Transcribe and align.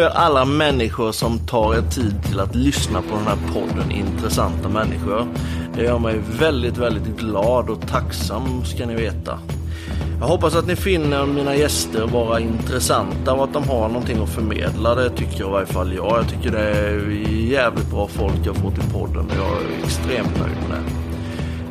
er 0.00 0.08
alla 0.08 0.44
människor 0.44 1.12
som 1.12 1.38
tar 1.38 1.74
er 1.74 1.82
tid 1.82 2.14
till 2.24 2.40
att 2.40 2.54
lyssna 2.54 3.02
på 3.02 3.16
den 3.16 3.26
här 3.26 3.38
podden 3.52 3.90
Intressanta 3.90 4.68
människor. 4.68 5.26
Det 5.74 5.82
gör 5.82 5.98
mig 5.98 6.20
väldigt, 6.38 6.78
väldigt 6.78 7.18
glad 7.18 7.70
och 7.70 7.88
tacksam 7.88 8.64
ska 8.64 8.86
ni 8.86 8.94
veta. 8.94 9.38
Jag 10.20 10.26
hoppas 10.26 10.54
att 10.54 10.66
ni 10.66 10.76
finner 10.76 11.26
mina 11.26 11.56
gäster 11.56 12.06
vara 12.06 12.40
intressanta 12.40 13.32
och 13.32 13.44
att 13.44 13.52
de 13.52 13.68
har 13.68 13.88
någonting 13.88 14.22
att 14.22 14.28
förmedla. 14.28 14.94
Det 14.94 15.10
tycker 15.10 15.40
jag 15.40 15.48
i 15.48 15.52
varje 15.52 15.66
fall 15.66 15.94
jag. 15.94 16.18
Jag 16.18 16.28
tycker 16.28 16.50
det 16.50 16.70
är 16.70 17.08
jävligt 17.50 17.90
bra 17.90 18.08
folk 18.08 18.46
jag 18.46 18.56
får 18.56 18.70
till 18.70 18.92
podden 18.92 19.26
och 19.26 19.36
jag 19.36 19.46
är 19.46 19.84
extremt 19.84 20.40
nöjd 20.40 20.56
med 20.68 20.78
det. 20.78 20.90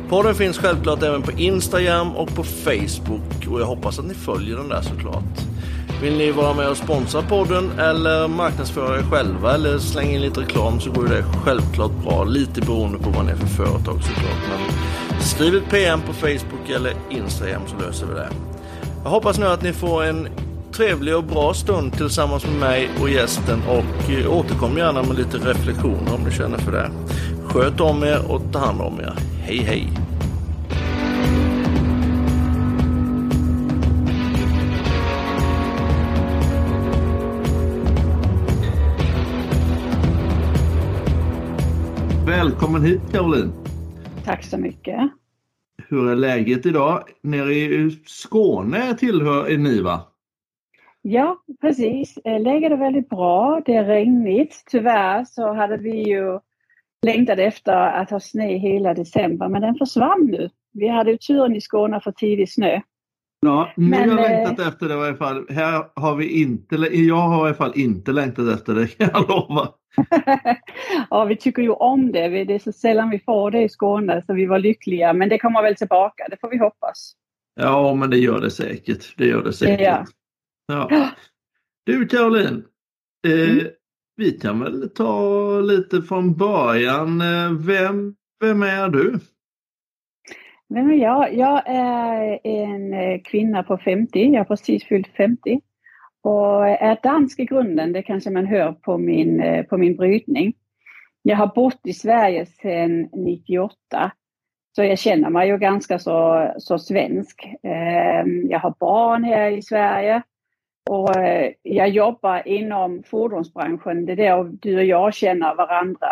Podden 0.08 0.34
finns 0.34 0.58
självklart 0.58 1.02
även 1.02 1.22
på 1.22 1.32
Instagram 1.32 2.16
och 2.16 2.34
på 2.34 2.44
Facebook 2.44 3.46
och 3.50 3.60
jag 3.60 3.66
hoppas 3.66 3.98
att 3.98 4.04
ni 4.04 4.14
följer 4.14 4.56
den 4.56 4.68
där 4.68 4.82
såklart. 4.82 5.53
Vill 6.02 6.16
ni 6.16 6.30
vara 6.30 6.54
med 6.54 6.68
och 6.68 6.76
sponsra 6.76 7.22
podden 7.22 7.78
eller 7.78 8.28
marknadsföra 8.28 8.98
er 8.98 9.02
själva 9.02 9.54
eller 9.54 9.78
slänga 9.78 10.12
in 10.12 10.20
lite 10.20 10.40
reklam 10.40 10.80
så 10.80 10.90
går 10.90 11.04
det 11.04 11.24
självklart 11.44 11.92
bra. 12.04 12.24
Lite 12.24 12.60
beroende 12.60 12.98
på 12.98 13.10
vad 13.10 13.24
ni 13.24 13.32
är 13.32 13.36
för 13.36 13.46
företag 13.46 14.02
såklart. 14.02 14.38
Men 14.50 15.20
skriv 15.20 15.54
ett 15.54 15.70
PM 15.70 16.00
på 16.00 16.12
Facebook 16.12 16.70
eller 16.76 16.92
Instagram 17.10 17.62
så 17.66 17.86
löser 17.86 18.06
vi 18.06 18.14
det. 18.14 18.28
Jag 19.04 19.10
hoppas 19.10 19.38
nu 19.38 19.46
att 19.46 19.62
ni 19.62 19.72
får 19.72 20.04
en 20.04 20.28
trevlig 20.72 21.16
och 21.16 21.24
bra 21.24 21.54
stund 21.54 21.92
tillsammans 21.92 22.46
med 22.46 22.54
mig 22.54 22.90
och 23.00 23.10
gästen 23.10 23.62
och 23.68 24.10
eh, 24.10 24.32
återkom 24.32 24.78
gärna 24.78 25.02
med 25.02 25.16
lite 25.16 25.36
reflektioner 25.38 26.14
om 26.14 26.20
ni 26.24 26.30
känner 26.30 26.58
för 26.58 26.72
det. 26.72 26.90
Sköt 27.44 27.80
om 27.80 28.04
er 28.04 28.30
och 28.30 28.42
ta 28.52 28.58
hand 28.58 28.80
om 28.80 29.00
er. 29.00 29.14
Hej 29.42 29.58
hej! 29.58 30.13
Välkommen 42.44 42.82
hit 42.82 43.00
Caroline! 43.12 43.52
Tack 44.24 44.44
så 44.44 44.58
mycket! 44.58 45.10
Hur 45.88 46.10
är 46.10 46.14
läget 46.14 46.66
idag? 46.66 47.02
Nere 47.22 47.54
i 47.54 47.98
Skåne 48.06 48.94
tillhör 48.94 49.56
ni 49.58 49.82
va? 49.82 50.00
Ja, 51.02 51.36
precis. 51.60 52.18
Läget 52.24 52.72
är 52.72 52.76
väldigt 52.76 53.08
bra. 53.08 53.62
Det 53.66 53.74
är 53.74 53.84
regnigt. 53.84 54.64
Tyvärr 54.70 55.24
så 55.24 55.54
hade 55.54 55.76
vi 55.76 56.08
ju 56.08 56.40
längtat 57.06 57.38
efter 57.38 57.72
att 57.72 58.10
ha 58.10 58.20
snö 58.20 58.46
hela 58.46 58.94
december, 58.94 59.48
men 59.48 59.62
den 59.62 59.74
försvann 59.74 60.26
nu. 60.26 60.50
Vi 60.72 60.88
hade 60.88 61.10
ju 61.10 61.16
turen 61.16 61.56
i 61.56 61.60
Skåne 61.60 62.00
för 62.00 62.12
tidig 62.12 62.52
snö. 62.52 62.80
Ja, 63.40 63.72
ni 63.76 63.88
men, 63.88 64.10
har 64.10 64.16
längtat 64.16 64.60
äh... 64.60 64.68
efter 64.68 64.88
det 64.88 64.94
i 64.94 64.98
varje 64.98 65.16
fall. 65.16 65.46
Här 65.48 65.84
har 65.94 66.16
vi 66.16 66.42
inte, 66.42 66.76
jag 66.76 67.16
har 67.16 67.44
i 67.44 67.48
alla 67.48 67.54
fall 67.54 67.72
inte 67.74 68.12
längtat 68.12 68.54
efter 68.54 68.74
det 68.74 68.86
kan 68.86 69.10
jag 69.12 69.28
lova. 69.28 69.68
ja, 71.10 71.24
vi 71.24 71.36
tycker 71.36 71.62
ju 71.62 71.70
om 71.70 72.12
det. 72.12 72.44
Det 72.44 72.54
är 72.54 72.58
så 72.58 72.72
sällan 72.72 73.10
vi 73.10 73.18
får 73.18 73.50
det 73.50 73.62
i 73.62 73.68
Skåne 73.68 74.22
så 74.26 74.34
vi 74.34 74.46
var 74.46 74.58
lyckliga. 74.58 75.12
Men 75.12 75.28
det 75.28 75.38
kommer 75.38 75.62
väl 75.62 75.76
tillbaka, 75.76 76.26
det 76.30 76.36
får 76.40 76.50
vi 76.50 76.58
hoppas. 76.58 77.12
Ja, 77.54 77.94
men 77.94 78.10
det 78.10 78.18
gör 78.18 78.40
det 78.40 78.50
säkert. 78.50 79.14
Det 79.16 79.26
gör 79.26 79.42
det 79.42 79.52
säkert. 79.52 79.80
Ja. 79.80 80.06
ja. 80.90 81.10
Du 81.86 82.06
Caroline, 82.06 82.64
eh, 83.26 83.50
mm. 83.50 83.66
vi 84.16 84.30
kan 84.30 84.60
väl 84.60 84.90
ta 84.90 85.60
lite 85.60 86.02
från 86.02 86.36
början. 86.36 87.20
Eh, 87.20 87.52
vem, 87.52 88.14
vem 88.40 88.62
är 88.62 88.88
du? 88.88 89.18
Vem 90.68 90.90
är 90.90 90.94
jag? 90.94 91.34
Jag 91.34 91.62
är 91.66 92.40
en 92.44 92.94
eh, 92.94 93.20
kvinna 93.24 93.62
på 93.62 93.78
50. 93.78 94.32
Jag 94.32 94.40
har 94.40 94.44
precis 94.44 94.84
fyllt 94.84 95.08
50 95.16 95.60
och 96.24 96.68
är 96.68 96.98
dansk 97.02 97.38
i 97.38 97.44
grunden, 97.44 97.92
det 97.92 98.02
kanske 98.02 98.30
man 98.30 98.46
hör 98.46 98.72
på 98.72 98.98
min, 98.98 99.40
eh, 99.40 99.64
på 99.64 99.76
min 99.76 99.96
brytning. 99.96 100.54
Jag 101.22 101.36
har 101.36 101.46
bott 101.46 101.80
i 101.84 101.92
Sverige 101.92 102.46
sedan 102.46 103.08
98, 103.12 104.12
så 104.76 104.84
jag 104.84 104.98
känner 104.98 105.30
mig 105.30 105.48
ju 105.48 105.58
ganska 105.58 105.98
så, 105.98 106.48
så 106.58 106.78
svensk. 106.78 107.54
Ehm, 107.62 108.50
jag 108.50 108.58
har 108.58 108.74
barn 108.80 109.24
här 109.24 109.50
i 109.50 109.62
Sverige 109.62 110.22
och 110.90 111.16
eh, 111.16 111.52
jag 111.62 111.88
jobbar 111.88 112.48
inom 112.48 113.02
fordonsbranschen. 113.02 114.06
Det 114.06 114.12
är 114.12 114.16
där 114.16 114.44
du 114.44 114.76
och 114.76 114.84
jag 114.84 115.14
känner 115.14 115.54
varandra 115.54 116.08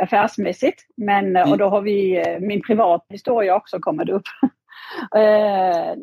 affärsmässigt. 0.00 0.86
Men, 0.96 1.36
eh, 1.36 1.50
och 1.50 1.58
då 1.58 1.68
har 1.68 1.80
vi, 1.80 2.24
min 2.40 2.62
privata 2.62 3.06
historia 3.08 3.56
också 3.56 3.78
kommit 3.80 4.08
upp 4.08 4.26
ehm, 5.16 5.98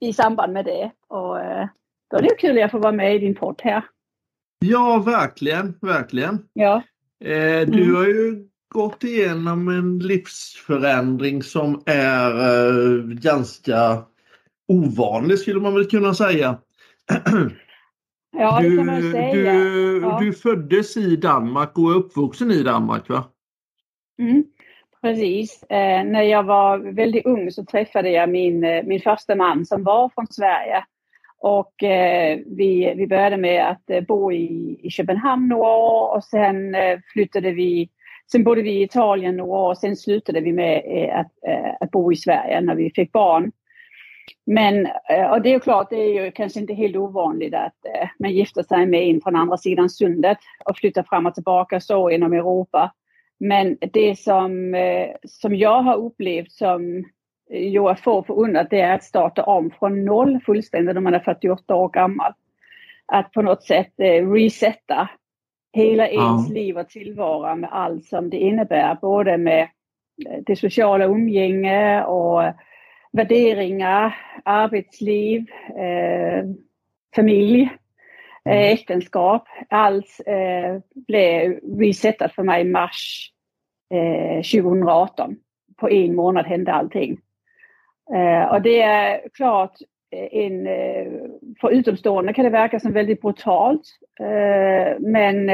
i 0.00 0.12
samband 0.12 0.52
med 0.52 0.64
det. 0.64 0.90
Och 1.08 1.38
då 2.12 2.18
är 2.18 2.22
det 2.22 2.34
kul 2.38 2.50
att 2.50 2.60
jag 2.60 2.70
får 2.70 2.78
vara 2.78 2.92
med 2.92 3.16
i 3.16 3.18
din 3.18 3.34
podd 3.34 3.60
här. 3.64 3.84
Ja, 4.58 5.02
verkligen, 5.06 5.78
verkligen. 5.80 6.38
Ja. 6.52 6.82
Eh, 7.24 7.68
du 7.68 7.82
mm. 7.82 7.94
har 7.94 8.06
ju 8.06 8.48
gått 8.68 9.04
igenom 9.04 9.68
en 9.68 9.98
livsförändring 9.98 11.42
som 11.42 11.82
är 11.86 12.30
eh, 12.30 13.04
ganska 13.04 14.02
ovanlig 14.68 15.38
skulle 15.38 15.60
man 15.60 15.74
väl 15.74 15.90
kunna 15.90 16.14
säga. 16.14 16.58
Ja, 18.36 18.60
det 18.60 18.76
kan 18.76 18.86
man 18.86 19.12
säga. 19.12 19.32
Du, 19.32 20.00
ja. 20.02 20.18
du 20.20 20.32
föddes 20.32 20.96
i 20.96 21.16
Danmark 21.16 21.78
och 21.78 21.90
är 21.90 21.94
uppvuxen 21.94 22.50
i 22.50 22.62
Danmark 22.62 23.08
va? 23.08 23.24
Mm, 24.18 24.44
precis. 25.02 25.62
Eh, 25.62 26.04
när 26.04 26.22
jag 26.22 26.42
var 26.42 26.78
väldigt 26.78 27.26
ung 27.26 27.50
så 27.50 27.64
träffade 27.64 28.10
jag 28.10 28.28
min, 28.30 28.64
eh, 28.64 28.84
min 28.84 29.00
första 29.00 29.34
man 29.34 29.66
som 29.66 29.84
var 29.84 30.08
från 30.14 30.26
Sverige. 30.26 30.84
Och 31.42 31.82
eh, 31.82 32.38
vi, 32.46 32.94
vi 32.96 33.06
började 33.06 33.36
med 33.36 33.70
att 33.70 33.90
eh, 33.90 34.00
bo 34.00 34.32
i, 34.32 34.78
i 34.82 34.90
Köpenhamn 34.90 35.48
några 35.48 35.70
år 35.70 36.16
och 36.16 36.24
sen 36.24 36.74
eh, 36.74 36.98
flyttade 37.12 37.50
vi 37.50 37.88
Sen 38.32 38.44
bodde 38.44 38.62
vi 38.62 38.70
i 38.70 38.82
Italien 38.82 39.36
några 39.36 39.52
år 39.52 39.68
och 39.70 39.78
sen 39.78 39.96
slutade 39.96 40.40
vi 40.40 40.52
med 40.52 40.82
eh, 40.86 41.18
att, 41.18 41.32
eh, 41.46 41.74
att 41.80 41.90
bo 41.90 42.12
i 42.12 42.16
Sverige 42.16 42.60
när 42.60 42.74
vi 42.74 42.90
fick 42.90 43.12
barn. 43.12 43.52
Men 44.46 44.86
eh, 44.86 45.30
och 45.30 45.42
det 45.42 45.54
är 45.54 45.58
klart, 45.58 45.90
det 45.90 45.96
är 45.96 46.24
ju 46.24 46.30
kanske 46.30 46.60
inte 46.60 46.74
helt 46.74 46.96
ovanligt 46.96 47.54
att 47.54 47.86
eh, 47.94 48.08
man 48.18 48.32
gifter 48.32 48.62
sig 48.62 48.86
med 48.86 49.02
en 49.02 49.20
från 49.20 49.36
andra 49.36 49.56
sidan 49.56 49.90
sundet 49.90 50.38
och 50.64 50.76
flyttar 50.76 51.02
fram 51.02 51.26
och 51.26 51.34
tillbaka 51.34 51.80
så 51.80 52.10
inom 52.10 52.32
Europa. 52.32 52.92
Men 53.40 53.78
det 53.92 54.18
som, 54.18 54.74
eh, 54.74 55.08
som 55.24 55.56
jag 55.56 55.82
har 55.82 55.96
upplevt 55.96 56.52
som 56.52 57.04
Joa 57.52 57.96
får 57.96 58.22
förunnat 58.22 58.70
det 58.70 58.80
är 58.80 58.94
att 58.94 59.04
starta 59.04 59.42
om 59.42 59.70
från 59.70 60.04
noll 60.04 60.40
fullständigt 60.46 60.94
när 60.94 61.00
man 61.00 61.14
är 61.14 61.20
48 61.20 61.74
år 61.74 61.88
gammal. 61.88 62.32
Att 63.06 63.32
på 63.32 63.42
något 63.42 63.62
sätt 63.62 63.92
eh, 63.98 64.30
resetta 64.32 65.08
hela 65.72 66.08
ens 66.08 66.48
ja. 66.48 66.54
liv 66.54 66.78
och 66.78 66.88
tillvaro 66.88 67.56
med 67.56 67.70
allt 67.72 68.04
som 68.04 68.30
det 68.30 68.36
innebär. 68.36 68.98
Både 69.00 69.38
med 69.38 69.62
eh, 70.26 70.38
det 70.46 70.56
sociala 70.56 71.04
umgänge 71.04 72.04
och 72.04 72.42
värderingar, 73.12 74.16
arbetsliv, 74.44 75.46
eh, 75.76 76.44
familj, 77.14 77.62
eh, 78.44 78.52
mm. 78.52 78.72
äktenskap. 78.72 79.48
Allt 79.68 80.20
eh, 80.26 80.80
blev 80.94 81.60
resetat 81.78 82.32
för 82.32 82.42
mig 82.42 82.60
i 82.62 82.70
mars 82.70 83.30
eh, 83.94 84.42
2018. 84.62 85.36
På 85.76 85.90
en 85.90 86.14
månad 86.14 86.46
hände 86.46 86.72
allting. 86.72 87.18
Eh, 88.14 88.52
och 88.54 88.62
det 88.62 88.82
är 88.82 89.28
klart, 89.34 89.72
eh, 90.10 90.44
en, 90.44 90.66
eh, 90.66 91.12
för 91.60 91.70
utomstående 91.70 92.32
kan 92.32 92.44
det 92.44 92.50
verka 92.50 92.80
som 92.80 92.92
väldigt 92.92 93.20
brutalt. 93.20 93.82
Men 94.98 95.46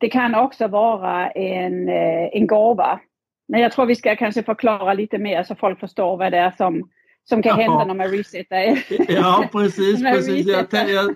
det 0.00 0.08
kan 0.10 0.34
också 0.34 0.68
vara 0.68 1.30
en, 1.30 1.88
en 1.88 2.46
gåva. 2.46 3.00
Men 3.48 3.60
jag 3.60 3.72
tror 3.72 3.86
vi 3.86 3.96
ska 3.96 4.16
kanske 4.16 4.42
förklara 4.42 4.94
lite 4.94 5.18
mer 5.18 5.42
så 5.42 5.54
folk 5.54 5.80
förstår 5.80 6.16
vad 6.16 6.32
det 6.32 6.38
är 6.38 6.50
som, 6.50 6.88
som 7.28 7.42
kan 7.42 7.58
hända 7.58 7.78
ja. 7.78 7.84
när 7.84 7.94
man 7.94 8.08
resetar. 8.08 8.84
Ja 9.08 9.48
precis, 9.52 10.02
precis. 10.02 10.46
Jag, 10.46 10.66
jag, 10.90 11.14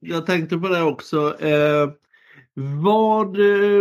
jag, 0.00 0.26
tänkte 0.26 0.58
på 0.58 0.68
det 0.68 0.82
också. 0.82 1.16
Eh, 1.40 1.90
vad 2.54 3.36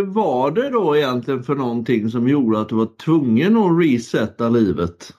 var 0.06 0.52
det 0.52 0.70
då 0.70 0.98
egentligen 0.98 1.44
för 1.44 1.56
någonting 1.56 2.10
som 2.10 2.28
gjorde 2.28 2.62
att 2.62 2.70
du 2.70 2.76
var 2.76 2.98
tvungen 3.06 3.58
att 3.58 3.84
resetta 3.84 4.50
livet? 4.50 5.14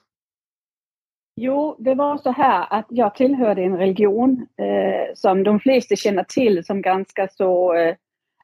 Jo, 1.36 1.76
det 1.78 1.94
var 1.94 2.18
så 2.18 2.30
här 2.30 2.66
att 2.70 2.86
jag 2.88 3.14
tillhörde 3.14 3.62
en 3.62 3.76
religion 3.76 4.46
eh, 4.56 5.14
som 5.14 5.42
de 5.42 5.60
flesta 5.60 5.96
känner 5.96 6.24
till 6.24 6.64
som 6.64 6.82
ganska 6.82 7.28
så, 7.28 7.74
eh, 7.74 7.94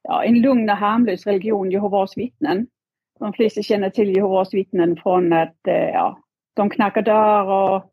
ja, 0.03 0.25
en 0.25 0.41
lugn 0.41 0.71
och 0.71 0.77
harmlös 0.77 1.27
religion, 1.27 1.71
Jehovas 1.71 2.17
vittnen. 2.17 2.67
De 3.19 3.33
flesta 3.33 3.63
känner 3.63 3.91
till 3.91 4.17
Jehovas 4.17 4.55
vittnen 4.55 4.97
från 4.97 5.33
att 5.33 5.67
eh, 5.67 5.89
ja, 5.89 6.19
de 6.55 6.71
knackar 6.71 7.03
dörr 7.03 7.45
och 7.45 7.93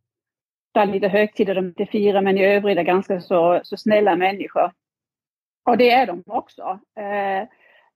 det 0.73 0.79
är 0.79 0.85
lite 0.85 1.07
högtider 1.07 1.55
de 1.55 1.65
inte 1.65 1.85
firar 1.85 2.21
men 2.21 2.37
i 2.37 2.45
övrigt 2.45 2.77
är 2.77 2.83
ganska 2.83 3.21
så, 3.21 3.59
så 3.63 3.77
snälla 3.77 4.15
människor. 4.15 4.71
Och 5.65 5.77
det 5.77 5.91
är 5.91 6.07
de 6.07 6.23
också. 6.25 6.79
Eh, 6.99 7.47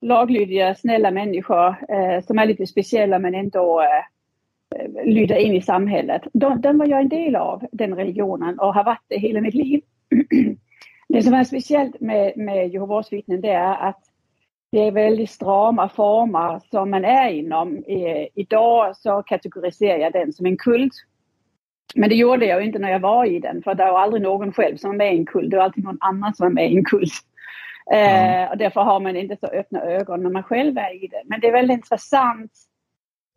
laglydiga, 0.02 0.75
snälla 0.75 1.12
människor 1.12 1.68
eh, 1.68 2.22
som 2.22 2.40
är 2.40 2.45
lite 2.45 2.68
speciella 2.68 3.19
men 3.19 3.36
ändå 3.36 3.81
eh, 3.81 4.04
lyda 5.06 5.38
in 5.38 5.54
i 5.54 5.62
samhället. 5.62 6.21
Den 6.33 6.77
var 6.77 6.86
jag 6.86 7.01
en 7.01 7.10
del 7.10 7.36
av, 7.36 7.68
den 7.71 7.95
religionen, 7.95 8.60
och 8.60 8.74
har 8.74 8.83
varit 8.83 9.06
det 9.07 9.18
hela 9.18 9.42
mitt 9.42 9.54
liv. 9.54 9.81
Det 11.13 11.24
som 11.24 11.33
är 11.33 11.44
speciellt 11.44 12.00
med, 12.00 12.38
med 12.38 12.69
Jehovas 12.69 13.13
vittnen 13.13 13.42
det 13.42 13.51
är 13.51 13.75
att 13.75 14.00
det 14.71 14.80
är 14.80 14.92
väldigt 14.92 15.30
strama 15.30 15.89
former 15.89 16.62
som 16.71 16.89
man 16.89 17.06
är 17.06 17.30
inom. 17.30 17.83
Idag 18.36 18.98
så 18.98 19.24
kategoriserar 19.24 19.98
jag 19.98 20.13
den 20.13 20.33
som 20.33 20.45
en 20.45 20.57
kult. 20.57 20.94
Men 21.95 22.10
det 22.10 22.16
gjorde 22.16 22.45
jag 22.45 22.66
inte 22.66 22.80
när 22.80 22.92
jag 22.92 23.00
var 23.00 23.25
i 23.25 23.39
den 23.39 23.63
för 23.63 23.75
det 23.75 23.86
var 23.86 24.00
aldrig 24.00 24.24
någon 24.24 24.54
själv 24.54 24.77
som 24.77 24.89
var 24.89 24.98
med 24.98 25.16
i 25.16 25.18
en 25.18 25.25
kult. 25.25 25.51
Det 25.51 25.57
var 25.57 25.63
alltid 25.63 25.83
någon 25.83 25.98
annan 26.01 26.33
som 26.33 26.45
var 26.45 26.51
med 26.51 26.71
i 26.71 26.77
en 26.77 26.86
kult. 26.86 27.13
Mm. 27.92 28.44
Eh, 28.44 28.51
och 28.51 28.57
därför 28.57 28.81
har 28.81 29.00
man 29.00 29.16
inte 29.16 29.38
så 29.39 29.48
öppna 29.48 29.81
ögon 29.81 30.24
när 30.24 30.30
man 30.30 30.44
själv 30.44 30.77
är 30.77 31.04
i 31.04 31.07
det. 31.07 31.21
Men 31.25 31.39
det 31.39 31.48
är 31.48 31.51
väldigt 31.51 31.75
intressant 31.75 32.51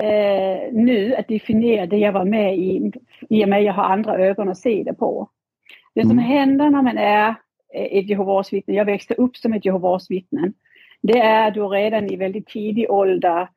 eh, 0.02 0.72
nu 0.72 1.14
att 1.14 1.28
definiera 1.28 1.86
det 1.86 1.96
jag 1.96 2.12
var 2.12 2.24
med 2.24 2.58
i, 2.58 2.92
i 3.30 3.44
och 3.44 3.48
med 3.48 3.58
att 3.58 3.64
jag 3.64 3.72
har 3.72 3.84
andra 3.84 4.18
ögon 4.18 4.48
att 4.48 4.58
se 4.58 4.82
det 4.82 4.94
på. 4.94 5.28
Det 5.94 6.02
som 6.02 6.10
mm. 6.10 6.24
händer 6.24 6.70
när 6.70 6.82
man 6.82 6.98
är 6.98 7.34
ett 7.72 8.08
Jehovas 8.08 8.52
vittne, 8.52 8.74
jag 8.74 8.84
växte 8.84 9.14
upp 9.14 9.36
som 9.36 9.52
ett 9.52 9.64
Jehovas 9.64 10.10
vittnen, 10.10 10.54
det 11.02 11.18
är 11.18 11.48
att 11.48 11.54
du 11.54 11.60
redan 11.60 12.12
i 12.12 12.16
väldigt 12.16 12.46
tidig 12.46 12.90
ålder 12.90 13.48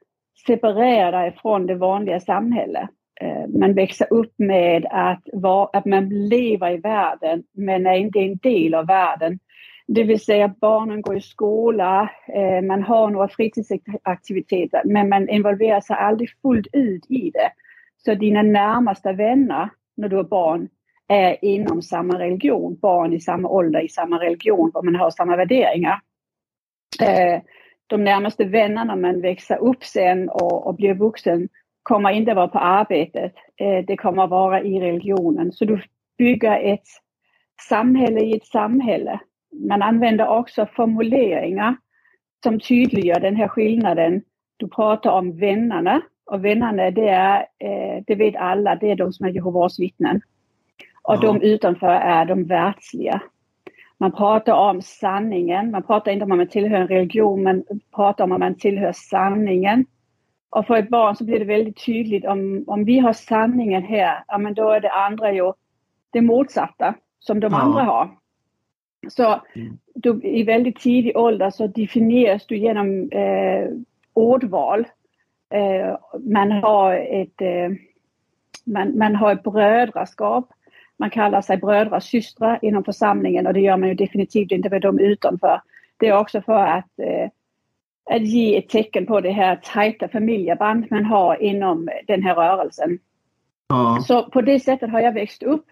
separerar 0.45 1.21
dig 1.21 1.35
från 1.41 1.67
det 1.67 1.75
vanliga 1.75 2.19
samhället. 2.19 2.89
Eh, 3.21 3.47
man 3.59 3.73
växer 3.73 4.13
upp 4.13 4.33
med 4.37 4.85
att, 4.91 5.21
var, 5.33 5.69
att 5.73 5.85
man 5.85 6.09
lever 6.09 6.71
i 6.71 6.77
världen 6.77 7.43
men 7.53 7.85
är 7.85 7.95
inte 7.95 8.19
en 8.19 8.37
del 8.37 8.73
av 8.73 8.87
världen. 8.87 9.39
Det 9.87 10.03
vill 10.03 10.19
säga 10.19 10.55
barnen 10.61 11.01
går 11.01 11.17
i 11.17 11.21
skola, 11.21 12.09
eh, 12.27 12.61
man 12.61 12.83
har 12.83 13.09
några 13.09 13.27
fritidsaktiviteter 13.27 14.81
men 14.85 15.09
man 15.09 15.29
involverar 15.29 15.81
sig 15.81 15.95
aldrig 15.95 16.29
fullt 16.41 16.67
ut 16.73 17.11
i 17.11 17.29
det. 17.29 17.51
Så 17.97 18.15
dina 18.15 18.41
närmaste 18.41 19.13
vänner 19.13 19.69
när 19.97 20.09
du 20.09 20.19
är 20.19 20.23
barn 20.23 20.69
är 21.07 21.45
inom 21.45 21.81
samma 21.81 22.19
religion, 22.19 22.77
barn 22.81 23.13
i 23.13 23.19
samma 23.19 23.49
ålder 23.49 23.81
i 23.81 23.89
samma 23.89 24.19
religion, 24.19 24.71
och 24.73 24.85
man 24.85 24.95
har 24.95 25.11
samma 25.11 25.35
värderingar. 25.35 25.99
Eh, 27.01 27.41
de 27.87 28.03
närmaste 28.03 28.45
vännerna 28.45 28.95
man 28.95 29.21
växer 29.21 29.57
upp 29.57 29.83
sen 29.83 30.29
och, 30.29 30.67
och 30.67 30.75
blir 30.75 30.93
vuxen 30.93 31.49
kommer 31.83 32.11
inte 32.11 32.33
vara 32.33 32.47
på 32.47 32.59
arbetet. 32.59 33.33
Eh, 33.55 33.85
det 33.87 33.97
kommer 33.97 34.27
vara 34.27 34.61
i 34.61 34.79
religionen. 34.79 35.51
Så 35.51 35.65
du 35.65 35.81
bygger 36.17 36.59
ett 36.59 36.87
samhälle 37.69 38.19
i 38.19 38.35
ett 38.35 38.45
samhälle. 38.45 39.19
Man 39.59 39.81
använder 39.81 40.27
också 40.27 40.67
formuleringar 40.75 41.75
som 42.43 42.59
tydliggör 42.59 43.19
den 43.19 43.35
här 43.35 43.47
skillnaden. 43.47 44.21
Du 44.57 44.67
pratar 44.67 45.11
om 45.11 45.37
vännerna 45.37 46.01
och 46.25 46.45
vännerna 46.45 46.91
det 46.91 47.09
är, 47.09 47.39
eh, 47.39 48.03
det 48.07 48.15
vet 48.15 48.35
alla, 48.35 48.75
det 48.75 48.91
är 48.91 48.95
de 48.95 49.13
som 49.13 49.25
är 49.25 49.29
Jehovas 49.29 49.79
vittnen. 49.79 50.21
Och 51.01 51.19
de 51.19 51.41
utanför 51.41 51.87
är 51.87 52.25
de 52.25 52.43
världsliga. 52.43 53.21
Man 53.97 54.11
pratar 54.11 54.53
om 54.53 54.81
sanningen, 54.81 55.71
man 55.71 55.83
pratar 55.83 56.11
inte 56.11 56.25
om 56.25 56.31
att 56.31 56.37
man 56.37 56.47
tillhör 56.47 56.81
en 56.81 56.87
religion, 56.87 57.43
man 57.43 57.63
pratar 57.95 58.23
om 58.23 58.31
att 58.31 58.39
man 58.39 58.55
tillhör 58.55 58.91
sanningen. 58.91 59.85
Och 60.49 60.67
för 60.67 60.75
ett 60.75 60.89
barn 60.89 61.15
så 61.15 61.23
blir 61.23 61.39
det 61.39 61.45
väldigt 61.45 61.85
tydligt 61.85 62.25
om, 62.25 62.63
om 62.67 62.85
vi 62.85 62.99
har 62.99 63.13
sanningen 63.13 63.83
här, 63.83 64.23
ja 64.27 64.37
men 64.37 64.53
då 64.53 64.69
är 64.69 64.79
det 64.79 64.91
andra 64.91 65.33
ju 65.33 65.53
det 66.11 66.21
motsatta 66.21 66.93
som 67.19 67.39
de 67.39 67.51
ja. 67.51 67.59
andra 67.59 67.83
har. 67.83 68.09
Så 69.09 69.41
mm. 69.55 69.77
du, 69.95 70.21
i 70.23 70.43
väldigt 70.43 70.79
tidig 70.79 71.17
ålder 71.17 71.49
så 71.49 71.67
definieras 71.67 72.45
du 72.45 72.57
genom 72.57 73.09
eh, 73.11 73.69
ordval. 74.13 74.87
Eh, 75.53 75.97
man 76.19 76.51
har 76.51 76.93
ett 76.95 77.41
eh, 77.41 77.69
man, 78.65 78.97
man 78.97 79.15
har 79.15 79.31
ett 79.31 79.43
brödraskap 79.43 80.49
man 80.97 81.09
kallar 81.09 81.41
sig 81.41 81.57
brödrar 81.57 81.99
systrar 81.99 82.59
inom 82.61 82.83
församlingen 82.83 83.47
och 83.47 83.53
det 83.53 83.59
gör 83.59 83.77
man 83.77 83.89
ju 83.89 83.95
definitivt 83.95 84.51
inte 84.51 84.69
med 84.69 84.81
dem 84.81 84.99
utanför. 84.99 85.61
Det 85.97 86.07
är 86.07 86.19
också 86.19 86.41
för 86.41 86.65
att, 86.65 86.99
eh, 86.99 87.29
att 88.15 88.21
ge 88.21 88.57
ett 88.57 88.69
tecken 88.69 89.05
på 89.05 89.21
det 89.21 89.31
här 89.31 89.55
tajta 89.63 90.07
familjeband 90.07 90.85
man 90.91 91.05
har 91.05 91.41
inom 91.41 91.89
den 92.07 92.23
här 92.23 92.35
rörelsen. 92.35 92.99
Ja. 93.67 94.03
Så 94.07 94.29
på 94.29 94.41
det 94.41 94.59
sättet 94.59 94.89
har 94.89 94.99
jag 94.99 95.13
växt 95.13 95.43
upp. 95.43 95.65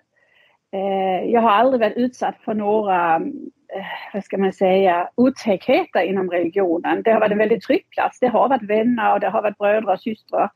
Eh, 0.73 1.31
jag 1.31 1.41
har 1.41 1.49
aldrig 1.49 1.81
varit 1.81 1.97
utsatt 1.97 2.35
för 2.45 2.53
några, 2.53 3.15
eh, 3.15 3.85
vad 4.13 4.23
ska 4.23 4.37
man 4.37 4.53
säga, 4.53 5.09
otäckheter 5.15 6.01
inom 6.01 6.29
religionen. 6.29 7.03
Det 7.03 7.11
har 7.11 7.19
varit 7.19 7.31
en 7.31 7.37
väldigt 7.37 7.63
trygg 7.63 7.89
plats. 7.89 8.19
Det 8.19 8.27
har 8.27 8.49
varit 8.49 8.69
vänner 8.69 9.13
och 9.13 9.19
det 9.19 9.29
har 9.29 9.41
varit 9.41 9.57
bröder 9.57 9.93
och 9.93 9.99
systrar. 9.99 10.49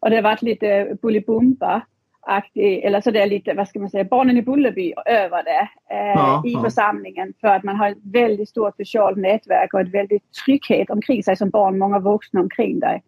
Och 0.00 0.10
det 0.10 0.16
har 0.16 0.22
varit 0.22 0.42
lite 0.42 0.96
bullybumpa 1.02 1.82
aktig, 2.26 2.84
eller 2.84 3.00
så 3.00 3.10
det 3.10 3.22
är 3.22 3.26
lite, 3.26 3.54
vad 3.54 3.68
ska 3.68 3.78
man 3.78 3.90
säga, 3.90 4.04
barnen 4.04 4.36
i 4.36 4.42
Bullerby 4.42 4.92
över 5.06 5.42
det 5.42 5.68
eh, 5.94 6.12
ja, 6.14 6.42
i 6.46 6.52
ja. 6.52 6.62
församlingen 6.62 7.32
för 7.40 7.48
att 7.48 7.62
man 7.62 7.76
har 7.76 7.88
ett 7.88 7.98
väldigt 8.02 8.48
stort 8.48 8.76
socialt 8.76 9.16
nätverk 9.16 9.74
och 9.74 9.80
ett 9.80 9.94
väldigt 9.94 10.32
trygghet 10.44 10.90
omkring 10.90 11.22
sig 11.22 11.36
som 11.36 11.50
barn, 11.50 11.78
många 11.78 11.98
vuxna 11.98 12.40
omkring 12.40 12.80
dig. 12.80 13.02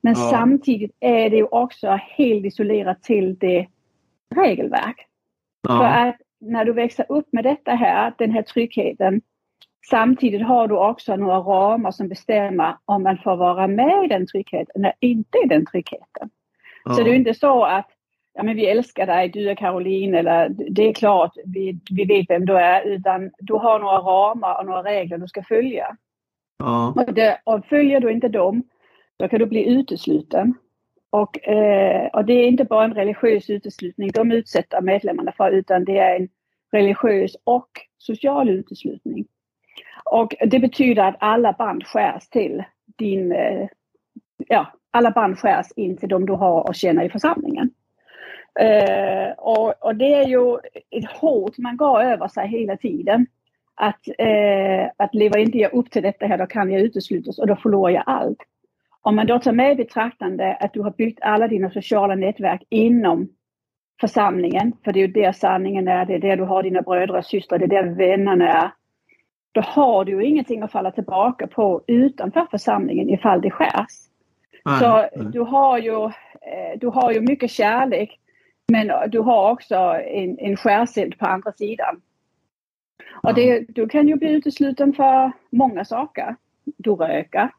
Men 0.00 0.12
ja. 0.12 0.28
samtidigt 0.30 0.96
är 1.00 1.30
det 1.30 1.36
ju 1.36 1.46
också 1.50 1.98
helt 2.16 2.44
isolerat 2.46 3.02
till 3.02 3.38
det 3.38 3.66
regelverk. 4.34 5.06
För 5.66 5.84
att 5.84 6.16
när 6.40 6.64
du 6.64 6.72
växer 6.72 7.06
upp 7.08 7.28
med 7.32 7.44
detta 7.44 7.70
här, 7.70 8.14
den 8.18 8.30
här 8.30 8.42
tryggheten, 8.42 9.20
samtidigt 9.90 10.46
har 10.46 10.68
du 10.68 10.76
också 10.76 11.16
några 11.16 11.38
ramar 11.38 11.90
som 11.90 12.08
bestämmer 12.08 12.76
om 12.84 13.02
man 13.02 13.18
får 13.18 13.36
vara 13.36 13.66
med 13.66 14.04
i 14.04 14.08
den 14.08 14.26
tryggheten 14.26 14.84
eller 14.84 14.94
inte 15.00 15.38
i 15.44 15.48
den 15.48 15.66
tryggheten. 15.66 16.30
Så 16.96 17.02
det 17.02 17.10
är 17.10 17.14
inte 17.14 17.34
så 17.34 17.64
att 17.64 17.86
ja 18.34 18.42
men 18.42 18.56
vi 18.56 18.66
älskar 18.66 19.06
dig, 19.06 19.28
du 19.28 19.50
är 19.50 19.54
Caroline 19.54 20.14
eller 20.14 20.48
det 20.48 20.88
är 20.88 20.92
klart, 20.92 21.32
vi, 21.44 21.80
vi 21.90 22.04
vet 22.04 22.30
vem 22.30 22.46
du 22.46 22.56
är, 22.58 22.82
utan 22.82 23.30
du 23.38 23.54
har 23.54 23.78
några 23.78 23.98
ramar 23.98 24.58
och 24.58 24.66
några 24.66 24.82
regler 24.82 25.18
du 25.18 25.28
ska 25.28 25.42
följa. 25.42 25.96
Ja. 26.58 26.94
Och, 26.96 27.14
det, 27.14 27.40
och 27.44 27.66
följer 27.66 28.00
du 28.00 28.12
inte 28.12 28.28
dem, 28.28 28.62
då 29.16 29.28
kan 29.28 29.38
du 29.38 29.46
bli 29.46 29.68
utesluten. 29.68 30.54
Och, 31.12 31.48
eh, 31.48 32.06
och 32.06 32.24
det 32.24 32.32
är 32.32 32.48
inte 32.48 32.64
bara 32.64 32.84
en 32.84 32.94
religiös 32.94 33.50
uteslutning 33.50 34.10
de 34.10 34.32
utsätter 34.32 34.80
medlemmarna 34.80 35.32
för, 35.32 35.50
utan 35.50 35.84
det 35.84 35.98
är 35.98 36.16
en 36.16 36.28
religiös 36.72 37.36
och 37.44 37.68
social 37.98 38.48
uteslutning. 38.48 39.26
Och 40.04 40.34
det 40.46 40.58
betyder 40.58 41.02
att 41.02 41.16
alla 41.18 41.52
band 41.52 41.84
skärs 41.86 42.28
till 42.28 42.62
din, 42.98 43.32
eh, 43.32 43.68
ja, 44.48 44.66
alla 44.90 45.10
band 45.10 45.38
skärs 45.38 45.66
in 45.76 45.96
till 45.96 46.08
de 46.08 46.26
du 46.26 46.32
har 46.32 46.68
och 46.68 46.74
känner 46.74 47.04
i 47.04 47.10
församlingen. 47.10 47.70
Eh, 48.60 49.32
och, 49.38 49.84
och, 49.84 49.96
det 49.96 50.14
är 50.14 50.26
ju 50.26 50.58
ett 50.90 51.10
hot 51.20 51.58
man 51.58 51.76
går 51.76 52.02
över 52.02 52.28
sig 52.28 52.48
hela 52.48 52.76
tiden. 52.76 53.26
Att, 53.74 54.08
eh, 54.18 54.90
att 54.96 55.14
lever 55.14 55.38
inte 55.38 55.58
jag 55.58 55.72
upp 55.72 55.90
till 55.90 56.02
detta 56.02 56.26
här 56.26 56.38
då 56.38 56.46
kan 56.46 56.70
jag 56.70 56.80
uteslutas 56.80 57.38
och 57.38 57.46
då 57.46 57.56
förlorar 57.56 57.92
jag 57.92 58.04
allt. 58.06 58.38
Om 59.02 59.16
man 59.16 59.26
då 59.26 59.38
tar 59.38 59.52
med 59.52 59.72
i 59.72 59.74
betraktande 59.74 60.56
att 60.60 60.72
du 60.72 60.80
har 60.80 60.90
byggt 60.90 61.22
alla 61.22 61.48
dina 61.48 61.70
sociala 61.70 62.14
nätverk 62.14 62.62
inom 62.68 63.28
församlingen, 64.00 64.72
för 64.84 64.92
det 64.92 64.98
är 65.02 65.06
ju 65.06 65.12
där 65.12 65.32
sanningen 65.32 65.88
är, 65.88 66.06
det 66.06 66.14
är 66.14 66.18
där 66.18 66.36
du 66.36 66.44
har 66.44 66.62
dina 66.62 66.82
bröder 66.82 67.16
och 67.16 67.24
systrar, 67.24 67.58
det 67.58 67.64
är 67.64 67.82
där 67.82 67.94
vännerna 67.94 68.48
är. 68.48 68.70
Då 69.52 69.60
har 69.60 70.04
du 70.04 70.12
ju 70.12 70.24
ingenting 70.24 70.62
att 70.62 70.72
falla 70.72 70.90
tillbaka 70.90 71.46
på 71.46 71.82
utanför 71.86 72.46
församlingen 72.50 73.10
ifall 73.10 73.40
det 73.40 73.50
skärs. 73.50 74.08
Så 74.80 75.08
du 75.32 75.40
har 75.40 75.78
ju, 75.78 76.04
eh, 76.04 76.78
du 76.80 76.86
har 76.86 77.12
ju 77.12 77.20
mycket 77.20 77.50
kärlek 77.50 78.18
men 78.72 79.10
du 79.10 79.18
har 79.20 79.50
också 79.50 79.74
en, 80.06 80.38
en 80.38 80.56
skärseld 80.56 81.18
på 81.18 81.26
andra 81.26 81.52
sidan. 81.52 82.00
Och 83.22 83.34
det, 83.34 83.60
du 83.68 83.88
kan 83.88 84.08
ju 84.08 84.16
bli 84.16 84.32
utesluten 84.32 84.92
för 84.92 85.32
många 85.50 85.84
saker. 85.84 86.36
Du 86.64 86.90
röker, 86.90 87.50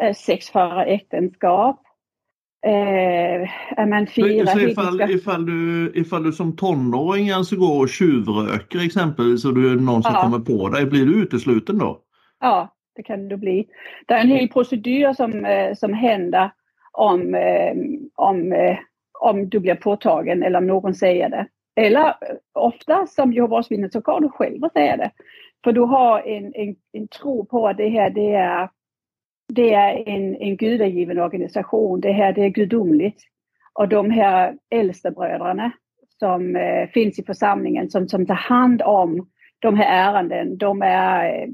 eh, 0.00 0.14
sex 0.14 0.50
före 0.50 0.84
äktenskap, 0.84 1.82
Eh, 2.66 3.86
man 3.86 4.06
firar 4.06 4.46
så 4.46 4.60
ifall, 4.60 5.10
ifall, 5.10 5.46
du, 5.46 5.92
ifall 5.94 6.22
du 6.22 6.32
som 6.32 6.56
tonåring 6.56 7.30
alltså 7.30 7.56
går 7.56 7.80
och 7.80 7.88
tjuvröker 7.88 8.84
exempelvis 8.84 9.44
och 9.44 9.54
du 9.54 9.72
är 9.72 9.76
någon 9.76 10.02
som 10.02 10.14
ja. 10.14 10.22
kommer 10.22 10.38
på 10.38 10.68
dig, 10.68 10.86
blir 10.86 11.06
du 11.06 11.22
utesluten 11.22 11.78
då? 11.78 12.00
Ja, 12.40 12.74
det 12.96 13.02
kan 13.02 13.28
du 13.28 13.36
bli. 13.36 13.66
Det 14.06 14.14
är 14.14 14.20
en 14.20 14.28
hel 14.28 14.48
procedur 14.48 15.12
som, 15.12 15.44
eh, 15.44 15.74
som 15.74 15.92
händer 15.92 16.50
om, 16.92 17.34
eh, 17.34 17.74
om 18.14 18.54
om 19.20 19.48
du 19.48 19.60
blir 19.60 19.74
påtagen 19.74 20.42
eller 20.42 20.58
om 20.58 20.66
någon 20.66 20.94
säger 20.94 21.28
det. 21.28 21.46
Eller 21.76 22.14
ofta 22.52 23.06
som 23.06 23.32
Jehovas 23.32 23.70
vittne 23.70 23.90
så 23.90 24.02
kan 24.02 24.22
du 24.22 24.28
själv 24.28 24.68
säga 24.72 24.96
det. 24.96 25.10
För 25.64 25.72
du 25.72 25.80
har 25.80 26.20
en, 26.20 26.52
en, 26.54 26.76
en 26.92 27.08
tro 27.08 27.44
på 27.44 27.68
att 27.68 27.76
det 27.76 27.88
här 27.88 28.10
det 28.10 28.34
är, 28.34 28.68
det 29.52 29.74
är 29.74 30.08
en, 30.08 30.36
en 30.36 30.56
gudagiven 30.56 31.18
organisation. 31.18 32.00
Det 32.00 32.12
här 32.12 32.32
det 32.32 32.44
är 32.44 32.48
gudomligt. 32.48 33.22
Och 33.72 33.88
de 33.88 34.10
här 34.10 34.56
äldsta 34.70 35.10
bröderna 35.10 35.72
som 36.18 36.56
eh, 36.56 36.88
finns 36.88 37.18
i 37.18 37.22
församlingen 37.22 37.90
som, 37.90 38.08
som 38.08 38.26
tar 38.26 38.34
hand 38.34 38.82
om 38.82 39.28
de 39.58 39.76
här 39.76 40.12
ärenden, 40.12 40.58
de 40.58 40.82
är 40.82 41.48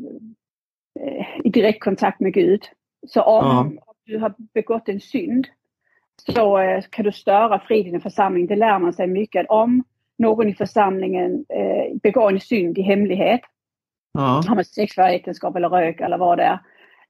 eh, 1.00 1.26
i 1.44 1.50
direkt 1.50 1.84
kontakt 1.84 2.20
med 2.20 2.34
Gud. 2.34 2.62
Så 3.06 3.22
om, 3.22 3.44
ja. 3.44 3.60
om 3.60 3.78
du 4.04 4.18
har 4.18 4.34
begått 4.54 4.88
en 4.88 5.00
synd 5.00 5.46
så 6.34 6.58
eh, 6.58 6.82
kan 6.90 7.04
du 7.04 7.12
störa 7.12 7.58
friden 7.58 7.94
i 7.94 8.00
församlingen. 8.00 8.48
Det 8.48 8.56
lär 8.56 8.78
man 8.78 8.92
sig 8.92 9.06
mycket 9.06 9.46
om 9.48 9.84
någon 10.18 10.48
i 10.48 10.54
församlingen 10.54 11.44
eh, 11.48 11.98
begår 12.02 12.30
en 12.30 12.40
synd 12.40 12.78
i 12.78 12.82
hemlighet 12.82 13.40
ja. 14.16 14.42
har 14.48 14.54
man 14.54 14.64
sex 14.64 14.98
äktenskap 14.98 15.56
eller 15.56 15.68
rök 15.68 16.00
eller 16.00 16.18
vad 16.18 16.38
det 16.38 16.44
är, 16.44 16.58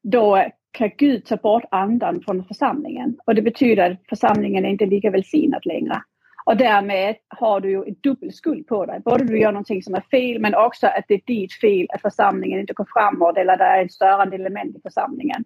då 0.03 0.45
kan 0.77 0.91
Gud 0.97 1.25
ta 1.25 1.37
bort 1.37 1.65
andan 1.71 2.21
från 2.21 2.45
församlingen. 2.45 3.17
Och 3.27 3.35
det 3.35 3.43
betyder 3.43 3.91
att 3.91 3.99
församlingen 4.09 4.65
är 4.65 4.69
inte 4.69 4.87
lika 4.87 5.11
välsignad 5.11 5.67
längre. 5.67 6.03
Och 6.47 6.57
därmed 6.57 7.17
har 7.29 7.61
du 7.61 7.71
ju 7.71 7.85
en 7.85 7.97
dubbel 8.03 8.33
skuld 8.33 8.67
på 8.67 8.87
dig. 8.87 9.01
Både 9.05 9.25
du 9.25 9.39
gör 9.39 9.53
någonting 9.53 9.83
som 9.83 9.95
är 9.95 10.01
fel 10.01 10.41
men 10.41 10.55
också 10.55 10.87
att 10.87 11.05
det 11.09 11.15
är 11.15 11.23
ditt 11.27 11.53
fel 11.53 11.87
att 11.91 12.01
församlingen 12.01 12.61
inte 12.61 12.73
går 12.73 12.87
framåt 12.93 13.37
eller 13.37 13.57
det 13.57 13.65
är 13.65 13.85
ett 13.85 13.93
störande 13.93 14.37
element 14.37 14.77
i 14.77 14.81
församlingen. 14.81 15.45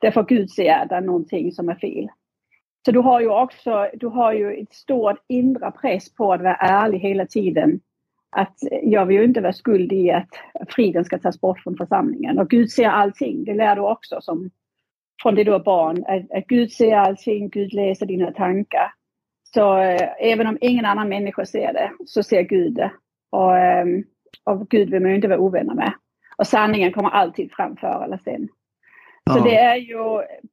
Därför 0.00 0.22
Gud 0.22 0.50
ser 0.50 0.72
att 0.72 0.88
det 0.88 0.94
är 0.94 1.00
någonting 1.00 1.52
som 1.52 1.68
är 1.68 1.74
fel. 1.74 2.08
Så 2.84 2.92
du 2.92 2.98
har 2.98 3.20
ju 3.20 3.28
också 3.28 3.88
du 3.94 4.06
har 4.06 4.32
ju 4.32 4.52
ett 4.52 4.72
stort 4.72 5.18
inre 5.28 5.70
press 5.70 6.14
på 6.14 6.32
att 6.32 6.40
vara 6.40 6.56
ärlig 6.56 6.98
hela 6.98 7.26
tiden. 7.26 7.80
Att 8.36 8.58
jag 8.82 9.06
vill 9.06 9.16
ju 9.16 9.24
inte 9.24 9.40
vara 9.40 9.52
skuld 9.52 9.92
i 9.92 10.10
att 10.10 10.28
friden 10.68 11.04
ska 11.04 11.18
tas 11.18 11.40
bort 11.40 11.60
från 11.60 11.76
församlingen. 11.76 12.38
Och 12.38 12.50
Gud 12.50 12.70
ser 12.70 12.88
allting, 12.88 13.44
det 13.44 13.54
lär 13.54 13.76
du 13.76 13.82
också 13.82 14.20
som 14.20 14.50
från 15.22 15.34
det 15.34 15.44
du 15.44 15.54
är 15.54 15.58
barn. 15.58 16.04
Att, 16.08 16.38
att 16.38 16.46
Gud 16.46 16.72
ser 16.72 16.96
allting, 16.96 17.48
Gud 17.48 17.72
läser 17.72 18.06
dina 18.06 18.32
tankar. 18.32 18.92
Så 19.54 19.78
eh, 19.78 20.08
även 20.20 20.46
om 20.46 20.58
ingen 20.60 20.84
annan 20.84 21.08
människa 21.08 21.44
ser 21.44 21.72
det 21.72 21.90
så 22.06 22.22
ser 22.22 22.42
Gud 22.42 22.74
det. 22.74 22.92
Och, 23.30 23.58
eh, 23.58 23.86
och 24.44 24.68
Gud 24.68 24.90
vill 24.90 25.00
man 25.00 25.10
ju 25.10 25.16
inte 25.16 25.28
vara 25.28 25.40
ovänner 25.40 25.74
med. 25.74 25.92
Och 26.36 26.46
sanningen 26.46 26.92
kommer 26.92 27.10
alltid 27.10 27.52
fram 27.52 27.76
förr 27.76 28.04
eller 28.04 28.18
sen. 28.24 28.48
Så 29.30 29.38
ja. 29.38 29.44
det 29.44 29.56
är 29.56 29.76
ju 29.76 29.98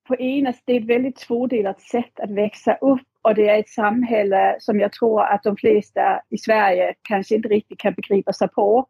på 0.08 0.16
ena 0.16 0.54
det 0.66 0.74
är 0.74 0.82
ett 0.82 0.86
väldigt 0.86 1.16
tvådelat 1.18 1.82
sätt 1.82 2.20
att 2.20 2.32
växa 2.32 2.74
upp 2.74 3.08
och 3.22 3.36
det 3.36 3.50
är 3.50 3.60
ett 3.60 3.70
samhälle 3.70 4.56
som 4.60 4.80
jag 4.80 4.92
tror 4.92 5.22
att 5.22 5.44
de 5.44 5.58
flesta 5.58 6.22
i 6.30 6.38
Sverige 6.38 6.94
kanske 7.02 7.36
inte 7.36 7.50
riktigt 7.50 7.80
kan 7.80 7.94
begripa 7.94 8.34
sig 8.34 8.48
på. 8.48 8.88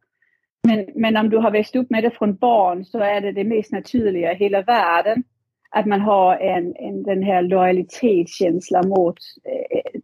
Men, 0.68 0.86
men 0.96 1.18
om 1.18 1.30
du 1.30 1.38
har 1.38 1.52
växt 1.52 1.76
upp 1.76 1.90
med 1.90 2.04
det 2.04 2.12
från 2.12 2.36
barn 2.36 2.86
så 2.86 3.00
är 3.00 3.22
det 3.22 3.32
det 3.32 3.44
mest 3.44 3.72
naturliga 3.72 4.32
i 4.32 4.36
hela 4.36 4.62
världen 4.62 5.24
att 5.70 5.86
man 5.86 6.02
har 6.02 6.36
en, 6.36 6.76
en, 6.76 7.04
den 7.04 7.24
här 7.24 7.42
lojalitetskänslan 7.42 8.90
mot 8.90 9.18
eh, 9.44 10.00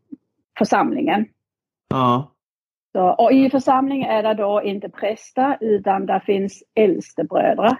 församlingen. 0.57 1.25
Ja. 1.89 2.29
Så, 2.91 3.09
och 3.09 3.31
i 3.31 3.49
församlingen 3.49 4.09
är 4.09 4.23
det 4.23 4.33
då 4.33 4.61
inte 4.63 4.89
präster 4.89 5.57
utan 5.61 6.05
det 6.05 6.21
finns 6.25 6.63
äldstebröder. 6.75 7.77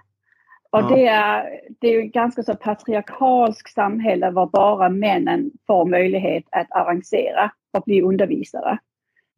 Och 0.71 0.79
ja. 0.79 0.89
det, 0.95 1.07
är, 1.07 1.59
det 1.79 1.87
är 1.87 2.05
ett 2.05 2.13
ganska 2.13 2.43
så 2.43 2.55
patriarkalskt 2.55 3.73
samhälle 3.73 4.31
var 4.31 4.45
bara 4.45 4.89
männen 4.89 5.51
får 5.67 5.85
möjlighet 5.85 6.43
att 6.51 6.71
avancera 6.71 7.51
och 7.77 7.83
bli 7.83 8.01
undervisare. 8.01 8.77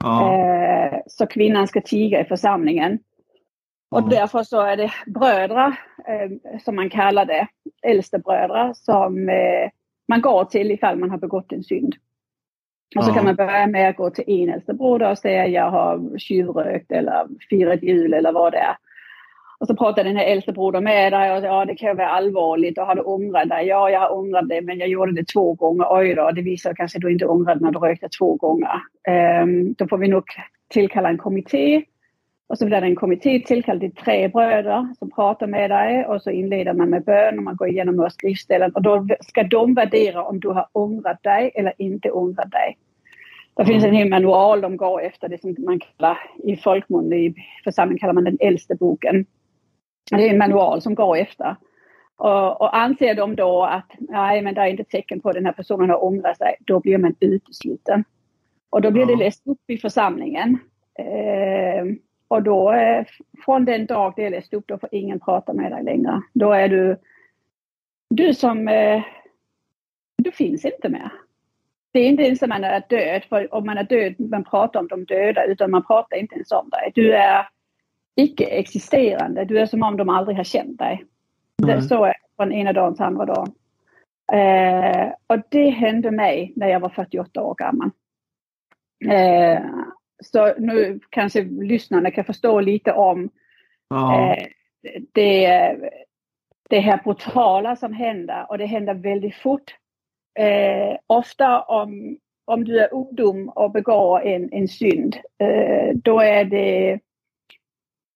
Ja. 0.04 0.34
Eh, 0.34 1.00
så 1.08 1.28
kvinnan 1.28 1.68
ska 1.68 1.82
tiga 1.82 2.22
i 2.22 2.26
församlingen. 2.26 3.00
Och 3.96 4.02
mm. 4.02 4.10
därför 4.10 4.44
så 4.44 4.62
är 4.62 4.78
det 4.78 4.92
bröder, 5.06 5.80
eh, 6.08 6.60
som 6.60 6.76
man 6.76 6.90
kallar 6.90 7.26
det, 7.26 7.48
äldste 7.84 8.20
bröder 8.20 8.74
som 8.74 9.30
eh, 9.30 9.70
man 10.08 10.22
går 10.22 10.46
till 10.46 10.72
ifall 10.72 10.98
man 10.98 11.10
har 11.10 11.18
begått 11.18 11.52
en 11.52 11.64
synd. 11.64 11.96
Och 12.98 13.04
så 13.04 13.14
kan 13.14 13.26
man 13.26 13.36
börja 13.36 13.68
med 13.68 13.90
att 13.90 13.96
gå 13.96 14.10
till 14.10 14.24
en 14.28 14.50
äldste 14.50 14.74
broder 14.74 15.12
och 15.12 15.18
säga 15.18 15.48
jag 15.48 15.72
har 15.72 16.18
tjuvrökt 16.18 16.92
eller 16.92 17.28
firat 17.50 17.84
jul 17.84 18.14
eller 18.14 18.32
vad 18.32 18.54
det 18.54 18.58
är. 18.58 18.78
Och 19.60 19.68
så 19.68 19.76
pratar 19.76 20.04
den 20.04 20.16
här 20.16 20.26
äldste 20.26 20.52
brodern 20.52 20.84
med 20.84 21.14
dig 21.14 21.38
och 21.38 21.44
ja 21.44 21.66
det 21.66 21.76
kan 21.76 21.98
vara 21.98 22.10
allvarligt 22.10 22.78
och 22.78 22.86
har 22.86 22.96
du 22.96 23.02
ångrat 23.02 23.50
dig? 23.50 23.68
Ja 23.68 23.90
jag 23.90 24.00
har 24.00 24.14
ångrat 24.14 24.50
det 24.50 24.62
men 24.62 24.80
jag 24.80 24.90
gjorde 24.90 25.12
det 25.12 25.28
två 25.28 25.54
gånger. 25.54 25.86
Oj 25.90 26.16
då, 26.16 26.32
det 26.32 26.42
visar 26.42 26.74
kanske 26.74 27.00
du 27.00 27.12
inte 27.12 27.26
ångrade 27.26 27.60
när 27.60 27.72
du 27.72 27.80
rökte 27.80 28.10
två 28.10 28.36
gånger. 28.36 28.82
Um, 29.42 29.74
då 29.74 29.88
får 29.88 29.98
vi 29.98 30.08
nog 30.08 30.24
tillkalla 30.70 31.10
en 31.10 31.18
kommitté 31.18 31.84
och 32.48 32.58
så 32.58 32.66
blir 32.66 32.82
det 32.82 32.88
en 32.88 32.96
kommitté 32.96 33.40
tillkallad 33.40 33.82
till 33.82 34.04
tre 34.04 34.28
bröder 34.28 34.94
som 35.00 35.12
pratar 35.12 35.48
med 35.48 35.70
dig 35.70 36.06
och 36.06 36.22
så 36.22 36.30
inleder 36.30 36.74
man 36.74 36.90
med 36.90 37.04
bön 37.04 37.38
och 37.38 37.44
man 37.44 37.56
går 37.56 37.68
igenom 37.68 37.96
några 37.96 38.10
skriftställen 38.10 38.72
och 38.72 38.82
då 38.82 39.08
ska 39.22 39.44
de 39.44 39.74
värdera 39.74 40.24
om 40.24 40.40
du 40.40 40.48
har 40.50 40.68
ångrat 40.72 41.24
dig 41.24 41.52
eller 41.56 41.74
inte 41.78 42.12
ångrat 42.12 42.52
dig. 42.52 42.78
Det 43.56 43.66
finns 43.66 43.84
en 43.84 43.94
hel 43.94 44.10
manual 44.10 44.62
de 44.62 44.78
går 44.78 45.02
efter, 45.02 45.30
det 45.30 45.42
som 45.42 45.56
man 45.58 45.80
kallar 45.80 46.18
i 46.44 46.56
folkmun, 46.56 47.14
i 47.14 47.36
församlingen 47.64 48.00
kallar 48.00 48.14
man 48.14 48.24
den 48.24 48.38
äldste 48.40 48.76
boken. 48.76 49.26
Det 50.12 50.28
är 50.28 50.30
en 50.30 50.38
manual 50.38 50.82
som 50.82 50.96
går 50.96 51.18
efter. 51.18 51.56
Och, 52.18 52.62
och 52.62 52.78
anser 52.78 53.16
de 53.16 53.36
då 53.36 53.64
att 53.64 53.92
nej 54.00 54.42
men 54.42 54.54
det 54.54 54.62
är 54.62 54.68
inte 54.68 54.84
tecken 54.84 55.20
på 55.20 55.30
att 55.30 55.36
den 55.36 55.46
här 55.46 55.54
personen 55.54 55.90
har 55.90 56.04
ångrat 56.04 56.38
sig, 56.38 56.56
då 56.60 56.80
blir 56.80 56.98
man 56.98 57.16
utesluten. 57.20 58.04
Och 58.70 58.82
då 58.82 58.92
blir 58.92 59.06
det 59.06 59.16
läst 59.16 59.48
upp 59.48 59.62
i 59.68 59.78
församlingen. 59.78 60.60
Eh, 61.00 61.86
och 62.28 62.44
då, 62.44 62.72
eh, 62.72 63.06
från 63.46 63.66
den 63.66 63.86
dag 63.86 64.14
det 64.16 64.26
är 64.26 64.30
läst 64.30 64.54
upp, 64.54 64.68
då 64.68 64.78
får 64.78 64.90
ingen 64.92 65.20
prata 65.20 65.54
med 65.54 65.72
dig 65.72 65.84
längre. 65.84 66.22
Då 66.34 66.52
är 66.52 66.70
du, 66.70 66.98
du 68.10 68.34
som, 68.34 68.68
eh, 68.68 69.04
du 70.18 70.32
finns 70.32 70.66
inte 70.66 70.90
mer. 70.90 71.12
Det 71.92 72.00
är 72.00 72.10
inte 72.10 72.24
ens 72.24 72.44
att 72.44 72.50
man 72.50 72.64
är 72.64 72.84
död, 72.90 73.24
för 73.30 73.54
om 73.54 73.66
man 73.66 73.78
är 73.78 73.84
död, 73.84 74.16
man 74.20 74.44
pratar 74.44 74.80
om 74.80 74.88
de 74.88 75.06
döda, 75.06 75.46
utan 75.46 75.72
man 75.72 75.86
pratar 75.86 76.18
inte 76.18 76.36
ens 76.36 76.52
om 76.52 76.70
dig. 76.70 76.92
Du 76.96 77.14
är 77.14 77.48
icke-existerande, 78.16 79.46
du 79.46 79.60
är 79.60 79.66
som 79.66 79.84
om 79.84 79.98
de 79.98 80.10
aldrig 80.10 80.38
har 80.38 80.44
känt 80.44 80.80
dig. 80.80 81.06
Mm. 81.64 81.82
så 81.82 82.04
är 82.04 82.08
det 82.08 82.36
från 82.36 82.52
ena 82.52 82.74
dagen 82.74 82.96
till 82.96 83.04
andra 83.04 83.26
dagen. 83.26 83.52
Eh, 84.34 85.12
och 85.28 85.44
det 85.50 85.70
hände 85.70 86.12
mig 86.12 86.54
när 86.56 86.68
jag 86.68 86.80
var 86.80 86.90
48 86.90 87.42
år 87.42 87.56
gammal. 87.56 87.90
Eh, 89.10 89.62
så 90.24 90.54
nu 90.58 91.00
kanske 91.10 91.44
lyssnarna 91.44 92.12
kan 92.12 92.26
förstå 92.26 92.60
lite 92.60 92.92
om 92.92 93.30
ja. 93.90 94.36
eh, 94.36 94.48
det, 95.14 95.78
det 96.70 96.80
här 96.80 97.02
brutala 97.04 97.76
som 97.76 97.94
händer 97.94 98.46
och 98.50 98.58
det 98.58 98.66
händer 98.66 98.94
väldigt 98.94 99.36
fort. 99.36 99.76
Eh, 100.40 100.98
ofta 101.08 101.62
om, 101.62 102.18
om 102.46 102.64
du 102.64 102.80
är 102.80 102.94
ungdom 102.94 103.50
och 103.50 103.72
begår 103.72 104.22
en, 104.22 104.54
en 104.54 104.68
synd, 104.68 105.18
eh, 105.38 105.96
då 105.96 106.20
är 106.20 106.46
det 106.46 107.00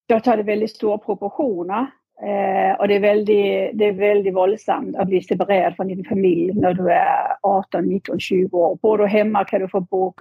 då 0.08 0.20
tar 0.20 0.36
det 0.36 0.42
väldigt 0.42 0.76
stora 0.76 0.98
proportioner. 0.98 1.86
Eh, 2.22 2.80
och 2.80 2.88
det 2.88 2.94
är, 2.94 3.00
väldigt, 3.00 3.78
det 3.78 3.84
är 3.84 3.92
väldigt 3.92 4.34
våldsamt 4.34 4.96
att 4.96 5.08
bli 5.08 5.22
separerad 5.22 5.76
från 5.76 5.88
din 5.88 6.04
familj 6.04 6.52
när 6.54 6.74
du 6.74 6.90
är 6.90 7.36
18, 7.42 7.84
19, 7.84 8.20
20 8.20 8.58
år. 8.58 8.78
Bor 8.82 8.98
du 8.98 9.06
hemma 9.06 9.44
kan 9.44 9.60
du 9.60 9.68
få 9.68 9.80
bo 9.80 10.14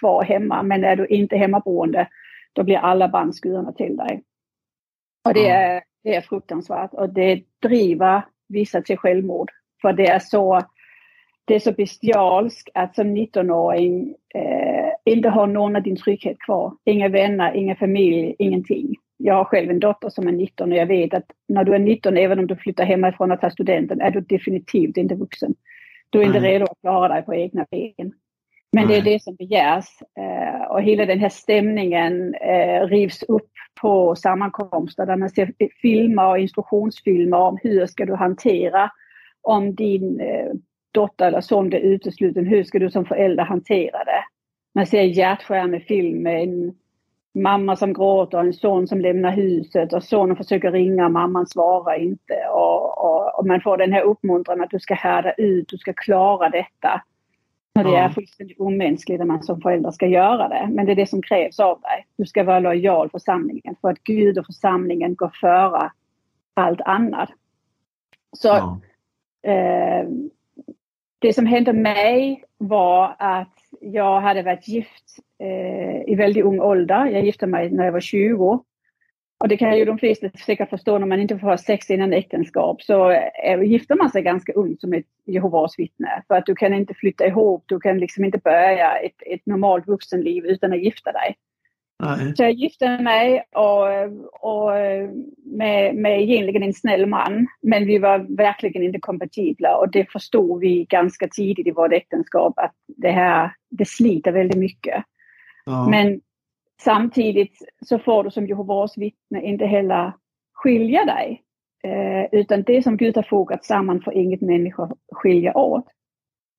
kvar 0.00 0.24
hemma 0.24 0.62
men 0.62 0.84
är 0.84 0.96
du 0.96 1.06
inte 1.06 1.36
hemmaboende 1.36 2.08
då 2.52 2.62
blir 2.62 2.76
alla 2.76 3.08
band 3.08 3.34
skurna 3.34 3.72
till 3.72 3.96
dig. 3.96 4.22
Och 5.24 5.34
det 5.34 5.48
är, 5.48 5.82
det 6.04 6.14
är 6.14 6.20
fruktansvärt 6.20 6.94
och 6.94 7.12
det 7.12 7.42
driver 7.62 8.22
vissa 8.48 8.82
till 8.82 8.98
självmord. 8.98 9.50
För 9.82 9.92
det 9.92 10.06
är 10.06 10.18
så, 10.18 10.60
det 11.44 11.54
är 11.54 11.58
så 11.58 11.72
bestialskt 11.72 12.68
att 12.74 12.94
som 12.94 13.16
19-åring 13.16 14.14
eh, 14.34 15.12
inte 15.12 15.28
ha 15.28 15.46
någon 15.46 15.76
av 15.76 15.82
din 15.82 15.96
trygghet 15.96 16.38
kvar. 16.38 16.72
Inga 16.84 17.08
vänner, 17.08 17.56
ingen 17.56 17.76
familj, 17.76 18.34
ingenting 18.38 18.94
jag 19.18 19.34
har 19.34 19.44
själv 19.44 19.70
en 19.70 19.80
dotter 19.80 20.08
som 20.08 20.28
är 20.28 20.32
19 20.32 20.72
och 20.72 20.78
jag 20.78 20.86
vet 20.86 21.14
att 21.14 21.30
när 21.48 21.64
du 21.64 21.74
är 21.74 21.78
19, 21.78 22.16
även 22.16 22.38
om 22.38 22.46
du 22.46 22.56
flyttar 22.56 22.84
hemifrån 22.84 23.32
och 23.32 23.40
tar 23.40 23.50
studenten, 23.50 24.00
är 24.00 24.10
du 24.10 24.20
definitivt 24.20 24.96
inte 24.96 25.14
vuxen. 25.14 25.54
Du 26.10 26.20
är 26.20 26.24
inte 26.24 26.40
redo 26.40 26.64
att 26.64 26.80
klara 26.80 27.08
dig 27.14 27.22
på 27.22 27.34
egna 27.34 27.66
ben. 27.70 28.12
Men 28.72 28.88
det 28.88 28.96
är 28.96 29.02
det 29.02 29.22
som 29.22 29.34
begärs 29.34 29.86
eh, 30.18 30.62
och 30.70 30.82
hela 30.82 31.06
den 31.06 31.18
här 31.18 31.28
stämningen 31.28 32.34
eh, 32.34 32.86
rivs 32.86 33.22
upp 33.22 33.50
på 33.80 34.16
sammankomster 34.16 35.06
där 35.06 35.16
man 35.16 35.30
ser 35.30 35.52
filmer 35.82 36.28
och 36.28 36.38
instruktionsfilmer 36.38 37.38
om 37.38 37.58
hur 37.62 37.86
ska 37.86 38.06
du 38.06 38.14
hantera 38.14 38.90
om 39.42 39.74
din 39.74 40.20
eh, 40.20 40.52
dotter 40.92 41.26
eller 41.26 41.40
son 41.40 41.68
blir 41.68 41.80
utesluten, 41.80 42.46
hur 42.46 42.64
ska 42.64 42.78
du 42.78 42.90
som 42.90 43.04
förälder 43.04 43.44
hantera 43.44 44.04
det? 44.04 44.24
Man 44.74 44.86
ser 44.86 45.02
hjärtskärmefilm 45.02 46.22
med 46.22 46.42
en 46.42 46.74
mamma 47.42 47.76
som 47.76 47.92
gråter, 47.92 48.38
en 48.38 48.52
son 48.52 48.86
som 48.86 49.00
lämnar 49.00 49.30
huset 49.30 49.92
och 49.92 50.04
sonen 50.04 50.36
försöker 50.36 50.72
ringa, 50.72 51.08
mamman 51.08 51.46
svarar 51.46 52.00
inte. 52.00 52.34
Och, 52.52 53.04
och, 53.04 53.38
och 53.38 53.46
man 53.46 53.60
får 53.60 53.76
den 53.76 53.92
här 53.92 54.02
uppmuntran 54.02 54.60
att 54.60 54.70
du 54.70 54.80
ska 54.80 54.94
härda 54.94 55.32
ut, 55.32 55.68
du 55.68 55.78
ska 55.78 55.92
klara 55.92 56.48
detta. 56.48 57.02
Och 57.78 57.84
det 57.84 57.96
är 57.96 58.08
fullständigt 58.08 58.60
omänskligt 58.60 59.20
att 59.20 59.26
man 59.26 59.42
som 59.42 59.60
förälder 59.60 59.90
ska 59.90 60.06
göra 60.06 60.48
det. 60.48 60.68
Men 60.72 60.86
det 60.86 60.92
är 60.92 60.96
det 60.96 61.06
som 61.06 61.22
krävs 61.22 61.60
av 61.60 61.80
dig. 61.80 62.06
Du 62.16 62.26
ska 62.26 62.44
vara 62.44 62.58
lojal 62.58 63.10
församlingen 63.10 63.76
för 63.80 63.90
att 63.90 64.02
Gud 64.02 64.38
och 64.38 64.46
församlingen 64.46 65.14
går 65.14 65.32
före 65.40 65.90
allt 66.54 66.80
annat. 66.80 67.28
Så 68.32 68.48
ja. 68.48 68.80
eh, 69.52 70.08
det 71.18 71.32
som 71.32 71.46
hände 71.46 71.72
mig 71.72 72.44
var 72.58 73.16
att 73.18 73.57
jag 73.80 74.20
hade 74.20 74.42
varit 74.42 74.68
gift 74.68 75.16
eh, 75.38 76.12
i 76.12 76.14
väldigt 76.14 76.44
ung 76.44 76.60
ålder. 76.60 77.06
Jag 77.06 77.24
gifte 77.24 77.46
mig 77.46 77.70
när 77.70 77.84
jag 77.84 77.92
var 77.92 78.00
20. 78.00 78.64
Och 79.40 79.48
det 79.48 79.56
kan 79.56 79.78
ju 79.78 79.84
de 79.84 79.98
flesta 79.98 80.30
säkert 80.46 80.70
förstå 80.70 80.98
när 80.98 81.06
man 81.06 81.20
inte 81.20 81.38
får 81.38 81.48
ha 81.48 81.58
sex 81.58 81.90
innan 81.90 82.12
äktenskap 82.12 82.82
så 82.82 83.10
eh, 83.10 83.62
gifter 83.62 83.94
man 83.94 84.10
sig 84.10 84.22
ganska 84.22 84.52
ung 84.52 84.76
som 84.80 84.92
ett 84.92 85.06
Jehovas 85.26 85.78
vittne. 85.78 86.22
För 86.28 86.34
att 86.34 86.46
du 86.46 86.54
kan 86.54 86.74
inte 86.74 86.94
flytta 86.94 87.26
ihop, 87.26 87.64
du 87.66 87.80
kan 87.80 87.98
liksom 87.98 88.24
inte 88.24 88.38
börja 88.38 88.96
ett, 88.96 89.22
ett 89.26 89.46
normalt 89.46 89.88
vuxenliv 89.88 90.46
utan 90.46 90.72
att 90.72 90.84
gifta 90.84 91.12
dig. 91.12 91.36
Nej. 92.02 92.36
Så 92.36 92.42
jag 92.42 92.52
gifte 92.52 92.98
mig 92.98 93.44
och, 93.54 93.86
och 94.52 94.70
med, 95.44 95.94
med 95.94 96.20
egentligen 96.20 96.62
en 96.62 96.74
snäll 96.74 97.06
man. 97.06 97.46
Men 97.62 97.86
vi 97.86 97.98
var 97.98 98.36
verkligen 98.36 98.82
inte 98.82 99.00
kompatibla 99.00 99.76
och 99.76 99.90
det 99.90 100.12
förstod 100.12 100.60
vi 100.60 100.84
ganska 100.84 101.28
tidigt 101.28 101.66
i 101.66 101.70
vårt 101.70 101.92
äktenskap 101.92 102.58
att 102.58 102.74
det 102.86 103.10
här, 103.10 103.52
det 103.70 103.88
sliter 103.88 104.32
väldigt 104.32 104.58
mycket. 104.58 105.04
Ja. 105.64 105.88
Men 105.88 106.20
samtidigt 106.82 107.58
så 107.86 107.98
får 107.98 108.24
du 108.24 108.30
som 108.30 108.46
Jehovas 108.46 108.98
vittne 108.98 109.42
inte 109.42 109.66
heller 109.66 110.12
skilja 110.52 111.04
dig. 111.04 111.42
Eh, 111.84 112.40
utan 112.40 112.62
det 112.62 112.82
som 112.82 112.96
Gud 112.96 113.16
har 113.16 113.22
fogat 113.22 113.64
samman 113.64 114.02
får 114.02 114.14
inget 114.14 114.40
människa 114.40 114.90
skilja 115.12 115.58
åt. 115.58 115.86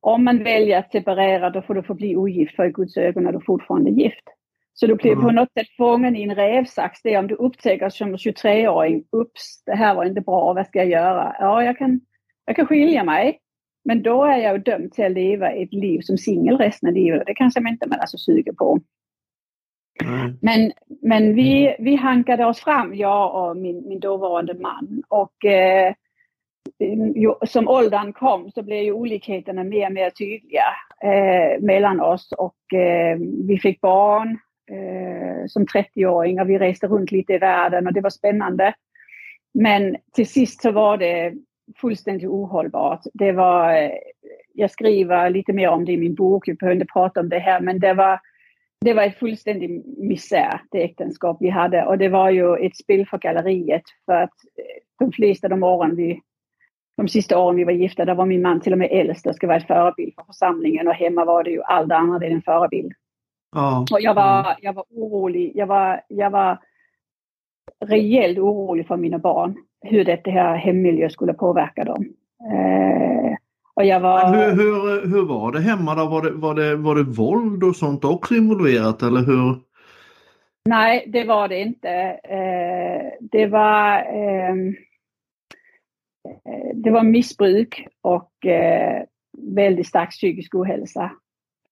Om 0.02 0.24
man 0.24 0.44
väljer 0.44 0.80
att 0.80 0.92
separera 0.92 1.50
då 1.50 1.62
får 1.62 1.74
du 1.74 1.84
förbli 1.84 2.16
ogift 2.16 2.56
för 2.56 2.66
i 2.66 2.72
Guds 2.72 2.98
ögon 2.98 3.28
är 3.28 3.32
du 3.32 3.42
fortfarande 3.42 3.90
gift. 3.90 4.24
Så 4.74 4.88
du 4.88 4.96
blir 4.96 5.12
mm. 5.12 5.24
på 5.24 5.32
något 5.32 5.54
sätt 5.54 5.68
fången 5.78 6.16
i 6.16 6.24
en 6.24 6.36
rävsax. 6.36 7.02
Det 7.02 7.14
är 7.14 7.20
om 7.20 7.28
du 7.28 7.36
upptäcker 7.36 7.90
som 7.90 8.16
23-åring, 8.16 9.04
ups, 9.12 9.64
det 9.66 9.76
här 9.76 9.96
var 9.96 10.06
inte 10.06 10.22
bra, 10.22 10.54
vad 10.54 10.68
ska 10.68 10.80
jag 10.80 10.90
göra? 10.90 11.36
Ja, 11.40 11.64
jag 11.64 11.78
kan, 11.78 12.02
jag 12.46 12.56
kan 12.56 12.68
skilja 12.68 13.04
mig. 13.04 13.40
Men 13.86 14.04
då 14.04 14.24
är 14.24 14.38
jag 14.38 14.64
dömd 14.64 14.94
till 14.94 15.06
att 15.06 15.12
leva 15.12 15.50
ett 15.52 15.74
liv 15.74 16.00
som 16.02 16.18
singel 16.18 16.58
resten 16.58 16.90
av 16.90 16.96
livet. 16.96 17.24
Det 17.26 17.34
kanske 17.34 17.60
man 17.62 17.72
inte 17.72 17.88
man 17.88 18.00
är 18.00 18.06
så 18.06 18.18
sugen 18.18 18.56
på. 18.56 18.80
Mm. 20.04 20.38
Men, 20.42 20.72
men 21.02 21.36
vi, 21.36 21.76
vi 21.80 21.96
hankade 21.96 22.46
oss 22.46 22.60
fram, 22.60 22.96
jag 22.96 23.50
och 23.50 23.58
min, 23.58 23.88
min 23.88 24.00
dåvarande 24.00 24.54
man. 24.54 25.04
Och 25.08 25.46
eh, 25.46 25.94
som 27.48 27.68
åldern 27.68 28.14
kom 28.14 28.52
så 28.52 28.64
blev 28.64 28.84
ju 28.84 28.92
olikheterna 28.92 29.64
mer 29.64 29.86
och 29.86 29.94
mer 29.94 30.10
tydliga 30.10 30.66
eh, 31.04 31.62
mellan 31.62 32.00
oss 32.00 32.32
och 32.32 32.74
eh, 32.80 33.18
vi 33.48 33.60
fick 33.60 33.82
barn 33.82 34.40
eh, 34.70 35.46
som 35.48 35.66
30-åring 35.66 36.42
och 36.42 36.50
Vi 36.50 36.58
reste 36.58 36.88
runt 36.88 37.12
lite 37.12 37.34
i 37.34 37.38
världen 37.38 37.88
och 37.88 37.94
det 37.94 38.02
var 38.02 38.10
spännande. 38.10 38.74
Men 39.54 39.98
till 40.14 40.28
sist 40.28 40.62
så 40.62 40.72
var 40.72 40.98
det 40.98 41.34
fullständigt 41.78 42.30
ohållbart. 42.30 43.02
Det 43.14 43.32
var, 43.32 43.74
eh, 43.74 43.92
jag 44.54 44.72
skriver 44.72 45.30
lite 45.30 45.54
mer 45.54 45.70
om 45.70 45.86
det 45.86 45.92
i 45.92 45.98
min 45.98 46.16
bok, 46.16 46.48
vi 46.48 46.54
behöver 46.54 46.76
inte 46.76 46.94
prata 46.94 47.20
om 47.20 47.30
det 47.30 47.40
här, 47.40 47.62
men 47.62 47.80
det 47.80 47.94
var, 47.94 48.20
det 48.82 48.94
var 48.94 49.04
ett 49.04 49.20
fullständigt 49.20 49.86
misär, 49.98 50.62
det 50.72 50.84
äktenskap 50.84 51.38
vi 51.40 51.50
hade. 51.50 51.86
Och 51.86 51.98
det 51.98 52.10
var 52.10 52.30
ju 52.30 52.56
ett 52.56 52.78
spel 52.78 53.06
för 53.06 53.18
galleriet 53.18 53.84
för 54.06 54.14
att 54.14 54.34
eh, 54.58 54.82
de 55.00 55.12
flesta 55.12 55.48
de 55.48 55.64
åren 55.64 55.96
vi 55.96 56.22
de 56.98 57.08
sista 57.08 57.38
åren 57.40 57.56
vi 57.56 57.64
var 57.64 57.72
gifta, 57.72 58.06
där 58.06 58.16
var 58.16 58.26
min 58.26 58.42
man 58.42 58.62
till 58.62 58.74
och 58.74 58.80
med 58.80 58.90
äldst 58.92 59.28
och 59.28 59.36
ska 59.36 59.48
vara 59.48 59.58
ett 59.58 59.68
förebild 59.68 60.14
för 60.16 60.24
församlingen 60.24 60.88
och 60.88 60.94
hemma 60.94 61.26
var 61.26 61.44
det 61.44 61.52
ju 61.52 61.62
allt 61.62 61.92
annat 61.92 62.24
än 62.24 62.32
en 62.32 62.42
förebild. 62.42 62.94
Ja. 63.52 63.86
Och 63.92 64.02
jag 64.02 64.14
var, 64.14 64.58
jag 64.62 64.74
var 64.74 64.84
orolig, 64.90 65.52
jag 65.56 65.68
var, 65.68 66.02
jag 66.08 66.30
var 66.30 66.60
rejält 67.86 68.38
orolig 68.38 68.88
för 68.88 68.98
mina 68.98 69.20
barn, 69.20 69.56
hur 69.82 70.06
det 70.06 70.22
här 70.26 70.56
hemmiljö 70.56 71.10
skulle 71.10 71.34
påverka 71.34 71.84
dem. 71.84 72.06
Eh, 72.52 73.36
och 73.74 73.86
jag 73.86 74.00
var... 74.00 74.36
hur, 74.36 74.52
hur, 74.52 75.08
hur 75.08 75.26
var 75.26 75.52
det 75.52 75.60
hemma 75.60 75.96
då? 75.96 76.06
Var 76.06 76.22
det, 76.22 76.32
var, 76.32 76.56
det, 76.56 76.76
var 76.76 76.96
det 76.96 77.04
våld 77.04 77.64
och 77.64 77.76
sånt 77.76 78.06
också 78.06 78.36
involverat 78.36 79.02
eller 79.02 79.22
hur? 79.22 79.60
Nej, 80.66 81.06
det 81.08 81.24
var 81.24 81.48
det 81.48 81.60
inte. 81.60 81.90
Eh, 82.24 83.28
det 83.32 83.48
var 83.48 83.98
eh, 83.98 84.56
Eh, 86.26 86.76
det 86.76 86.92
var 86.92 87.04
missbruk 87.04 87.88
och 88.02 88.46
eh, 88.46 89.04
väldigt 89.38 89.88
stark 89.88 90.10
psykisk 90.10 90.56
ohälsa. 90.56 91.12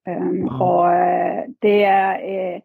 Mm. 0.07 0.47
Och 0.47 0.93
eh, 0.93 1.45
det 1.59 1.83
är 1.83 2.61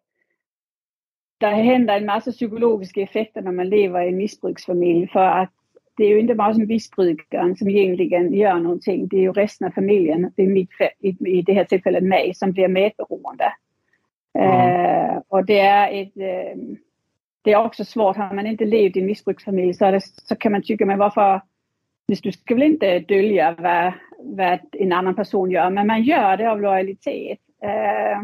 det 1.43 1.47
händer 1.47 1.97
en 1.97 2.07
massa 2.07 2.31
psykologiska 2.31 3.01
effekter 3.01 3.43
när 3.43 3.53
man 3.53 3.69
lever 3.69 4.03
i 4.03 4.09
en 4.09 4.17
missbruksfamilj 4.17 5.09
för 5.09 5.25
att 5.25 5.51
det 5.97 6.05
är 6.05 6.09
ju 6.09 6.21
inte 6.21 6.35
bara 6.35 6.55
som 6.55 6.67
missbrukaren 6.67 7.57
som 7.57 7.69
egentligen 7.69 8.35
gör 8.35 8.55
någonting, 8.55 9.09
det 9.09 9.17
är 9.17 9.21
ju 9.21 9.33
resten 9.33 9.67
av 9.67 9.71
familjen, 9.71 10.33
i, 10.37 10.47
mitt, 10.47 10.71
i, 11.01 11.09
i 11.39 11.43
det 11.43 11.53
här 11.53 11.65
tillfället 11.65 12.03
mig, 12.03 12.35
som 12.35 12.53
blir 12.53 12.69
medberoende. 12.69 13.53
Mm. 14.39 15.15
Uh, 15.15 15.23
och 15.29 15.47
det 15.47 15.59
är 15.59 16.03
ett 16.03 16.17
uh, 16.17 16.77
det 17.43 17.53
är 17.53 17.65
också 17.65 17.85
svårt, 17.85 18.17
har 18.17 18.35
man 18.35 18.47
inte 18.47 18.65
levt 18.65 18.97
i 18.97 19.01
en 19.01 19.07
missbruksfamilj 19.07 19.75
så, 19.75 19.91
det, 19.91 20.01
så 20.01 20.37
kan 20.37 20.53
man 20.53 20.63
tycka, 20.63 20.87
men 20.87 20.99
varför 20.99 21.41
du 22.21 22.33
ska 22.33 22.55
väl 22.55 22.63
inte 22.63 22.99
dölja 22.99 23.55
vad, 23.59 23.93
vad 24.19 24.59
en 24.73 24.93
annan 24.93 25.15
person 25.15 25.51
gör, 25.51 25.71
men 25.71 25.87
man 25.87 26.03
gör 26.03 26.37
det 26.37 26.51
av 26.51 26.61
lojalitet. 26.61 27.39
Eh, 27.63 28.23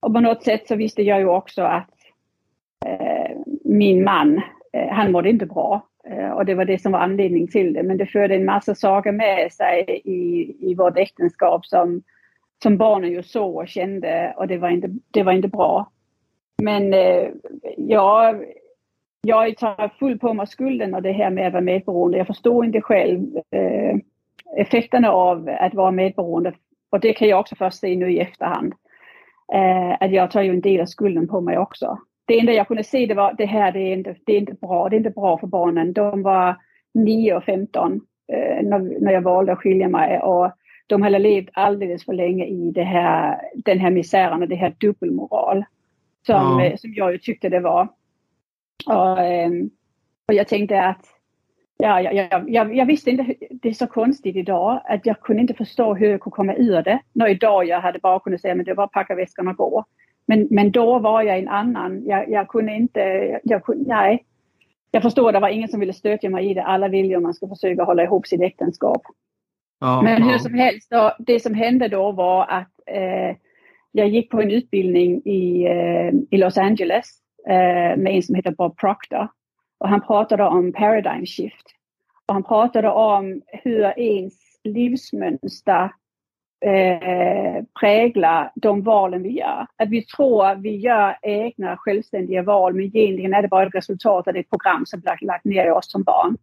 och 0.00 0.14
på 0.14 0.20
något 0.20 0.42
sätt 0.42 0.68
så 0.68 0.76
visste 0.76 1.02
jag 1.02 1.20
ju 1.20 1.28
också 1.28 1.62
att 1.62 1.94
eh, 2.86 3.36
min 3.64 4.04
man, 4.04 4.42
eh, 4.72 4.88
han 4.88 5.12
mådde 5.12 5.30
inte 5.30 5.46
bra. 5.46 5.86
Eh, 6.04 6.30
och 6.30 6.46
det 6.46 6.54
var 6.54 6.64
det 6.64 6.82
som 6.82 6.92
var 6.92 6.98
anledningen 6.98 7.48
till 7.48 7.72
det. 7.72 7.82
Men 7.82 7.96
det 7.96 8.06
förde 8.06 8.34
en 8.34 8.44
massa 8.44 8.74
saker 8.74 9.12
med 9.12 9.52
sig 9.52 10.00
i, 10.04 10.54
i 10.70 10.74
vårt 10.74 10.98
äktenskap 10.98 11.66
som, 11.66 12.02
som 12.62 12.76
barnen 12.76 13.10
ju 13.10 13.22
såg 13.22 13.56
och 13.56 13.68
kände 13.68 14.34
och 14.36 14.48
det 14.48 14.58
var 14.58 14.68
inte, 14.68 14.88
det 15.10 15.22
var 15.22 15.32
inte 15.32 15.48
bra. 15.48 15.90
Men 16.62 16.94
eh, 16.94 17.28
jag 19.20 19.56
tar 19.56 19.90
full 19.98 20.18
på 20.18 20.34
mig 20.34 20.46
skulden 20.46 20.94
av 20.94 21.02
det 21.02 21.12
här 21.12 21.30
med 21.30 21.46
att 21.46 21.52
vara 21.52 21.62
medberoende. 21.62 22.18
Jag 22.18 22.26
förstår 22.26 22.64
inte 22.64 22.80
själv 22.80 23.36
eh, 23.36 23.96
effekterna 24.56 25.10
av 25.10 25.50
att 25.60 25.74
vara 25.74 25.90
medberoende. 25.90 26.52
Och 26.90 27.00
det 27.00 27.12
kan 27.12 27.28
jag 27.28 27.40
också 27.40 27.56
först 27.56 27.78
se 27.78 27.96
nu 27.96 28.12
i 28.12 28.20
efterhand. 28.20 28.74
Eh, 29.52 29.96
att 30.00 30.12
jag 30.12 30.30
tar 30.30 30.42
ju 30.42 30.50
en 30.50 30.60
del 30.60 30.80
av 30.80 30.86
skulden 30.86 31.28
på 31.28 31.40
mig 31.40 31.58
också. 31.58 31.98
Det 32.24 32.38
enda 32.38 32.52
jag 32.52 32.68
kunde 32.68 32.84
se 32.84 33.06
det 33.06 33.14
var 33.14 33.34
det 33.38 33.46
här, 33.46 33.72
det 33.72 33.80
är 33.80 33.92
inte, 33.92 34.16
det 34.26 34.32
är 34.32 34.38
inte 34.38 34.54
bra. 34.54 34.88
Det 34.88 34.96
är 34.96 34.98
inte 34.98 35.10
bra 35.10 35.38
för 35.38 35.46
barnen. 35.46 35.92
De 35.92 36.22
var 36.22 36.56
9 36.94 37.34
och 37.34 37.44
15 37.44 38.00
eh, 38.32 38.62
när, 38.62 39.00
när 39.00 39.12
jag 39.12 39.22
valde 39.22 39.52
att 39.52 39.58
skilja 39.58 39.88
mig. 39.88 40.20
Och 40.20 40.52
de 40.86 41.02
hade 41.02 41.18
levt 41.18 41.48
alldeles 41.52 42.04
för 42.04 42.12
länge 42.12 42.44
i 42.44 42.70
det 42.70 42.82
här, 42.82 43.40
den 43.54 43.78
här 43.78 43.90
misären 43.90 44.42
och 44.42 44.48
det 44.48 44.56
här 44.56 44.74
dubbelmoral. 44.78 45.64
Som, 46.26 46.60
ja. 46.60 46.76
som 46.76 46.94
jag 46.94 47.22
tyckte 47.22 47.48
det 47.48 47.60
var. 47.60 47.88
Och, 48.86 49.20
ehm, 49.20 49.70
och 50.28 50.34
jag 50.34 50.48
tänkte 50.48 50.82
att 50.82 51.06
ja, 51.78 52.00
jag, 52.00 52.14
jag, 52.48 52.76
jag, 52.76 52.86
visste 52.86 53.10
inte, 53.10 53.34
det 53.50 53.68
är 53.68 53.72
så 53.72 53.86
konstigt 53.86 54.36
idag 54.36 54.80
att 54.84 55.06
jag 55.06 55.20
kunde 55.20 55.42
inte 55.42 55.54
förstå 55.54 55.94
hur 55.94 56.10
jag 56.10 56.20
kunde 56.20 56.36
komma 56.36 56.54
ur 56.54 56.82
det. 56.82 57.00
När 57.12 57.28
idag 57.28 57.64
jag 57.64 57.80
hade 57.80 57.98
bara 57.98 58.20
kunnat 58.20 58.40
säga 58.40 58.54
men 58.54 58.64
det 58.64 58.74
var 58.74 58.84
att 58.84 58.92
packa 58.92 59.14
väskan 59.14 59.48
och 59.48 59.56
gå. 59.56 59.84
Men, 60.26 60.48
men 60.50 60.70
då 60.70 60.98
var 60.98 61.22
jag 61.22 61.38
en 61.38 61.48
annan. 61.48 62.02
Jag, 62.06 62.30
jag 62.30 62.48
kunde 62.48 62.72
inte, 62.72 63.40
jag 63.44 63.64
kunde, 63.64 63.94
nej. 63.94 64.24
Jag 64.90 65.02
förstår, 65.02 65.28
att 65.28 65.34
det 65.34 65.40
var 65.40 65.48
ingen 65.48 65.68
som 65.68 65.80
ville 65.80 65.92
stödja 65.92 66.30
mig 66.30 66.50
i 66.50 66.54
det. 66.54 66.62
Alla 66.62 66.88
vill 66.88 67.06
ju 67.06 67.16
att 67.16 67.22
man 67.22 67.34
ska 67.34 67.48
försöka 67.48 67.84
hålla 67.84 68.02
ihop 68.02 68.26
sitt 68.26 68.40
äktenskap. 68.40 69.02
Ja, 69.80 70.02
men 70.02 70.22
hur 70.22 70.32
ja. 70.32 70.38
som 70.38 70.54
helst, 70.54 70.90
då, 70.90 71.12
det 71.18 71.40
som 71.40 71.54
hände 71.54 71.88
då 71.88 72.12
var 72.12 72.46
att 72.48 72.72
eh, 72.86 73.36
jag 73.92 74.08
gick 74.08 74.30
på 74.30 74.40
en 74.40 74.50
utbildning 74.50 75.22
i, 75.24 75.64
eh, 75.64 76.12
i 76.30 76.36
Los 76.36 76.58
Angeles 76.58 77.19
med 77.46 78.06
en 78.06 78.22
som 78.22 78.34
heter 78.34 78.50
Bob 78.50 78.76
Proctor. 78.76 79.28
Och 79.78 79.88
han 79.88 80.00
pratade 80.00 80.44
om 80.44 80.72
paradigm 80.72 81.26
shift. 81.26 81.74
Och 82.26 82.34
han 82.34 82.42
pratade 82.42 82.90
om 82.90 83.42
hur 83.46 83.98
ens 83.98 84.34
livsmönster 84.64 85.90
eh, 86.60 87.64
präglar 87.80 88.52
de 88.54 88.82
valen 88.82 89.22
vi 89.22 89.30
gör. 89.30 89.66
Att 89.76 89.88
vi 89.88 90.04
tror 90.04 90.46
att 90.46 90.62
vi 90.62 90.76
gör 90.76 91.16
egna 91.22 91.76
självständiga 91.76 92.42
val 92.42 92.74
men 92.74 92.84
egentligen 92.84 93.34
är 93.34 93.42
det 93.42 93.48
bara 93.48 93.66
ett 93.66 93.74
resultat 93.74 94.28
av 94.28 94.34
det 94.34 94.42
program 94.42 94.86
som 94.86 95.00
blivit 95.00 95.22
lagt 95.22 95.44
ner 95.44 95.66
i 95.66 95.70
oss 95.70 95.90
som 95.90 96.02
barn. 96.02 96.36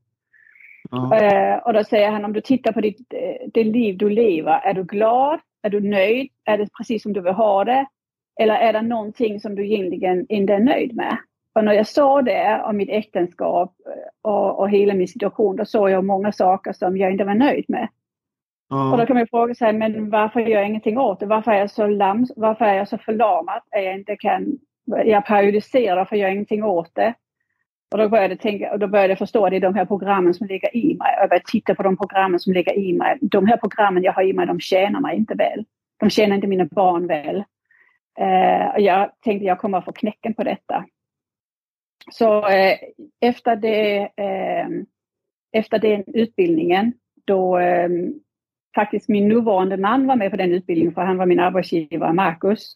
Mm. 0.92 1.60
och 1.60 1.74
då 1.74 1.84
säger 1.84 2.12
han 2.12 2.26
om 2.26 2.34
du 2.34 2.42
tittar 2.42 2.72
på 2.72 2.82
ditt, 2.82 3.14
eh, 3.14 3.50
det 3.54 3.64
liv 3.64 3.98
du 3.98 4.10
lever, 4.10 4.60
är 4.60 4.74
du 4.74 4.84
glad? 4.84 5.40
Är 5.62 5.70
du 5.70 5.80
nöjd? 5.80 6.30
Är 6.46 6.58
det 6.58 6.74
precis 6.78 7.04
som 7.04 7.14
du 7.14 7.22
vill 7.22 7.34
ha 7.34 7.64
det? 7.64 7.86
Eller 8.40 8.56
är 8.56 8.74
det 8.74 8.82
någonting 8.82 9.40
som 9.40 9.56
du 9.56 9.66
egentligen 9.66 10.26
inte 10.30 10.54
är 10.54 10.60
nöjd 10.60 10.96
med? 10.96 11.18
Och 11.54 11.64
när 11.64 11.74
jag 11.74 11.88
såg 11.88 12.26
det 12.26 12.62
om 12.66 12.78
mitt 12.78 12.90
äktenskap 12.90 13.74
eh, 13.86 14.32
och, 14.32 14.60
och 14.60 14.70
hela 14.70 14.94
min 14.94 15.08
situation, 15.08 15.56
då 15.56 15.66
såg 15.66 15.90
jag 15.90 16.06
många 16.06 16.32
saker 16.32 16.74
som 16.74 16.98
jag 16.98 17.12
inte 17.12 17.24
var 17.24 17.36
nöjd 17.36 17.66
med. 17.68 17.88
Mm. 18.72 18.92
Och 18.92 18.98
då 18.98 19.06
kan 19.06 19.18
man 19.18 19.28
fråga 19.28 19.56
sig, 19.56 19.74
men 19.74 20.10
varför 20.10 20.40
gör 20.40 20.60
jag 20.60 20.68
ingenting 20.68 20.98
åt 20.98 21.20
det? 21.20 21.26
Varför 21.26 21.52
är 21.52 21.60
jag 21.60 21.72
så 21.72 21.88
lams, 21.88 22.32
varför 22.36 22.66
är 22.66 22.74
jag 22.74 22.88
så 22.88 22.98
förlamad? 22.98 23.62
Är 23.72 23.82
jag 23.82 23.96
inte 23.96 24.16
kan, 24.16 24.60
jag 25.06 25.26
periodiserar, 25.26 26.08
gör 26.12 26.18
jag 26.18 26.32
ingenting 26.32 26.64
åt 26.64 26.96
det? 26.96 27.14
Och 27.92 27.98
då 27.98 28.10
började 28.10 28.34
jag 28.34 28.40
tänka, 28.40 28.72
och 28.72 28.80
då 28.80 28.88
började 28.88 29.12
jag 29.12 29.18
förstå 29.18 29.46
att 29.46 29.52
det 29.52 29.58
är 29.58 29.62
de 29.62 29.76
här 29.76 29.86
programmen 29.86 30.34
som 30.34 30.48
ligger 30.48 30.76
i 30.76 30.98
mig. 31.00 31.16
Jag 31.20 31.30
började 31.30 31.46
titta 31.48 31.76
på 31.76 31.84
de 31.84 31.98
programmen 31.98 32.40
som 32.40 32.54
ligger 32.54 32.78
i 32.78 32.94
mig. 32.94 33.18
De 33.22 33.48
här 33.48 33.58
programmen 33.58 34.04
jag 34.04 34.14
har 34.14 34.24
i 34.24 34.34
mig, 34.34 34.48
de 34.48 34.60
tjänar 34.60 35.00
mig 35.00 35.18
inte 35.18 35.34
väl. 35.34 35.66
De 36.00 36.10
tjänar 36.10 36.36
inte 36.36 36.48
mina 36.48 36.66
barn 36.66 37.08
väl. 37.08 37.44
Eh, 38.20 38.84
jag 38.84 39.12
tänkte 39.22 39.46
jag 39.46 39.60
kommer 39.60 39.78
att 39.78 39.86
få 39.86 39.92
knäcken 39.92 40.34
på 40.34 40.44
detta. 40.44 40.86
Så 42.12 42.48
eh, 42.48 42.78
efter, 43.22 43.56
det, 43.56 43.98
eh, 43.98 44.68
efter 45.52 45.80
den 45.80 46.04
utbildningen 46.08 46.94
då 47.26 47.58
eh, 47.58 47.90
faktiskt 48.76 49.10
min 49.10 49.28
nuvarande 49.28 49.78
man 49.78 50.08
var 50.08 50.16
med 50.16 50.32
på 50.32 50.38
den 50.38 50.52
utbildningen 50.52 50.94
för 50.94 51.02
han 51.02 51.18
var 51.18 51.26
min 51.26 51.40
arbetsgivare 51.40 52.14
Marcus. 52.14 52.74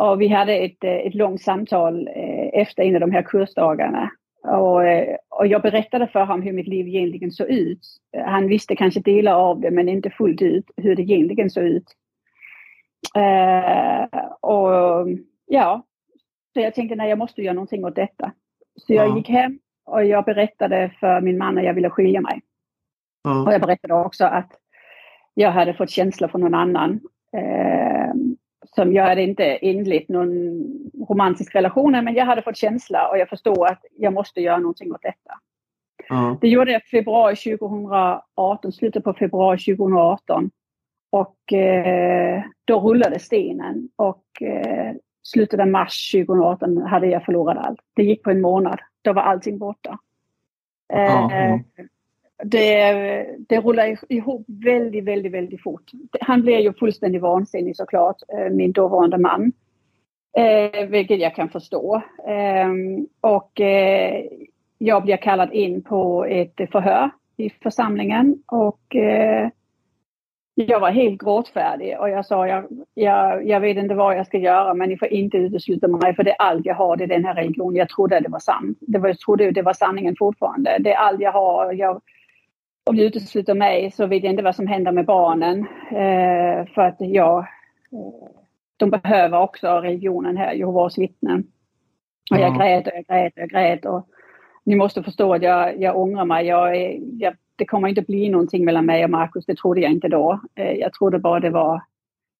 Och 0.00 0.20
vi 0.20 0.28
hade 0.28 0.54
ett, 0.54 0.84
eh, 0.84 0.90
ett 0.90 1.14
långt 1.14 1.42
samtal 1.42 2.08
eh, 2.08 2.60
efter 2.60 2.82
en 2.82 2.94
av 2.94 3.00
de 3.00 3.10
här 3.10 3.22
kursdagarna. 3.22 4.10
Och, 4.42 4.84
eh, 4.86 5.16
och 5.28 5.46
jag 5.46 5.62
berättade 5.62 6.06
för 6.06 6.20
honom 6.20 6.42
hur 6.42 6.52
mitt 6.52 6.68
liv 6.68 6.88
egentligen 6.88 7.32
såg 7.32 7.48
ut. 7.48 7.80
Han 8.26 8.48
visste 8.48 8.76
kanske 8.76 9.00
delar 9.00 9.34
av 9.34 9.60
det 9.60 9.70
men 9.70 9.88
inte 9.88 10.10
fullt 10.10 10.42
ut 10.42 10.70
hur 10.76 10.96
det 10.96 11.02
egentligen 11.02 11.50
såg 11.50 11.64
ut. 11.64 11.84
Uh, 13.16 14.24
och 14.40 15.08
ja, 15.46 15.82
så 16.52 16.60
jag 16.60 16.74
tänkte 16.74 16.96
nej 16.96 17.08
jag 17.08 17.18
måste 17.18 17.42
göra 17.42 17.54
någonting 17.54 17.84
åt 17.84 17.94
detta. 17.94 18.32
Så 18.76 18.94
jag 18.94 19.08
ja. 19.08 19.16
gick 19.16 19.28
hem 19.28 19.58
och 19.84 20.04
jag 20.04 20.24
berättade 20.24 20.92
för 21.00 21.20
min 21.20 21.38
man 21.38 21.58
att 21.58 21.64
jag 21.64 21.74
ville 21.74 21.90
skilja 21.90 22.20
mig. 22.20 22.42
Ja. 23.24 23.42
Och 23.42 23.52
jag 23.52 23.60
berättade 23.60 23.94
också 23.94 24.24
att 24.24 24.52
jag 25.34 25.50
hade 25.50 25.74
fått 25.74 25.90
känslor 25.90 26.28
från 26.28 26.40
någon 26.40 26.54
annan. 26.54 27.00
Eh, 27.36 28.14
som 28.74 28.92
jag 28.92 29.06
hade 29.06 29.22
inte 29.22 29.58
inlett 29.62 30.08
någon 30.08 30.30
romantisk 31.08 31.54
relation 31.54 31.92
men 31.92 32.14
jag 32.14 32.26
hade 32.26 32.42
fått 32.42 32.56
känsla 32.56 33.08
och 33.08 33.18
jag 33.18 33.28
förstod 33.28 33.66
att 33.66 33.84
jag 33.96 34.12
måste 34.12 34.40
göra 34.40 34.58
någonting 34.58 34.92
åt 34.92 35.02
detta. 35.02 35.38
Ja. 36.08 36.38
Det 36.40 36.48
gjorde 36.48 36.72
jag 36.72 36.82
i 36.82 36.84
februari 36.84 37.36
2018, 37.36 38.72
slutet 38.72 39.04
på 39.04 39.14
februari 39.14 39.58
2018. 39.58 40.50
Och 41.10 41.52
eh, 41.52 42.42
då 42.64 42.80
rullade 42.80 43.18
stenen 43.18 43.88
och 43.96 44.42
eh, 44.42 44.94
slutet 45.22 45.60
av 45.60 45.68
mars 45.68 46.12
2018 46.12 46.76
hade 46.76 47.06
jag 47.06 47.24
förlorat 47.24 47.66
allt. 47.66 47.80
Det 47.94 48.02
gick 48.02 48.22
på 48.22 48.30
en 48.30 48.40
månad. 48.40 48.80
Då 49.02 49.12
var 49.12 49.22
allting 49.22 49.58
borta. 49.58 49.98
Eh, 50.92 51.58
det, 52.44 52.92
det 53.48 53.60
rullar 53.60 54.12
ihop 54.12 54.44
väldigt, 54.46 55.04
väldigt, 55.04 55.32
väldigt 55.32 55.62
fort. 55.62 55.90
Han 56.20 56.42
blev 56.42 56.60
ju 56.60 56.72
fullständigt 56.72 57.22
vansinnig 57.22 57.76
såklart, 57.76 58.16
eh, 58.28 58.50
min 58.50 58.72
dåvarande 58.72 59.18
man. 59.18 59.52
Eh, 60.36 60.86
vilket 60.86 61.20
jag 61.20 61.34
kan 61.34 61.48
förstå. 61.48 62.02
Eh, 62.26 62.68
och 63.20 63.60
eh, 63.60 64.24
jag 64.78 65.02
blev 65.02 65.16
kallad 65.16 65.52
in 65.52 65.82
på 65.82 66.24
ett 66.24 66.56
förhör 66.72 67.10
i 67.36 67.50
församlingen 67.50 68.42
och 68.46 68.96
eh, 68.96 69.48
jag 70.58 70.80
var 70.80 70.90
helt 70.90 71.20
gråtfärdig 71.20 72.00
och 72.00 72.10
jag 72.10 72.26
sa 72.26 72.48
jag, 72.48 72.64
jag, 72.94 73.46
jag 73.46 73.60
vet 73.60 73.76
inte 73.76 73.94
vad 73.94 74.16
jag 74.16 74.26
ska 74.26 74.38
göra 74.38 74.74
men 74.74 74.88
ni 74.88 74.98
får 74.98 75.08
inte 75.08 75.36
utesluta 75.36 75.88
mig 75.88 76.14
för 76.14 76.24
det 76.24 76.30
är 76.30 76.42
allt 76.42 76.66
jag 76.66 76.74
har, 76.74 76.96
det 76.96 77.04
är 77.04 77.08
den 77.08 77.24
här 77.24 77.34
religionen. 77.34 77.76
Jag 77.76 77.88
trodde 77.88 78.20
det 78.20 78.28
var 78.28 78.38
sant. 78.38 78.78
Det 78.80 78.98
var, 78.98 79.08
jag 79.08 79.18
trodde 79.18 79.50
det 79.50 79.62
var 79.62 79.72
sanningen 79.72 80.16
fortfarande. 80.18 80.76
Det 80.80 80.92
är 80.92 80.96
allt 80.96 81.20
jag 81.20 81.32
har. 81.32 81.72
Jag, 81.72 82.00
om 82.84 82.96
du 82.96 83.02
utesluter 83.02 83.54
mig 83.54 83.90
så 83.90 84.06
vet 84.06 84.24
jag 84.24 84.32
inte 84.32 84.42
vad 84.42 84.56
som 84.56 84.66
händer 84.66 84.92
med 84.92 85.06
barnen. 85.06 85.58
Eh, 85.90 86.66
för 86.74 86.82
att 86.82 86.96
jag, 86.98 87.38
eh, 87.38 88.28
de 88.76 88.90
behöver 88.90 89.40
också 89.40 89.68
religionen 89.68 90.36
här, 90.36 90.52
Jehovas 90.54 90.98
vittnen. 90.98 91.46
Och 92.30 92.38
jag 92.38 92.58
grät 92.58 92.86
och 92.86 92.92
jag 92.94 93.04
grät 93.04 93.32
och 93.32 93.42
jag 93.42 93.50
grät. 93.50 93.84
Och 93.84 94.08
ni 94.64 94.74
måste 94.76 95.02
förstå 95.02 95.34
att 95.34 95.42
jag, 95.42 95.80
jag 95.80 95.96
ångrar 95.96 96.24
mig. 96.24 96.46
Jag, 96.46 96.96
jag 96.96 97.34
det 97.56 97.64
kommer 97.64 97.88
inte 97.88 98.02
bli 98.02 98.28
någonting 98.28 98.64
mellan 98.64 98.86
mig 98.86 99.04
och 99.04 99.10
Markus, 99.10 99.46
det 99.46 99.56
trodde 99.56 99.80
jag 99.80 99.92
inte 99.92 100.08
då. 100.08 100.40
Eh, 100.54 100.72
jag 100.72 100.92
trodde 100.92 101.18
bara 101.18 101.40
det 101.40 101.50
var 101.50 101.82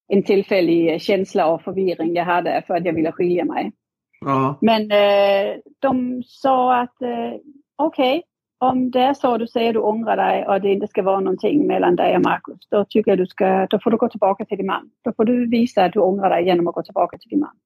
en 0.09 0.23
tillfällig 0.23 1.03
känsla 1.03 1.47
av 1.47 1.59
förvirring 1.59 2.15
jag 2.15 2.25
hade 2.25 2.63
för 2.67 2.75
att 2.75 2.85
jag 2.85 2.93
ville 2.93 3.13
skilja 3.13 3.45
mig. 3.45 3.73
Ja. 4.21 4.59
Men 4.61 4.83
eh, 4.91 5.57
de 5.79 6.23
sa 6.27 6.81
att 6.81 7.03
eh, 7.03 7.41
okej, 7.77 8.19
okay, 8.19 8.23
om 8.59 8.91
det 8.91 9.01
är 9.01 9.15
så 9.15 9.39
du 9.39 9.47
säger 9.47 9.73
du 9.73 9.79
ångrar 9.79 10.17
dig 10.17 10.47
och 10.47 10.61
det 10.61 10.73
inte 10.73 10.87
ska 10.87 11.03
vara 11.03 11.21
någonting 11.21 11.67
mellan 11.67 11.97
dig 11.97 12.17
och 12.17 12.23
Markus, 12.23 12.69
då 12.71 12.85
tycker 12.85 13.11
jag 13.11 13.19
du 13.19 13.27
ska, 13.27 13.67
då 13.71 13.79
får 13.79 13.91
du 13.91 13.97
gå 13.97 14.09
tillbaka 14.09 14.45
till 14.45 14.57
din 14.57 14.67
man. 14.67 14.91
Då 15.05 15.13
får 15.13 15.25
du 15.25 15.49
visa 15.49 15.85
att 15.85 15.93
du 15.93 16.01
ångrar 16.01 16.31
dig 16.31 16.45
genom 16.45 16.69
att 16.69 16.75
gå 16.75 16.83
tillbaka 16.83 17.19
till 17.19 17.31
din 17.31 17.41
man. 17.41 17.57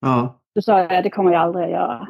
Ja. 0.00 0.38
Då 0.54 0.62
sa 0.62 0.78
jag, 0.78 1.04
det 1.04 1.10
kommer 1.10 1.32
jag 1.32 1.42
aldrig 1.42 1.64
att 1.64 1.70
göra. 1.70 2.08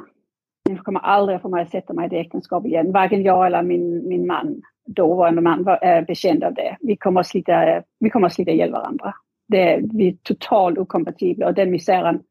Ni 0.69 0.77
kommer 0.77 1.01
aldrig 1.01 1.41
få 1.41 1.49
mig 1.49 1.63
att 1.63 1.71
sätta 1.71 1.93
mig 1.93 2.07
i 2.07 2.09
det 2.09 2.21
äktenskap 2.21 2.67
igen. 2.67 2.93
Varken 2.93 3.23
jag 3.23 3.47
eller 3.47 3.63
min, 3.63 4.09
min 4.09 4.27
man 4.27 4.63
dåvarande 4.87 5.41
man 5.41 5.63
var 5.63 5.79
är 5.83 6.03
bekänd 6.03 6.45
av 6.45 6.55
det. 6.55 6.77
Vi 6.81 6.97
kommer 6.97 7.21
att 7.21 7.27
slita, 7.27 7.83
vi 8.01 8.11
kommer 8.11 8.27
att 8.27 8.35
slita 8.35 8.51
ihjäl 8.51 8.73
varandra. 8.73 9.15
Det, 9.49 9.81
vi 9.93 10.09
är 10.09 10.17
totalt 10.23 10.79
okompatibla 10.79 11.47
och 11.47 11.55
den 11.55 11.71
misären, 11.71 12.23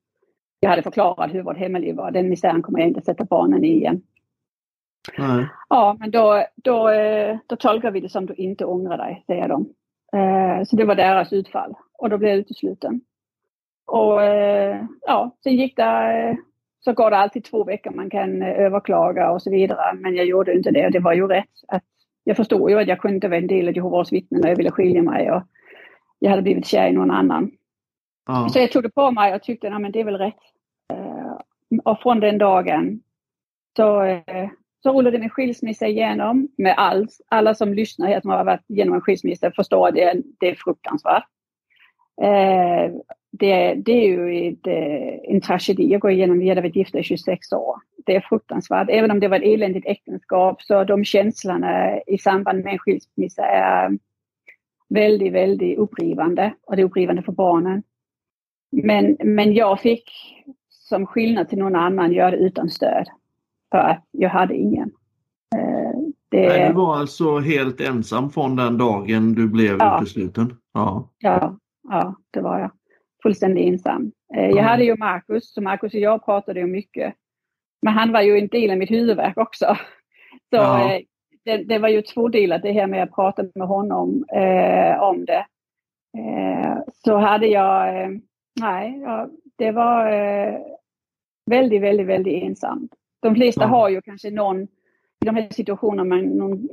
jag 0.59 0.69
hade 0.69 0.81
förklarat 0.81 1.33
hur 1.33 1.41
vårt 1.41 1.57
hemmaliv 1.57 1.95
var, 1.95 2.11
den 2.11 2.29
misären 2.29 2.61
kommer 2.61 2.79
jag 2.79 2.87
inte 2.87 3.01
sätta 3.01 3.25
barnen 3.25 3.63
i 3.63 3.67
igen. 3.67 4.01
Nej. 5.17 5.47
Ja, 5.69 5.97
men 5.99 6.11
då, 6.11 6.45
då, 6.55 6.89
då 7.47 7.55
tolkar 7.55 7.91
vi 7.91 7.99
det 7.99 8.09
som 8.09 8.25
du 8.25 8.33
inte 8.33 8.65
ångrar 8.65 8.97
dig, 8.97 9.23
säger 9.27 9.47
de. 9.47 9.69
Eh, 10.13 10.63
så 10.63 10.75
det 10.75 10.85
var 10.85 10.95
deras 10.95 11.33
utfall 11.33 11.73
och 11.97 12.09
då 12.09 12.17
blev 12.17 12.29
jag 12.29 12.39
utesluten. 12.39 13.01
Och 13.87 14.23
eh, 14.23 14.85
ja, 15.01 15.37
sen 15.43 15.55
gick 15.55 15.75
det, 15.75 16.37
så 16.79 16.93
går 16.93 17.11
det 17.11 17.17
alltid 17.17 17.43
två 17.43 17.63
veckor 17.63 17.91
man 17.91 18.09
kan 18.09 18.41
överklaga 18.41 19.31
och 19.31 19.41
så 19.41 19.51
vidare. 19.51 19.93
Men 19.93 20.15
jag 20.15 20.25
gjorde 20.25 20.53
inte 20.53 20.71
det 20.71 20.85
och 20.85 20.91
det 20.91 20.99
var 20.99 21.13
ju 21.13 21.27
rätt 21.27 21.49
att 21.67 21.83
jag 22.23 22.37
förstod 22.37 22.69
ju 22.69 22.79
att 22.79 22.87
jag 22.87 22.99
kunde 22.99 23.15
inte 23.15 23.27
vara 23.27 23.39
en 23.39 23.47
del 23.47 23.67
av 23.67 23.75
Jehovas 23.75 24.13
vittnen 24.13 24.43
och 24.43 24.49
jag 24.49 24.55
ville 24.55 24.71
skilja 24.71 25.03
mig 25.03 25.31
och 25.31 25.43
jag 26.19 26.29
hade 26.29 26.41
blivit 26.41 26.65
kär 26.65 26.87
i 26.87 26.91
någon 26.91 27.11
annan. 27.11 27.51
Ja. 28.27 28.49
Så 28.49 28.59
jag 28.59 28.71
tog 28.71 28.83
det 28.83 28.89
på 28.89 29.11
mig 29.11 29.35
och 29.35 29.43
tyckte 29.43 29.73
att 29.73 29.93
det 29.93 29.99
är 29.99 30.05
väl 30.05 30.17
rätt. 30.17 30.35
Uh, 30.93 31.37
och 31.83 32.01
från 32.01 32.19
den 32.19 32.37
dagen 32.37 33.01
så, 33.75 34.05
uh, 34.05 34.49
så 34.83 34.91
rullade 34.91 35.19
min 35.19 35.29
skilsmässa 35.29 35.87
igenom 35.87 36.47
med 36.57 36.73
allt. 36.77 37.11
Alla 37.27 37.55
som 37.55 37.73
lyssnar 37.73 38.07
här 38.07 38.21
som 38.21 38.29
har 38.29 38.43
varit 38.43 38.69
igenom 38.69 38.93
en 38.93 39.01
skilsmässa 39.01 39.51
förstår 39.51 39.87
att 39.87 39.95
det, 39.95 40.21
det 40.39 40.49
är 40.49 40.55
fruktansvärt. 40.55 41.27
Uh, 42.21 43.01
det, 43.31 43.73
det 43.73 43.91
är 43.91 44.07
ju 44.07 44.49
ett, 44.49 44.67
en 45.23 45.41
tragedi 45.41 45.95
att 45.95 46.01
gå 46.01 46.09
igenom. 46.09 46.39
Vi 46.39 46.49
hade 46.49 46.61
varit 46.61 46.75
gifta 46.75 46.99
i 46.99 47.03
26 47.03 47.53
år. 47.53 47.75
Det 48.05 48.15
är 48.15 48.21
fruktansvärt. 48.29 48.89
Även 48.89 49.11
om 49.11 49.19
det 49.19 49.27
var 49.27 49.37
ett 49.37 49.45
eländigt 49.45 49.87
äktenskap 49.87 50.61
så 50.61 50.83
de 50.83 51.05
känslorna 51.05 52.01
i 52.07 52.17
samband 52.17 52.63
med 52.63 52.73
en 52.73 52.79
skilsmässa 52.79 53.45
är 53.45 53.97
väldigt, 54.89 55.33
väldigt 55.33 55.77
upprivande 55.77 56.53
och 56.63 56.75
det 56.75 56.81
är 56.81 56.85
upprivande 56.85 57.21
för 57.21 57.31
barnen. 57.31 57.83
Men, 58.71 59.17
men 59.19 59.53
jag 59.53 59.79
fick 59.79 60.11
som 60.69 61.05
skillnad 61.05 61.49
till 61.49 61.57
någon 61.57 61.75
annan 61.75 62.11
göra 62.11 62.31
det 62.31 62.37
utan 62.37 62.69
stöd. 62.69 63.07
För 63.71 63.77
att 63.77 64.05
jag 64.11 64.29
hade 64.29 64.55
ingen. 64.55 64.91
Eh, 65.55 65.99
det... 66.29 66.47
Nej, 66.47 66.67
du 66.67 66.73
var 66.73 66.95
alltså 66.95 67.39
helt 67.39 67.81
ensam 67.81 68.29
från 68.29 68.55
den 68.55 68.77
dagen 68.77 69.33
du 69.33 69.47
blev 69.47 69.77
ja. 69.79 70.01
utesluten? 70.01 70.57
Ja. 70.73 71.09
ja, 71.19 71.57
ja, 71.91 72.15
det 72.31 72.41
var 72.41 72.59
jag 72.59 72.71
fullständigt 73.23 73.67
ensam. 73.67 74.11
Eh, 74.35 74.49
jag 74.49 74.63
hade 74.63 74.83
ju 74.83 74.95
Markus, 74.97 75.53
så 75.53 75.61
Markus 75.61 75.93
och 75.93 75.99
jag 75.99 76.25
pratade 76.25 76.59
ju 76.59 76.67
mycket. 76.67 77.13
Men 77.81 77.93
han 77.93 78.11
var 78.11 78.21
ju 78.21 78.37
en 78.37 78.47
del 78.47 78.71
av 78.71 78.77
mitt 78.77 78.91
huvudvärk 78.91 79.37
också. 79.37 79.65
Så 80.49 80.55
ja. 80.55 80.93
Eh, 80.93 81.01
det, 81.45 81.57
det, 81.57 81.79
var 81.79 81.89
ju 81.89 82.01
tvådelat 82.01 82.61
det 82.61 82.71
här 82.71 82.87
med 82.87 83.03
att 83.03 83.15
prata 83.15 83.43
med 83.55 83.67
honom 83.67 84.25
eh, 84.35 85.01
om 85.01 85.25
det. 85.25 85.45
Eh, 86.17 86.77
så 86.93 87.17
hade 87.17 87.47
jag, 87.47 88.03
eh, 88.03 88.09
nej, 88.59 88.99
ja, 88.99 89.29
det 89.57 89.71
var 89.71 90.11
eh, 90.11 90.59
väldigt, 91.45 91.81
väldigt, 91.81 92.07
väldigt 92.07 92.43
ensamt. 92.43 92.91
De 93.21 93.35
flesta 93.35 93.61
ja. 93.61 93.67
har 93.67 93.89
ju 93.89 94.01
kanske 94.01 94.31
någon, 94.31 94.63
i 94.63 95.25
de 95.25 95.35
här 95.35 95.47
situationerna, 95.51 96.03
man, 96.03 96.25
någon 96.25 96.67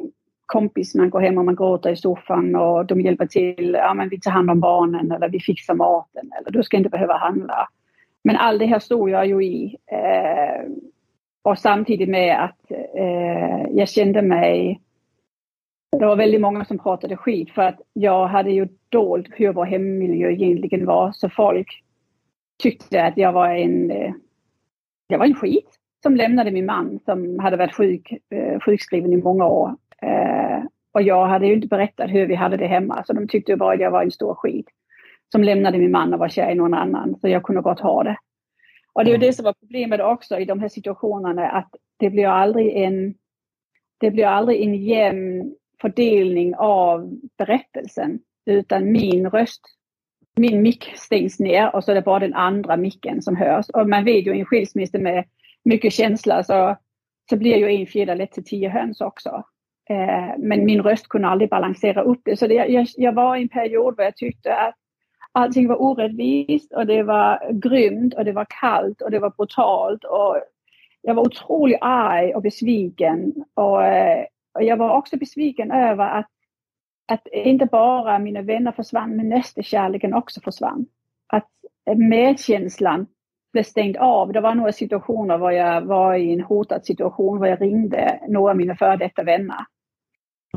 kompis 0.48 0.94
man 0.94 1.10
går 1.10 1.20
hem 1.20 1.38
och 1.38 1.44
man 1.44 1.56
gråter 1.56 1.90
i 1.90 1.96
soffan 1.96 2.56
och 2.56 2.86
de 2.86 3.00
hjälper 3.00 3.26
till. 3.26 3.74
Ja, 3.74 3.94
men 3.94 4.08
vi 4.08 4.20
tar 4.20 4.30
hand 4.30 4.50
om 4.50 4.60
barnen 4.60 5.12
eller 5.12 5.28
vi 5.28 5.40
fixar 5.40 5.74
maten 5.74 6.30
eller 6.40 6.50
du 6.50 6.62
ska 6.62 6.76
inte 6.76 6.88
behöva 6.88 7.16
handla. 7.16 7.68
Men 8.24 8.36
allt 8.36 8.58
det 8.58 8.66
här 8.66 8.78
stod 8.78 9.10
jag 9.10 9.26
ju 9.26 9.44
i. 9.44 9.76
Eh, 9.86 10.70
och 11.42 11.58
samtidigt 11.58 12.08
med 12.08 12.44
att 12.44 12.70
eh, 12.96 13.70
jag 13.70 13.88
kände 13.88 14.22
mig... 14.22 14.80
Det 15.98 16.06
var 16.06 16.16
väldigt 16.16 16.40
många 16.40 16.64
som 16.64 16.78
pratade 16.78 17.16
skit 17.16 17.50
för 17.50 17.62
att 17.62 17.80
jag 17.92 18.26
hade 18.26 18.50
ju 18.50 18.68
dolt 18.88 19.28
hur 19.32 19.52
vår 19.52 19.64
hemmiljö 19.64 20.30
egentligen 20.30 20.86
var. 20.86 21.12
Så 21.12 21.28
folk 21.28 21.82
tyckte 22.62 23.04
att 23.04 23.16
jag 23.16 23.32
var 23.32 23.48
en... 23.48 23.90
Eh, 23.90 24.12
jag 25.06 25.18
var 25.18 25.26
en 25.26 25.34
skit 25.34 25.68
som 26.02 26.16
lämnade 26.16 26.50
min 26.50 26.66
man 26.66 27.00
som 27.04 27.38
hade 27.38 27.56
varit 27.56 27.74
sjuk, 27.74 28.12
eh, 28.30 28.60
sjukskriven 28.60 29.12
i 29.12 29.16
många 29.16 29.46
år. 29.46 29.76
Eh, 30.02 30.64
och 30.92 31.02
jag 31.02 31.26
hade 31.26 31.46
ju 31.46 31.54
inte 31.54 31.68
berättat 31.68 32.10
hur 32.10 32.26
vi 32.26 32.34
hade 32.34 32.56
det 32.56 32.66
hemma 32.66 33.04
så 33.04 33.12
de 33.12 33.28
tyckte 33.28 33.56
bara 33.56 33.74
att 33.74 33.80
jag 33.80 33.90
var 33.90 34.02
en 34.02 34.10
stor 34.10 34.34
skit. 34.34 34.66
Som 35.32 35.44
lämnade 35.44 35.78
min 35.78 35.90
man 35.90 36.14
och 36.14 36.20
var 36.20 36.28
kär 36.28 36.50
i 36.50 36.54
någon 36.54 36.74
annan 36.74 37.18
så 37.20 37.28
jag 37.28 37.42
kunde 37.42 37.62
gott 37.62 37.80
ha 37.80 38.02
det. 38.02 38.16
Och 38.92 39.04
det 39.04 39.10
är 39.10 39.12
ju 39.12 39.18
det 39.18 39.32
som 39.32 39.44
var 39.44 39.52
problemet 39.52 40.00
också 40.00 40.38
i 40.38 40.44
de 40.44 40.60
här 40.60 40.68
situationerna 40.68 41.48
att 41.48 41.70
det 41.96 42.10
blir 42.10 42.26
aldrig 42.26 42.76
en, 42.76 43.14
det 43.98 44.10
blir 44.10 44.26
aldrig 44.26 44.62
en 44.62 44.74
jämn 44.74 45.54
fördelning 45.80 46.54
av 46.56 47.18
berättelsen 47.38 48.18
utan 48.46 48.92
min 48.92 49.30
röst, 49.30 49.60
min 50.36 50.62
mick 50.62 50.92
stängs 50.96 51.40
ner 51.40 51.74
och 51.76 51.84
så 51.84 51.90
är 51.90 51.94
det 51.94 52.02
bara 52.02 52.18
den 52.18 52.34
andra 52.34 52.76
micken 52.76 53.22
som 53.22 53.36
hörs. 53.36 53.68
Och 53.68 53.88
man 53.88 54.04
vet 54.04 54.26
ju 54.26 54.36
i 54.36 54.40
en 54.40 54.46
skilsmässa 54.46 54.98
med 54.98 55.24
mycket 55.64 55.92
känsla 55.92 56.42
så, 56.42 56.76
så 57.30 57.36
blir 57.36 57.56
ju 57.56 57.80
en 57.80 57.86
fjäder 57.86 58.16
lätt 58.16 58.32
till 58.32 58.44
tio 58.44 58.68
höns 58.68 59.00
också. 59.00 59.44
Eh, 59.90 60.34
men 60.38 60.64
min 60.64 60.82
röst 60.82 61.08
kunde 61.08 61.28
aldrig 61.28 61.50
balansera 61.50 62.02
upp 62.02 62.20
det. 62.24 62.36
Så 62.36 62.46
det, 62.46 62.54
jag, 62.54 62.86
jag 62.96 63.12
var 63.12 63.36
i 63.36 63.42
en 63.42 63.48
period 63.48 63.96
där 63.96 64.04
jag 64.04 64.16
tyckte 64.16 64.56
att 64.56 64.74
allting 65.32 65.68
var 65.68 65.82
orättvist 65.82 66.72
och 66.72 66.86
det 66.86 67.02
var 67.02 67.52
grymt 67.52 68.14
och 68.14 68.24
det 68.24 68.32
var 68.32 68.46
kallt 68.60 69.02
och 69.02 69.10
det 69.10 69.18
var 69.18 69.30
brutalt 69.30 70.04
och 70.04 70.36
jag 71.02 71.14
var 71.14 71.22
otroligt 71.22 71.78
arg 71.80 72.34
och 72.34 72.42
besviken 72.42 73.44
och, 73.54 73.84
eh, 73.84 74.24
och 74.54 74.62
jag 74.62 74.76
var 74.76 74.96
också 74.96 75.16
besviken 75.16 75.70
över 75.70 76.04
att, 76.04 76.30
att 77.12 77.26
inte 77.32 77.66
bara 77.66 78.18
mina 78.18 78.42
vänner 78.42 78.72
försvann 78.72 79.16
men 79.16 79.28
nästekärleken 79.28 80.14
också 80.14 80.40
försvann. 80.40 80.86
Att 81.26 81.48
medkänslan 81.96 83.06
blev 83.52 83.62
stängd 83.62 83.96
av. 83.96 84.32
Det 84.32 84.40
var 84.40 84.54
några 84.54 84.72
situationer 84.72 85.38
där 85.38 85.50
jag 85.50 85.80
var 85.80 86.14
i 86.14 86.32
en 86.32 86.40
hotad 86.40 86.84
situation 86.84 87.40
där 87.40 87.48
jag 87.48 87.60
ringde 87.60 88.20
några 88.28 88.50
av 88.50 88.56
mina 88.56 88.76
före 88.76 88.96
detta 88.96 89.22
vänner. 89.22 89.64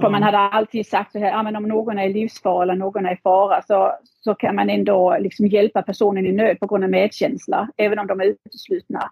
För 0.01 0.09
man 0.09 0.23
hade 0.23 0.37
alltid 0.37 0.87
sagt 0.87 1.11
så 1.11 1.19
här, 1.19 1.27
ja, 1.27 1.43
men 1.43 1.55
om 1.55 1.63
någon 1.63 1.99
är 1.99 2.09
i 2.09 2.13
livsfara 2.13 2.63
eller 2.63 2.75
någon 2.75 3.05
är 3.05 3.13
i 3.13 3.17
fara 3.23 3.61
så, 3.61 3.93
så 4.05 4.35
kan 4.35 4.55
man 4.55 4.69
ändå 4.69 5.17
liksom 5.19 5.47
hjälpa 5.47 5.81
personen 5.81 6.25
i 6.25 6.31
nöd 6.31 6.59
på 6.59 6.67
grund 6.67 6.83
av 6.83 6.89
medkänsla, 6.89 7.69
även 7.77 7.99
om 7.99 8.07
de 8.07 8.21
är 8.21 8.25
uteslutna. 8.25 9.11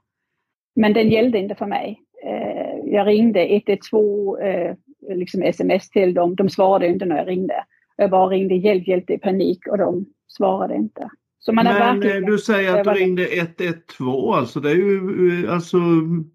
Men 0.76 0.94
den 0.94 1.10
gällde 1.10 1.38
inte 1.38 1.56
för 1.56 1.66
mig. 1.66 2.02
Eh, 2.26 2.94
jag 2.94 3.08
ringde 3.08 3.56
112, 3.56 4.40
eh, 4.42 4.76
liksom 5.16 5.42
sms 5.42 5.90
till 5.90 6.14
dem. 6.14 6.36
De 6.36 6.50
svarade 6.50 6.88
inte 6.88 7.06
när 7.06 7.18
jag 7.18 7.28
ringde. 7.28 7.64
Jag 7.96 8.10
bara 8.10 8.28
ringde 8.28 8.56
hjälp, 8.56 8.88
hjälp, 8.88 9.10
i 9.10 9.18
panik 9.18 9.68
och 9.68 9.78
de 9.78 10.06
svarade 10.28 10.76
inte. 10.76 11.10
Så 11.40 11.54
man 11.54 11.66
Men 11.66 12.04
eh, 12.04 12.16
du 12.16 12.38
säger 12.38 12.78
att 12.78 12.84
du 12.84 12.90
ringde 12.90 13.28
112, 13.38 14.30
alltså 14.32 14.60
det 14.60 14.72
är 14.72 14.76
ju 14.76 15.44
eh, 15.46 15.54
alltså 15.54 15.78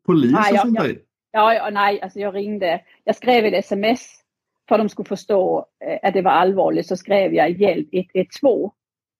polis 0.06 0.36
och 0.52 0.58
sånt 0.58 0.78
där? 0.78 0.98
Ja, 1.32 1.54
ja, 1.54 1.70
nej, 1.70 2.00
alltså 2.00 2.18
jag 2.18 2.34
ringde. 2.34 2.80
Jag 3.04 3.16
skrev 3.16 3.44
ett 3.44 3.64
sms 3.64 4.23
för 4.68 4.74
att 4.74 4.80
de 4.80 4.88
skulle 4.88 5.08
förstå 5.08 5.66
eh, 5.84 6.08
att 6.08 6.14
det 6.14 6.22
var 6.22 6.30
allvarligt 6.30 6.86
så 6.86 6.96
skrev 6.96 7.34
jag 7.34 7.50
hjälp 7.50 7.88
112 7.92 8.70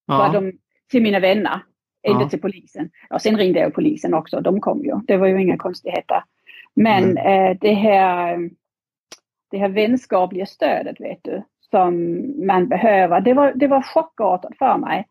ja. 0.07 0.31
de, 0.33 0.53
till 0.91 1.03
mina 1.03 1.21
vänner, 1.21 1.61
inte 2.07 2.23
ja. 2.23 2.29
till 2.29 2.41
polisen. 2.41 2.91
Ja, 3.11 3.19
sen 3.19 3.37
ringde 3.37 3.61
jag 3.61 3.75
polisen 3.75 4.15
också, 4.15 4.41
de 4.41 4.61
kom 4.61 4.85
ju. 4.85 5.01
Det 5.07 5.17
var 5.17 5.27
ju 5.27 5.41
inga 5.41 5.57
konstigheter. 5.57 6.25
Men 6.75 7.19
mm. 7.19 7.51
eh, 7.51 7.59
det, 7.61 7.75
här, 7.75 8.51
det 9.51 9.59
här 9.59 9.69
vänskapliga 9.69 10.47
stödet 10.47 11.01
vet 11.01 11.19
du, 11.23 11.43
som 11.71 12.25
man 12.47 12.69
behöver, 12.69 13.21
det 13.21 13.35
var, 13.35 13.53
det 13.55 13.67
var 13.67 13.83
chockartat 13.83 14.59
för 14.59 14.79
mig. 14.79 15.07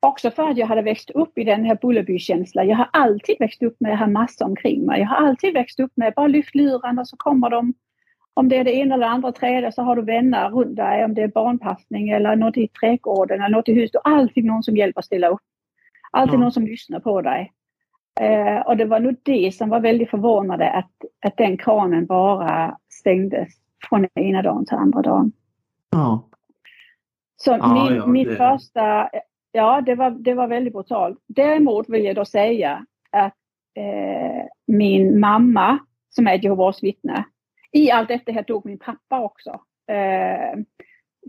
Också 0.00 0.30
för 0.30 0.48
att 0.50 0.56
jag 0.56 0.66
hade 0.66 0.82
växt 0.82 1.10
upp 1.10 1.38
i 1.38 1.44
den 1.44 1.64
här 1.64 1.78
Bullerby-känslan. 1.82 2.68
Jag 2.68 2.76
har 2.76 2.88
alltid 2.92 3.36
växt 3.40 3.62
upp 3.62 3.76
med 3.80 3.92
det 3.92 3.96
här 3.96 4.06
massa 4.06 4.44
omkring 4.44 4.86
mig. 4.86 5.00
Jag 5.00 5.06
har 5.06 5.28
alltid 5.28 5.54
växt 5.54 5.80
upp 5.80 5.92
med 5.94 6.12
bara 6.16 6.26
lyft 6.26 6.54
luren 6.54 6.98
och 6.98 7.08
så 7.08 7.16
kommer 7.16 7.50
de. 7.50 7.74
Om 8.34 8.48
det 8.48 8.56
är 8.56 8.64
det 8.64 8.74
ena 8.74 8.94
eller 8.94 9.06
andra 9.06 9.32
trädet 9.32 9.74
så 9.74 9.82
har 9.82 9.96
du 9.96 10.02
vänner 10.02 10.50
runt 10.50 10.76
dig. 10.76 11.04
Om 11.04 11.14
det 11.14 11.22
är 11.22 11.28
barnpassning 11.28 12.08
eller 12.08 12.36
något 12.36 12.56
i 12.56 12.68
trädgården 12.68 13.42
eller 13.42 13.56
något 13.56 13.68
i 13.68 13.74
huset. 13.74 14.00
Alltid 14.04 14.44
någon 14.44 14.62
som 14.62 14.76
hjälper 14.76 15.02
ställa 15.02 15.28
upp. 15.28 15.40
Alltid 16.10 16.34
ja. 16.34 16.40
någon 16.40 16.52
som 16.52 16.66
lyssnar 16.66 17.00
på 17.00 17.22
dig. 17.22 17.52
Eh, 18.20 18.60
och 18.60 18.76
det 18.76 18.84
var 18.84 19.00
nog 19.00 19.16
det 19.22 19.54
som 19.54 19.68
var 19.68 19.80
väldigt 19.80 20.10
förvånande 20.10 20.70
att, 20.70 20.90
att 21.26 21.36
den 21.36 21.56
kranen 21.56 22.06
bara 22.06 22.78
stängdes 22.90 23.48
från 23.88 24.06
ena 24.14 24.42
dagen 24.42 24.66
till 24.66 24.76
andra 24.76 25.02
dagen. 25.02 25.32
Ja. 25.90 26.28
Så 27.36 27.50
ja, 27.50 27.74
min, 27.74 27.96
ja, 27.96 28.06
min 28.06 28.36
första 28.36 29.10
Ja, 29.56 29.80
det 29.80 29.94
var, 29.94 30.10
det 30.10 30.34
var 30.34 30.46
väldigt 30.46 30.72
brutalt. 30.72 31.18
Däremot 31.26 31.88
vill 31.88 32.04
jag 32.04 32.16
då 32.16 32.24
säga 32.24 32.86
att 33.10 33.34
eh, 33.74 34.46
min 34.66 35.20
mamma, 35.20 35.78
som 36.10 36.26
är 36.26 36.44
Jehovas 36.44 36.82
vittne, 36.82 37.24
i 37.74 37.90
allt 37.90 38.08
detta 38.08 38.32
här 38.32 38.42
dog 38.42 38.66
min 38.66 38.78
pappa 38.78 39.20
också. 39.20 39.50
Eh, 39.90 40.58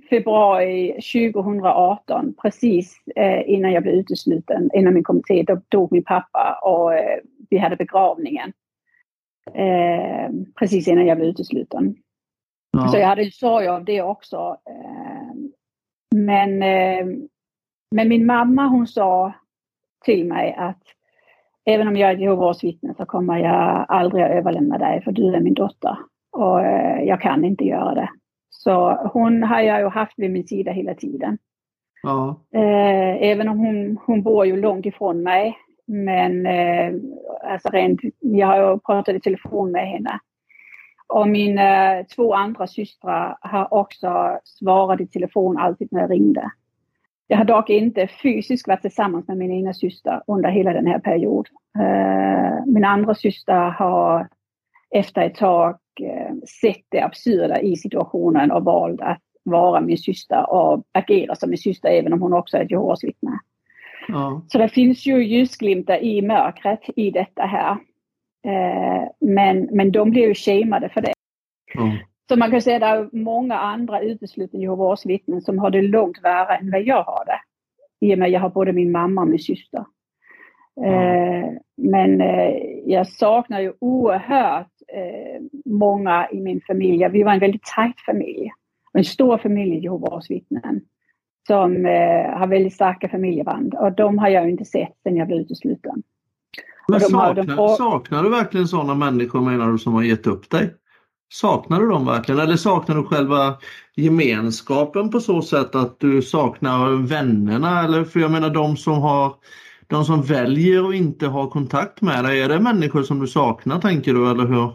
februari 0.10 0.91
2018, 0.91 2.34
precis 2.41 2.97
eh, 3.15 3.49
innan 3.49 3.71
jag 3.71 3.84
blev 3.84 3.95
utesluten, 3.95 4.69
innan 4.73 4.93
min 4.93 5.03
kommitté, 5.03 5.43
då 5.43 5.62
dog 5.69 5.91
min 5.91 6.03
pappa 6.03 6.60
och 6.63 6.93
eh, 6.93 7.19
vi 7.49 7.58
hade 7.58 7.75
begravningen. 7.75 8.53
Eh, 9.53 10.29
precis 10.60 10.88
innan 10.88 11.05
jag 11.05 11.17
blev 11.17 11.29
utesluten. 11.29 11.95
Ja. 12.71 12.88
Så 12.88 12.97
jag 12.97 13.08
hade 13.08 13.31
sorg 13.31 13.67
av 13.67 13.86
det 13.86 14.01
också. 14.01 14.58
Eh, 14.69 15.36
men 16.15 16.60
men 17.91 18.10
min 18.10 18.25
mamma 18.25 18.67
hon 18.67 18.88
sa 18.88 19.34
till 20.05 20.25
mig 20.25 20.55
att 20.58 20.81
även 21.65 21.88
om 21.88 21.95
jag 21.95 22.12
är 22.12 22.17
Jehovas 22.17 22.63
vittne 22.63 22.93
så 22.97 23.05
kommer 23.05 23.38
jag 23.38 23.86
aldrig 23.88 24.23
att 24.23 24.31
överlämna 24.31 24.77
dig 24.77 25.03
för 25.03 25.12
du 25.12 25.36
är 25.36 25.39
min 25.39 25.53
dotter 25.53 25.97
och 26.35 26.61
eh, 26.61 27.03
jag 27.03 27.21
kan 27.21 27.45
inte 27.45 27.63
göra 27.63 27.95
det. 27.95 28.09
Så 28.49 28.93
hon 29.13 29.43
har 29.43 29.61
jag 29.61 29.79
ju 29.79 29.87
haft 29.87 30.13
vid 30.17 30.31
min 30.31 30.47
sida 30.47 30.71
hela 30.71 30.93
tiden. 30.93 31.37
Ja. 32.03 32.41
Eh, 32.53 33.23
även 33.31 33.49
om 33.49 33.59
hon, 33.59 33.97
hon 34.05 34.23
bor 34.23 34.45
ju 34.45 34.61
långt 34.61 34.85
ifrån 34.85 35.23
mig. 35.23 35.57
Men 35.87 36.45
eh, 36.45 36.93
alltså 37.43 37.69
rent, 37.69 37.99
jag 38.19 38.47
har 38.47 38.71
ju 38.71 38.79
pratat 38.79 39.15
i 39.15 39.19
telefon 39.19 39.71
med 39.71 39.87
henne. 39.87 40.19
Och 41.07 41.27
mina 41.27 42.03
två 42.15 42.33
andra 42.33 42.67
systrar 42.67 43.37
har 43.41 43.73
också 43.73 44.39
svarat 44.43 45.01
i 45.01 45.07
telefon 45.07 45.57
alltid 45.57 45.87
när 45.91 46.01
jag 46.01 46.11
ringde. 46.11 46.51
Jag 47.27 47.37
har 47.37 47.45
dock 47.45 47.69
inte 47.69 48.07
fysiskt 48.07 48.67
varit 48.67 48.81
tillsammans 48.81 49.27
med 49.27 49.37
min 49.37 49.51
ena 49.51 49.73
syster 49.73 50.21
under 50.27 50.49
hela 50.49 50.73
den 50.73 50.87
här 50.87 50.99
perioden. 50.99 51.53
Min 52.65 52.85
andra 52.85 53.15
syster 53.15 53.69
har 53.69 54.27
efter 54.91 55.21
ett 55.21 55.35
tag 55.35 55.77
sett 56.62 56.86
det 56.89 57.01
absurda 57.01 57.62
i 57.62 57.75
situationen 57.75 58.51
och 58.51 58.63
valt 58.63 59.01
att 59.01 59.21
vara 59.43 59.81
min 59.81 59.97
syster 59.97 60.49
och 60.49 60.84
agera 60.91 61.36
som 61.36 61.49
min 61.49 61.58
syster 61.58 61.89
även 61.89 62.13
om 62.13 62.21
hon 62.21 62.34
också 62.34 62.58
är 62.58 62.62
ett 62.62 62.71
Jehovas 62.71 63.03
vittne. 63.03 63.39
Ja. 64.08 64.41
Så 64.47 64.58
det 64.58 64.69
finns 64.69 65.05
ju 65.05 65.23
ljusglimtar 65.23 66.03
i 66.03 66.21
mörkret 66.21 66.79
i 66.95 67.12
detta 67.12 67.43
här. 67.43 67.71
Uh, 68.47 69.08
men, 69.19 69.69
men 69.71 69.91
de 69.91 70.12
blir 70.12 70.27
ju 70.27 70.34
shameade 70.34 70.89
för 70.89 71.01
det. 71.01 71.13
Mm. 71.77 71.97
Så 72.29 72.36
man 72.36 72.51
kan 72.51 72.62
säga 72.62 72.75
att 72.75 72.81
det 72.81 73.17
är 73.17 73.23
många 73.23 73.55
andra 73.55 74.01
uteslutna 74.01 74.60
Jehovas 74.60 75.05
vittnen 75.05 75.41
som 75.41 75.60
har 75.60 75.69
det 75.69 75.81
långt 75.81 76.23
värre 76.23 76.55
än 76.55 76.71
vad 76.71 76.81
jag 76.81 77.03
har 77.03 77.25
det. 77.25 77.39
I 78.08 78.13
och 78.13 78.19
med 78.19 78.25
att 78.25 78.31
jag 78.31 78.39
har 78.39 78.49
både 78.49 78.73
min 78.73 78.91
mamma 78.91 79.21
och 79.21 79.27
min 79.27 79.39
syster. 79.39 79.86
Mm. 80.81 80.93
Eh, 80.93 81.49
men 81.77 82.21
eh, 82.21 82.55
jag 82.86 83.08
saknar 83.08 83.62
ju 83.62 83.73
oerhört 83.79 84.71
eh, 84.93 85.41
många 85.65 86.27
i 86.31 86.41
min 86.41 86.61
familj. 86.67 87.09
Vi 87.09 87.23
var 87.23 87.33
en 87.33 87.39
väldigt 87.39 87.63
tajt 87.75 87.99
familj. 88.05 88.51
En 88.93 89.05
stor 89.05 89.37
familj 89.37 89.83
Jehovas 89.83 90.31
vittnen. 90.31 90.81
Som 91.47 91.85
eh, 91.85 92.37
har 92.37 92.47
väldigt 92.47 92.73
starka 92.73 93.09
familjeband 93.09 93.73
och 93.73 93.91
de 93.91 94.17
har 94.17 94.29
jag 94.29 94.49
inte 94.49 94.65
sett 94.65 94.93
sedan 95.03 95.15
jag 95.15 95.27
blev 95.27 95.39
utesluten. 95.39 96.03
Men 96.87 96.99
saknar, 96.99 97.75
saknar 97.75 98.23
du 98.23 98.29
verkligen 98.29 98.67
sådana 98.67 98.95
människor 98.95 99.41
menar 99.41 99.71
du 99.71 99.77
som 99.77 99.93
har 99.93 100.03
gett 100.03 100.27
upp 100.27 100.49
dig? 100.49 100.73
Saknar 101.29 101.79
du 101.79 101.89
dem 101.89 102.05
verkligen 102.05 102.41
eller 102.41 102.55
saknar 102.55 102.95
du 102.95 103.03
själva 103.03 103.57
gemenskapen 103.95 105.11
på 105.11 105.19
så 105.19 105.41
sätt 105.41 105.75
att 105.75 105.99
du 105.99 106.21
saknar 106.21 107.07
vännerna? 107.07 107.83
Eller 107.83 108.03
för 108.03 108.19
jag 108.19 108.31
menar 108.31 108.49
de 108.49 108.77
som 108.77 109.01
har 109.01 109.35
de 109.87 110.05
som 110.05 110.21
väljer 110.21 110.89
att 110.89 110.95
inte 110.95 111.27
ha 111.27 111.49
kontakt 111.49 112.01
med 112.01 112.23
dig, 112.23 112.41
är 112.41 112.49
det 112.49 112.59
människor 112.59 113.03
som 113.03 113.19
du 113.19 113.27
saknar 113.27 113.79
tänker 113.79 114.13
du 114.13 114.31
eller 114.31 114.45
hur? 114.45 114.73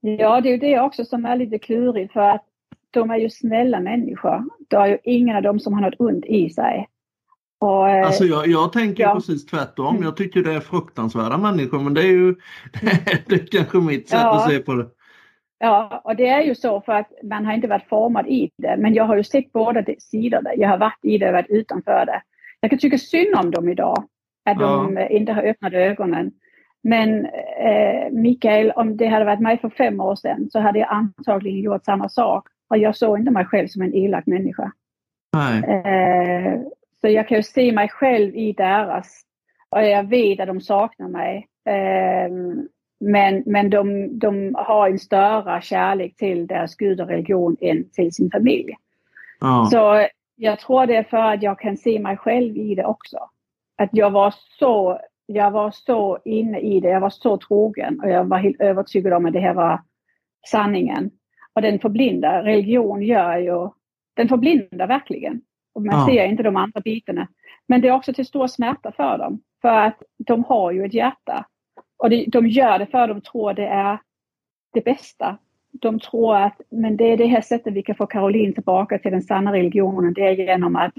Ja, 0.00 0.40
det 0.40 0.48
är 0.48 0.52
ju 0.52 0.58
det 0.58 0.80
också 0.80 1.04
som 1.04 1.24
är 1.24 1.36
lite 1.36 1.58
klurigt 1.58 2.12
för 2.12 2.20
att 2.20 2.44
de 2.90 3.10
är 3.10 3.16
ju 3.16 3.30
snälla 3.30 3.80
människor. 3.80 4.44
Det 4.68 4.76
är 4.76 4.86
ju 4.86 4.98
ingen 5.04 5.36
av 5.36 5.42
dem 5.42 5.60
som 5.60 5.72
har 5.72 5.80
något 5.80 6.00
ont 6.00 6.24
i 6.24 6.50
sig. 6.50 6.88
Och, 7.60 7.90
eh, 7.90 8.06
alltså 8.06 8.24
jag, 8.24 8.46
jag 8.46 8.72
tänker 8.72 9.02
ja. 9.02 9.14
precis 9.14 9.46
tvärtom. 9.46 10.02
Jag 10.02 10.16
tycker 10.16 10.42
det 10.42 10.52
är 10.52 10.60
fruktansvärda 10.60 11.38
människor 11.38 11.80
men 11.80 11.94
det 11.94 12.00
är 12.00 12.12
ju 12.12 12.34
det 13.26 13.34
är 13.34 13.46
kanske 13.46 13.78
mitt 13.78 14.08
sätt 14.08 14.20
ja. 14.22 14.36
att 14.36 14.50
se 14.50 14.58
på 14.58 14.74
det. 14.74 14.86
Ja, 15.58 16.00
och 16.04 16.16
det 16.16 16.28
är 16.28 16.42
ju 16.42 16.54
så 16.54 16.80
för 16.80 16.92
att 16.92 17.12
man 17.22 17.46
har 17.46 17.52
inte 17.52 17.68
varit 17.68 17.88
formad 17.88 18.26
i 18.26 18.50
det. 18.58 18.76
Men 18.78 18.94
jag 18.94 19.04
har 19.04 19.16
ju 19.16 19.24
sett 19.24 19.52
båda 19.52 19.84
sidorna. 19.98 20.50
Jag 20.56 20.68
har 20.68 20.78
varit 20.78 20.98
i 21.04 21.18
det 21.18 21.26
och 21.26 21.32
varit 21.32 21.50
utanför 21.50 22.06
det. 22.06 22.22
Jag 22.60 22.70
kan 22.70 22.78
tycka 22.78 22.98
synd 22.98 23.34
om 23.34 23.50
dem 23.50 23.68
idag. 23.68 24.04
Att 24.44 24.60
ja. 24.60 24.66
de 24.66 25.08
inte 25.10 25.32
har 25.32 25.42
öppnat 25.42 25.72
ögonen. 25.72 26.32
Men 26.82 27.26
eh, 27.60 28.10
Mikael, 28.10 28.70
om 28.70 28.96
det 28.96 29.06
hade 29.06 29.24
varit 29.24 29.40
mig 29.40 29.58
för 29.58 29.68
fem 29.68 30.00
år 30.00 30.16
sedan 30.16 30.48
så 30.52 30.60
hade 30.60 30.78
jag 30.78 30.88
antagligen 30.90 31.60
gjort 31.60 31.84
samma 31.84 32.08
sak. 32.08 32.48
Och 32.70 32.78
jag 32.78 32.96
såg 32.96 33.18
inte 33.18 33.30
mig 33.30 33.44
själv 33.44 33.68
som 33.68 33.82
en 33.82 33.94
elak 33.94 34.26
människa. 34.26 34.72
Eh, 35.64 36.60
så 37.00 37.08
jag 37.08 37.28
kan 37.28 37.36
ju 37.36 37.42
se 37.42 37.72
mig 37.72 37.88
själv 37.88 38.36
i 38.36 38.52
deras. 38.52 39.20
Och 39.68 39.82
jag 39.82 40.08
vet 40.08 40.40
att 40.40 40.46
de 40.46 40.60
saknar 40.60 41.08
mig. 41.08 41.46
Eh, 41.66 42.30
men, 43.00 43.42
men 43.46 43.70
de, 43.70 44.18
de 44.18 44.54
har 44.54 44.88
en 44.88 44.98
större 44.98 45.60
kärlek 45.62 46.16
till 46.16 46.46
deras 46.46 46.76
gud 46.76 47.00
och 47.00 47.08
religion 47.08 47.56
än 47.60 47.90
till 47.90 48.12
sin 48.12 48.30
familj. 48.30 48.76
Ja. 49.40 49.68
Så 49.70 50.06
jag 50.40 50.60
tror 50.60 50.86
det 50.86 50.96
är 50.96 51.04
för 51.04 51.32
att 51.32 51.42
jag 51.42 51.58
kan 51.58 51.76
se 51.76 51.98
mig 51.98 52.16
själv 52.16 52.56
i 52.56 52.74
det 52.74 52.84
också. 52.84 53.18
Att 53.78 53.90
jag 53.92 54.10
var 54.10 54.34
så, 54.58 55.00
jag 55.26 55.50
var 55.50 55.70
så 55.70 56.18
inne 56.24 56.60
i 56.60 56.80
det, 56.80 56.88
jag 56.88 57.00
var 57.00 57.10
så 57.10 57.36
trogen 57.36 58.00
och 58.00 58.10
jag 58.10 58.24
var 58.24 58.38
helt 58.38 58.60
övertygad 58.60 59.12
om 59.12 59.26
att 59.26 59.32
det 59.32 59.40
här 59.40 59.54
var 59.54 59.82
sanningen. 60.46 61.10
Och 61.52 61.62
den 61.62 61.78
förblindar, 61.78 62.42
religion 62.42 63.02
gör 63.02 63.38
ju, 63.38 63.70
den 64.16 64.28
förblindar 64.28 64.86
verkligen. 64.86 65.40
och 65.74 65.82
man 65.82 66.00
ja. 66.00 66.06
ser 66.06 66.24
inte 66.26 66.42
de 66.42 66.56
andra 66.56 66.80
bitarna. 66.80 67.28
Men 67.66 67.80
det 67.80 67.88
är 67.88 67.92
också 67.92 68.12
till 68.12 68.26
stor 68.26 68.46
smärta 68.46 68.92
för 68.92 69.18
dem. 69.18 69.42
För 69.62 69.68
att 69.68 70.02
de 70.18 70.44
har 70.44 70.72
ju 70.72 70.84
ett 70.84 70.94
hjärta. 70.94 71.46
Och 71.96 72.10
det, 72.10 72.24
de 72.28 72.46
gör 72.46 72.78
det 72.78 72.86
för 72.86 72.98
att 72.98 73.08
de 73.08 73.20
tror 73.20 73.54
det 73.54 73.66
är 73.66 73.98
det 74.72 74.84
bästa. 74.84 75.38
De 75.72 76.00
tror 76.00 76.36
att 76.36 76.60
men 76.70 76.96
det 76.96 77.04
är 77.04 77.16
det 77.16 77.26
här 77.26 77.40
sättet 77.40 77.72
vi 77.72 77.82
kan 77.82 77.94
få 77.94 78.06
Caroline 78.06 78.54
tillbaka 78.54 78.98
till 78.98 79.12
den 79.12 79.22
sanna 79.22 79.52
religionen. 79.52 80.14
Det 80.14 80.26
är 80.26 80.32
genom 80.32 80.76
att, 80.76 80.94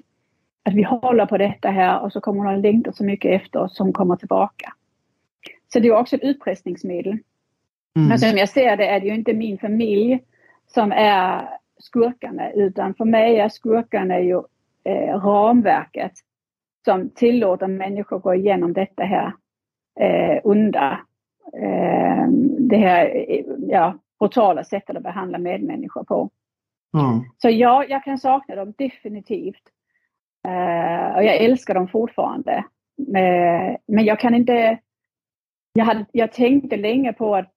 att 0.65 0.73
vi 0.73 0.83
håller 0.83 1.25
på 1.25 1.37
detta 1.37 1.69
här 1.69 2.01
och 2.01 2.13
så 2.13 2.21
kommer 2.21 2.43
hon 2.43 2.55
att 2.55 2.61
längta 2.61 2.91
så 2.91 3.03
mycket 3.03 3.41
efter 3.41 3.59
oss 3.59 3.75
som 3.75 3.93
kommer 3.93 4.15
tillbaka. 4.15 4.73
Så 5.73 5.79
det 5.79 5.87
är 5.87 5.97
också 5.97 6.15
ett 6.15 6.23
utpressningsmedel. 6.23 7.17
Mm. 7.95 8.09
Men 8.09 8.19
som 8.19 8.37
jag 8.37 8.49
ser 8.49 8.77
det 8.77 8.87
är 8.87 8.99
det 8.99 9.07
ju 9.07 9.15
inte 9.15 9.33
min 9.33 9.57
familj 9.57 10.19
som 10.67 10.91
är 10.91 11.49
skurkarna 11.79 12.51
utan 12.51 12.93
för 12.93 13.05
mig 13.05 13.39
är 13.39 13.49
skurkarna 13.49 14.19
ju 14.19 14.41
eh, 14.83 15.15
ramverket 15.19 16.11
som 16.85 17.09
tillåter 17.09 17.67
människor 17.67 18.19
gå 18.19 18.33
igenom 18.35 18.73
detta 18.73 19.03
här 19.03 19.33
eh, 19.99 20.39
onda, 20.43 20.99
eh, 21.53 22.27
det 22.59 22.77
här 22.77 23.25
ja, 23.67 23.97
brutala 24.19 24.63
sättet 24.63 24.95
att 24.95 25.03
behandla 25.03 25.37
medmänniskor 25.37 26.03
på. 26.03 26.29
Mm. 26.97 27.23
Så 27.37 27.49
ja, 27.49 27.85
jag 27.89 28.03
kan 28.03 28.17
sakna 28.17 28.55
dem 28.55 28.73
definitivt. 28.77 29.63
Eh, 30.47 31.15
och 31.15 31.23
jag 31.23 31.35
älskar 31.35 31.73
dem 31.73 31.87
fortfarande. 31.87 32.51
Eh, 33.15 33.75
men 33.87 34.05
jag 34.05 34.19
kan 34.19 34.35
inte... 34.35 34.79
Jag, 35.73 35.85
hade, 35.85 36.05
jag 36.11 36.31
tänkte 36.31 36.77
länge 36.77 37.13
på 37.13 37.35
att 37.35 37.53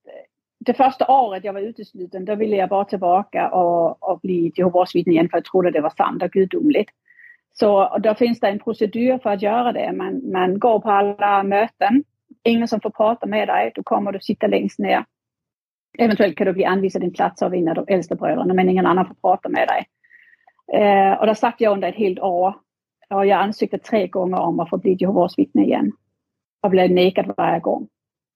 det 0.58 0.74
första 0.74 1.12
året 1.12 1.44
jag 1.44 1.52
var 1.52 1.60
utesluten, 1.60 2.24
då 2.24 2.34
ville 2.34 2.56
jag 2.56 2.68
bara 2.68 2.84
tillbaka 2.84 3.50
och, 3.50 4.10
och 4.10 4.20
bli 4.20 4.52
Jehovas 4.54 4.94
vittne 4.94 5.12
igen 5.12 5.28
för 5.28 5.36
jag 5.36 5.44
trodde 5.44 5.70
det 5.70 5.80
var 5.80 5.90
sant 5.96 6.22
och 6.22 6.30
gudomligt. 6.30 6.90
Så 7.52 7.98
då 7.98 8.14
finns 8.14 8.40
det 8.40 8.48
en 8.48 8.58
procedur 8.58 9.18
för 9.18 9.30
att 9.30 9.42
göra 9.42 9.72
det. 9.72 9.92
Man, 9.92 10.30
man 10.32 10.58
går 10.58 10.80
på 10.80 10.90
alla 10.90 11.42
möten. 11.42 12.04
Ingen 12.44 12.68
som 12.68 12.80
får 12.80 12.90
prata 12.90 13.26
med 13.26 13.48
dig. 13.48 13.72
Du 13.74 13.82
kommer 13.82 14.16
att 14.16 14.24
sitta 14.24 14.46
längst 14.46 14.78
ner. 14.78 15.04
Eventuellt 15.98 16.36
kan 16.36 16.46
du 16.46 16.52
bli 16.52 16.64
anvisad 16.64 17.02
din 17.02 17.12
plats 17.12 17.42
av 17.42 17.54
en 17.54 17.68
av 17.68 17.74
de 17.74 17.84
äldsta 17.88 18.14
bröderna 18.14 18.54
men 18.54 18.68
ingen 18.68 18.86
annan 18.86 19.06
får 19.06 19.14
prata 19.14 19.48
med 19.48 19.68
dig. 19.68 19.86
Eh, 20.72 21.12
och 21.12 21.26
där 21.26 21.34
satt 21.34 21.60
jag 21.60 21.72
under 21.72 21.88
ett 21.88 21.94
helt 21.94 22.20
år. 22.20 22.54
Och 23.10 23.26
jag 23.26 23.40
ansökte 23.40 23.78
tre 23.78 24.06
gånger 24.06 24.40
om 24.40 24.60
att 24.60 24.70
få 24.70 24.76
bli 24.76 24.96
Jehovas 25.00 25.38
vittne 25.38 25.64
igen. 25.64 25.92
Jag 26.62 26.70
blev 26.70 26.90
nekad 26.90 27.34
varje 27.36 27.60
gång. 27.60 27.88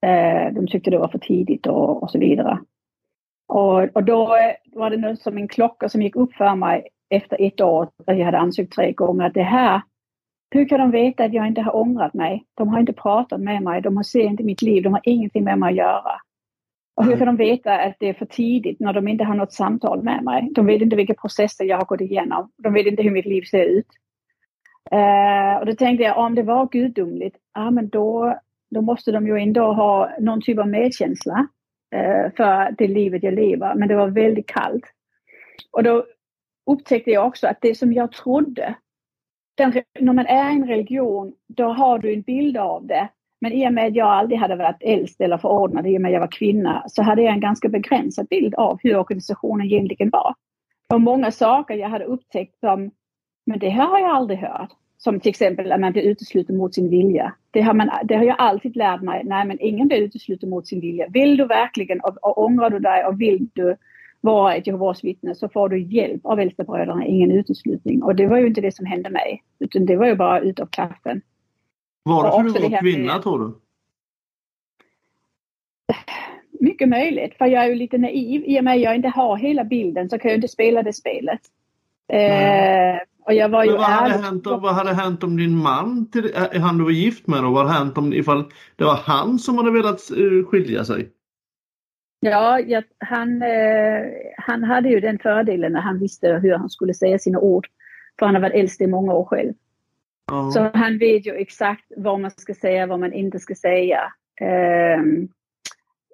Eh, 0.06 0.52
de 0.52 0.66
tyckte 0.66 0.90
det 0.90 0.98
var 0.98 1.08
för 1.08 1.18
tidigt 1.18 1.66
och, 1.66 2.02
och 2.02 2.10
så 2.10 2.18
vidare. 2.18 2.58
Och, 3.48 3.82
och 3.82 4.04
då 4.04 4.36
eh, 4.36 4.78
var 4.78 4.90
det 4.90 4.96
något 4.96 5.20
som 5.20 5.38
en 5.38 5.48
klocka 5.48 5.88
som 5.88 6.02
gick 6.02 6.16
upp 6.16 6.34
för 6.34 6.54
mig 6.54 6.88
efter 7.10 7.42
ett 7.42 7.60
år, 7.60 7.88
jag 8.06 8.24
hade 8.24 8.38
ansökt 8.38 8.72
tre 8.72 8.92
gånger, 8.92 9.26
att 9.26 9.34
det 9.34 9.42
här, 9.42 9.82
hur 10.50 10.68
kan 10.68 10.80
de 10.80 10.90
veta 10.90 11.24
att 11.24 11.32
jag 11.32 11.46
inte 11.46 11.60
har 11.60 11.76
ångrat 11.76 12.14
mig? 12.14 12.44
De 12.54 12.68
har 12.68 12.80
inte 12.80 12.92
pratat 12.92 13.40
med 13.40 13.62
mig, 13.62 13.82
de 13.82 13.96
har 13.96 14.04
ser 14.04 14.24
inte 14.24 14.42
mitt 14.42 14.62
liv, 14.62 14.82
de 14.82 14.92
har 14.92 15.02
ingenting 15.04 15.44
med 15.44 15.58
mig 15.58 15.70
att 15.70 15.76
göra. 15.76 16.20
Och 16.96 17.04
hur 17.04 17.16
kan 17.16 17.26
de 17.26 17.36
veta 17.36 17.78
att 17.78 17.96
det 18.00 18.08
är 18.08 18.14
för 18.14 18.26
tidigt 18.26 18.80
när 18.80 18.92
de 18.92 19.08
inte 19.08 19.24
har 19.24 19.34
något 19.34 19.52
samtal 19.52 20.02
med 20.02 20.24
mig? 20.24 20.48
De 20.54 20.66
vet 20.66 20.82
inte 20.82 20.96
vilka 20.96 21.14
processer 21.14 21.64
jag 21.64 21.78
har 21.78 21.84
gått 21.84 22.00
igenom. 22.00 22.50
De 22.56 22.72
vet 22.72 22.86
inte 22.86 23.02
hur 23.02 23.10
mitt 23.10 23.26
liv 23.26 23.42
ser 23.42 23.64
ut. 23.64 23.86
Uh, 24.92 25.60
och 25.60 25.66
då 25.66 25.74
tänkte 25.74 26.04
jag, 26.04 26.18
om 26.18 26.34
det 26.34 26.42
var 26.42 26.66
gudomligt, 26.66 27.36
ja 27.54 27.70
men 27.70 27.88
då, 27.88 28.38
då 28.70 28.80
måste 28.80 29.12
de 29.12 29.26
ju 29.26 29.38
ändå 29.38 29.72
ha 29.72 30.10
någon 30.20 30.42
typ 30.42 30.58
av 30.58 30.68
medkänsla 30.68 31.46
uh, 31.96 32.32
för 32.36 32.74
det 32.78 32.88
livet 32.88 33.22
jag 33.22 33.34
lever. 33.34 33.74
Men 33.74 33.88
det 33.88 33.96
var 33.96 34.08
väldigt 34.08 34.46
kallt. 34.46 34.84
Och 35.72 35.82
då 35.82 36.04
upptäckte 36.70 37.10
jag 37.10 37.26
också 37.26 37.46
att 37.46 37.60
det 37.60 37.74
som 37.74 37.92
jag 37.92 38.12
trodde, 38.12 38.74
den, 39.56 39.72
när 40.00 40.12
man 40.12 40.26
är 40.26 40.50
en 40.50 40.68
religion, 40.68 41.34
då 41.48 41.64
har 41.64 41.98
du 41.98 42.14
en 42.14 42.22
bild 42.22 42.56
av 42.56 42.86
det. 42.86 43.08
Men 43.40 43.52
i 43.52 43.68
och 43.68 43.72
med 43.72 43.86
att 43.86 43.94
jag 43.94 44.08
aldrig 44.08 44.40
hade 44.40 44.56
varit 44.56 44.82
äldst 44.82 45.20
eller 45.20 45.38
förordnad, 45.38 45.86
i 45.86 45.96
och 45.96 46.00
med 46.00 46.08
att 46.08 46.12
jag 46.12 46.20
var 46.20 46.32
kvinna, 46.32 46.84
så 46.86 47.02
hade 47.02 47.22
jag 47.22 47.32
en 47.32 47.40
ganska 47.40 47.68
begränsad 47.68 48.26
bild 48.28 48.54
av 48.54 48.78
hur 48.82 48.96
organisationen 48.96 49.66
egentligen 49.66 50.10
var. 50.10 50.34
Och 50.94 51.00
många 51.00 51.30
saker 51.30 51.74
jag 51.74 51.88
hade 51.88 52.04
upptäckt 52.04 52.58
som, 52.60 52.90
men 53.46 53.58
det 53.58 53.68
här 53.68 53.86
har 53.86 53.98
jag 53.98 54.10
aldrig 54.10 54.38
hört. 54.38 54.70
Som 54.98 55.20
till 55.20 55.30
exempel 55.30 55.72
att 55.72 55.80
man 55.80 55.92
blir 55.92 56.02
utesluten 56.02 56.56
mot 56.56 56.74
sin 56.74 56.90
vilja. 56.90 57.34
Det 57.50 57.60
har, 57.60 57.74
man, 57.74 57.90
det 58.04 58.16
har 58.16 58.24
jag 58.24 58.36
alltid 58.38 58.76
lärt 58.76 59.02
mig. 59.02 59.22
Nej, 59.24 59.46
men 59.46 59.60
ingen 59.60 59.88
blir 59.88 59.98
utesluten 59.98 60.50
mot 60.50 60.66
sin 60.66 60.80
vilja. 60.80 61.06
Vill 61.08 61.36
du 61.36 61.46
verkligen 61.46 62.00
och, 62.00 62.16
och 62.22 62.44
ångrar 62.44 62.70
du 62.70 62.78
dig 62.78 63.04
och 63.04 63.20
vill 63.20 63.48
du 63.52 63.76
vara 64.20 64.54
ett 64.54 64.66
Jehovas 64.66 65.04
vittne 65.04 65.34
så 65.34 65.48
får 65.48 65.68
du 65.68 65.82
hjälp 65.82 66.26
av 66.26 66.40
äldstebröderna, 66.40 67.06
ingen 67.06 67.30
uteslutning. 67.30 68.02
Och 68.02 68.16
det 68.16 68.26
var 68.26 68.38
ju 68.38 68.46
inte 68.46 68.60
det 68.60 68.74
som 68.74 68.86
hände 68.86 69.10
mig. 69.10 69.42
Utan 69.58 69.86
det 69.86 69.96
var 69.96 70.06
ju 70.06 70.14
bara 70.14 70.40
utav 70.40 70.66
kraften. 70.66 71.22
Var 72.06 72.24
det 72.24 72.30
för 72.30 72.38
att 72.38 72.54
du 72.54 72.68
var 72.68 72.80
kvinna 72.80 73.18
tror 73.18 73.38
du? 73.38 73.54
Mycket 76.60 76.88
möjligt, 76.88 77.34
för 77.38 77.46
jag 77.46 77.64
är 77.64 77.68
ju 77.68 77.74
lite 77.74 77.98
naiv. 77.98 78.42
I 78.46 78.60
och 78.60 78.64
med 78.64 78.74
att 78.74 78.80
jag 78.80 78.96
inte 78.96 79.08
har 79.08 79.36
hela 79.36 79.64
bilden 79.64 80.10
så 80.10 80.18
kan 80.18 80.30
jag 80.30 80.38
inte 80.38 80.48
spela 80.48 80.82
det 80.82 80.92
spelet. 80.92 81.40
Eh, 82.12 82.96
och 83.24 83.34
jag 83.34 83.48
var 83.48 83.64
ju 83.64 83.72
vad, 83.72 83.80
hade 83.80 84.14
hänt, 84.14 84.46
vad 84.46 84.74
hade 84.74 84.94
hänt 84.94 85.22
om 85.22 85.36
din 85.36 85.56
man, 85.56 86.10
till, 86.10 86.34
han 86.60 86.78
du 86.78 86.84
var 86.84 86.90
gift 86.90 87.26
med, 87.26 87.44
och 87.44 87.52
vad 87.52 87.66
hade 87.66 87.78
hänt 87.78 87.98
om 87.98 88.12
ifall 88.12 88.44
det 88.76 88.84
var 88.84 88.96
han 88.96 89.38
som 89.38 89.58
hade 89.58 89.70
velat 89.70 90.00
uh, 90.16 90.46
skilja 90.46 90.84
sig? 90.84 91.08
Ja, 92.20 92.60
jag, 92.60 92.84
han, 92.98 93.42
eh, 93.42 94.04
han 94.36 94.64
hade 94.64 94.88
ju 94.88 95.00
den 95.00 95.18
fördelen 95.18 95.72
när 95.72 95.80
han 95.80 95.98
visste 95.98 96.28
hur 96.28 96.54
han 96.54 96.70
skulle 96.70 96.94
säga 96.94 97.18
sina 97.18 97.38
ord. 97.38 97.66
För 98.18 98.26
han 98.26 98.34
har 98.34 98.42
varit 98.42 98.54
äldst 98.54 98.80
i 98.80 98.86
många 98.86 99.12
år 99.12 99.24
själv. 99.24 99.52
Så 100.54 100.70
han 100.74 100.98
vet 100.98 101.26
ju 101.26 101.34
exakt 101.34 101.84
vad 101.96 102.20
man 102.20 102.30
ska 102.30 102.54
säga, 102.54 102.86
vad 102.86 103.00
man 103.00 103.12
inte 103.12 103.38
ska 103.38 103.54
säga. 103.54 104.12
Eh, 104.40 105.02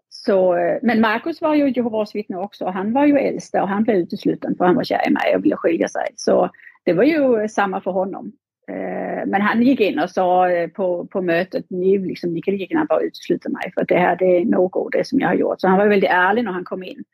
så, 0.09 0.55
men 0.83 1.01
Markus 1.01 1.41
var 1.41 1.55
ju 1.55 1.71
Jehovas 1.71 2.15
vittne 2.15 2.37
också. 2.37 2.67
Han 2.67 2.93
var 2.93 3.07
ju 3.07 3.19
äldst 3.19 3.55
och 3.55 3.69
han 3.69 3.83
blev 3.83 3.97
utesluten 3.97 4.55
för 4.57 4.65
han 4.65 4.75
var 4.75 4.85
kär 4.85 5.09
i 5.09 5.11
mig 5.11 5.37
och 5.37 5.45
ville 5.45 5.57
skilja 5.57 5.89
sig. 5.89 6.07
Så 6.17 6.51
det 6.85 6.93
var 6.93 7.05
ju 7.05 7.49
samma 7.49 7.81
för 7.81 7.91
honom. 7.91 8.33
Eh, 8.69 9.27
men 9.27 9.43
han 9.43 9.63
gick 9.63 9.81
in 9.81 9.99
och 9.99 10.11
sa 10.11 10.51
eh, 10.51 10.69
på, 10.69 11.07
på 11.07 11.23
mötet, 11.23 11.71
ni, 11.71 11.99
liksom, 11.99 12.35
ni 12.35 12.43
kan 12.43 12.55
lika 12.55 12.75
gärna 12.75 12.87
bara 12.87 13.01
utesluta 13.01 13.49
mig 13.49 13.73
för 13.75 13.85
det 13.85 13.99
här 13.99 14.17
det 14.17 14.25
är 14.25 14.45
något 14.45 14.93
det 14.93 15.07
som 15.07 15.21
jag 15.21 15.29
har 15.29 15.35
gjort. 15.35 15.61
Så 15.61 15.69
han 15.69 15.79
var 15.79 15.87
väldigt 15.87 16.11
ärlig 16.11 16.45
när 16.45 16.53
han 16.53 16.65
kom 16.65 16.83
in. 16.83 17.05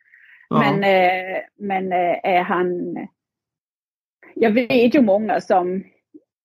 Ja. 0.49 0.59
Men, 0.59 0.75
eh, 0.75 1.39
men 1.59 1.93
är 2.23 2.43
han... 2.43 2.97
Jag 4.35 4.51
vet 4.51 4.95
ju 4.95 5.01
många 5.01 5.41
som, 5.41 5.85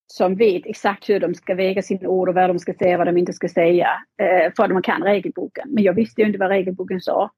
som 0.07 0.35
vet 0.35 0.65
exakt 0.65 1.09
hur 1.09 1.19
de 1.19 1.35
ska 1.35 1.55
väga 1.55 1.81
sina 1.81 2.09
ord 2.09 2.29
och 2.29 2.35
vad 2.35 2.49
de 2.49 2.59
ska 2.59 2.73
säga 2.73 2.93
och 2.93 2.97
vad 2.97 3.07
de 3.07 3.17
inte 3.17 3.33
ska 3.33 3.49
säga. 3.49 3.87
Eh, 4.21 4.53
för 4.55 4.63
att 4.63 4.71
man 4.71 4.81
kan 4.81 5.03
regelboken. 5.03 5.69
Men 5.69 5.83
jag 5.83 5.93
visste 5.93 6.21
ju 6.21 6.27
inte 6.27 6.39
vad 6.39 6.49
regelboken 6.49 7.01
sa. 7.01 7.31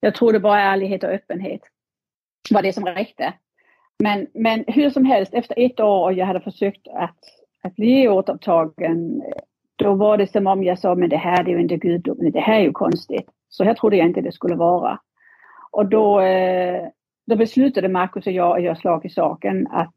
Jag 0.00 0.14
trodde 0.14 0.40
bara 0.40 0.60
ärlighet 0.60 1.04
och 1.04 1.10
öppenhet 1.10 1.60
var 2.50 2.62
det 2.62 2.72
som 2.72 2.84
räckte. 2.84 3.32
Men, 4.02 4.26
men 4.34 4.64
hur 4.66 4.90
som 4.90 5.04
helst, 5.04 5.34
efter 5.34 5.54
ett 5.58 5.80
år 5.80 6.04
och 6.04 6.12
jag 6.12 6.26
hade 6.26 6.40
försökt 6.40 6.88
att, 6.88 7.18
att 7.62 7.76
bli 7.76 8.08
återupptagen, 8.08 9.22
då 9.76 9.94
var 9.94 10.18
det 10.18 10.26
som 10.26 10.46
om 10.46 10.64
jag 10.64 10.78
sa, 10.78 10.94
men 10.94 11.08
det 11.08 11.16
här 11.16 11.44
är 11.44 11.48
ju 11.48 11.60
inte 11.60 11.76
gudomligt, 11.76 12.34
det 12.34 12.40
här 12.40 12.58
är 12.58 12.64
ju 12.64 12.72
konstigt. 12.72 13.26
Så 13.48 13.64
här 13.64 13.74
trodde 13.74 13.96
jag 13.96 14.06
inte 14.06 14.20
det 14.20 14.32
skulle 14.32 14.54
vara. 14.54 14.98
Och 15.70 15.86
då, 15.86 16.20
eh, 16.20 16.88
då 17.26 17.36
beslutade 17.36 17.88
Markus 17.88 18.26
och 18.26 18.32
jag 18.32 18.50
och 18.50 18.60
jag 18.60 18.78
slag 18.78 19.06
i 19.06 19.08
saken 19.08 19.66
att 19.70 19.94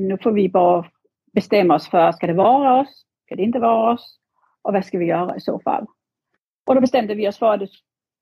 nu 0.00 0.18
får 0.18 0.32
vi 0.32 0.48
bara 0.48 0.86
bestämma 1.34 1.74
oss 1.74 1.88
för, 1.88 2.12
ska 2.12 2.26
det 2.26 2.32
vara 2.32 2.80
oss? 2.80 3.04
Ska 3.26 3.36
det 3.36 3.42
inte 3.42 3.58
vara 3.58 3.92
oss? 3.92 4.18
Och 4.62 4.72
vad 4.72 4.84
ska 4.84 4.98
vi 4.98 5.06
göra 5.06 5.36
i 5.36 5.40
så 5.40 5.58
fall? 5.58 5.86
Och 6.66 6.74
då 6.74 6.80
bestämde 6.80 7.14
vi 7.14 7.28
oss 7.28 7.38
för 7.38 7.54
att 7.54 7.70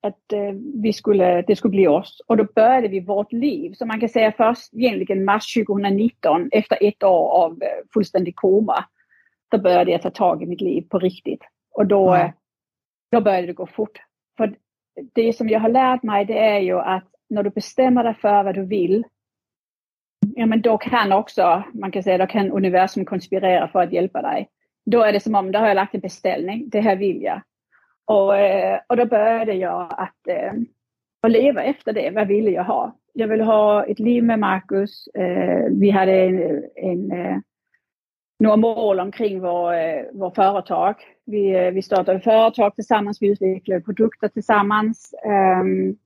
att 0.02 0.32
eh, 0.32 0.52
vi 0.82 0.92
skulle, 0.92 1.42
det 1.42 1.56
skulle 1.56 1.70
bli 1.70 1.88
oss. 1.88 2.22
Och 2.26 2.36
då 2.36 2.46
började 2.54 2.88
vi 2.88 3.00
vårt 3.00 3.32
liv. 3.32 3.72
Så 3.72 3.86
man 3.86 4.00
kan 4.00 4.08
säga 4.08 4.32
först 4.32 4.74
egentligen 4.74 5.24
mars 5.24 5.54
2019 5.54 6.48
efter 6.52 6.78
ett 6.80 7.02
år 7.02 7.30
av 7.30 7.62
eh, 7.62 7.68
fullständig 7.94 8.36
koma. 8.36 8.84
Då 9.50 9.58
började 9.58 9.90
jag 9.90 10.02
ta 10.02 10.10
tag 10.10 10.42
i 10.42 10.46
mitt 10.46 10.60
liv 10.60 10.82
på 10.90 10.98
riktigt. 10.98 11.40
Och 11.70 11.86
då, 11.86 12.14
mm. 12.14 12.32
då 13.10 13.20
började 13.20 13.46
det 13.46 13.52
gå 13.52 13.66
fort. 13.66 13.98
För 14.36 14.56
det 15.12 15.32
som 15.32 15.48
jag 15.48 15.60
har 15.60 15.68
lärt 15.68 16.02
mig 16.02 16.24
det 16.24 16.38
är 16.38 16.58
ju 16.58 16.78
att 16.78 17.08
när 17.30 17.42
du 17.42 17.50
bestämmer 17.50 18.04
dig 18.04 18.14
för 18.14 18.44
vad 18.44 18.54
du 18.54 18.66
vill 18.66 19.04
ja 20.36 20.46
men 20.46 20.60
då 20.62 20.78
kan 20.78 21.12
också, 21.12 21.62
man 21.74 21.92
kan 21.92 22.02
säga, 22.02 22.18
då 22.18 22.26
kan 22.26 22.50
universum 22.50 23.04
konspirera 23.04 23.68
för 23.68 23.82
att 23.82 23.92
hjälpa 23.92 24.22
dig. 24.22 24.48
Då 24.86 25.02
är 25.02 25.12
det 25.12 25.20
som 25.20 25.34
om, 25.34 25.52
då 25.52 25.58
har 25.58 25.68
jag 25.68 25.74
lagt 25.74 25.94
en 25.94 26.00
beställning, 26.00 26.68
det 26.68 26.80
här 26.80 26.96
vill 26.96 27.22
jag. 27.22 27.42
Och, 28.04 28.36
eh, 28.36 28.80
och 28.86 28.96
då 28.96 29.06
började 29.06 29.52
jag 29.52 29.94
att, 29.98 30.28
eh, 30.28 30.52
att 31.22 31.30
leva 31.30 31.62
efter 31.62 31.92
det. 31.92 32.10
Vad 32.10 32.28
ville 32.28 32.50
jag 32.50 32.64
ha? 32.64 32.96
Jag 33.12 33.28
ville 33.28 33.44
ha 33.44 33.84
ett 33.84 33.98
liv 33.98 34.24
med 34.24 34.38
Marcus. 34.38 35.06
Eh, 35.06 35.64
vi 35.70 35.90
hade 35.90 36.12
en, 36.12 36.64
en, 36.76 37.12
några 38.38 38.56
mål 38.56 39.00
omkring 39.00 39.40
vår, 39.40 39.74
vår 40.18 40.30
företag. 40.30 40.94
Vi, 41.26 41.70
vi 41.70 41.82
startade 41.82 42.20
företag 42.20 42.74
tillsammans, 42.74 43.22
vi 43.22 43.32
utvecklade 43.32 43.80
produkter 43.80 44.28
tillsammans. 44.28 45.14
Ehm, 45.24 45.96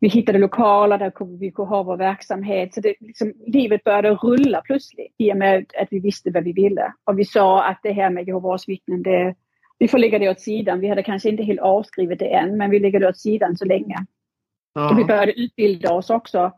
vi 0.00 0.08
hittade 0.08 0.38
lokaler 0.38 0.98
där 0.98 1.12
vi 1.38 1.50
kunde 1.50 1.70
ha 1.70 1.82
vår 1.82 1.96
verksamhet. 1.96 2.74
Så 2.74 2.80
det, 2.80 2.94
liksom, 3.00 3.32
livet 3.46 3.84
började 3.84 4.10
rulla 4.10 4.60
plötsligt 4.60 5.14
i 5.18 5.32
och 5.32 5.36
med 5.36 5.66
att 5.82 5.88
vi 5.90 6.00
visste 6.00 6.30
vad 6.30 6.44
vi 6.44 6.52
ville. 6.52 6.92
Och 7.04 7.18
vi 7.18 7.24
sa 7.24 7.64
att 7.64 7.80
det 7.82 7.92
här 7.92 8.10
med 8.10 8.28
Jehovas 8.28 8.68
vittnen, 8.68 9.02
det, 9.02 9.34
vi 9.78 9.88
får 9.88 9.98
lägga 9.98 10.18
det 10.18 10.30
åt 10.30 10.40
sidan. 10.40 10.80
Vi 10.80 10.88
hade 10.88 11.02
kanske 11.02 11.28
inte 11.28 11.42
helt 11.42 11.60
avskrivit 11.60 12.18
det 12.18 12.34
än, 12.34 12.56
men 12.56 12.70
vi 12.70 12.78
lägger 12.78 13.00
det 13.00 13.08
åt 13.08 13.18
sidan 13.18 13.56
så 13.56 13.64
länge. 13.64 13.96
Ja. 14.74 14.90
Och 14.90 14.98
vi 14.98 15.04
började 15.04 15.40
utbilda 15.40 15.94
oss 15.94 16.10
också 16.10 16.52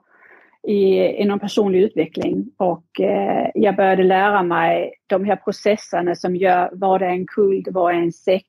i, 0.68 1.06
inom 1.22 1.38
personlig 1.38 1.82
utveckling 1.82 2.50
och 2.56 3.00
eh, 3.00 3.50
jag 3.54 3.76
började 3.76 4.02
lära 4.02 4.42
mig 4.42 4.92
de 5.06 5.24
här 5.24 5.36
processerna 5.36 6.14
som 6.14 6.36
gör 6.36 6.70
vad 6.72 7.02
är 7.02 7.06
en 7.06 7.26
kult, 7.26 7.68
vad 7.70 7.94
är 7.94 7.98
en 7.98 8.12
sekt, 8.12 8.47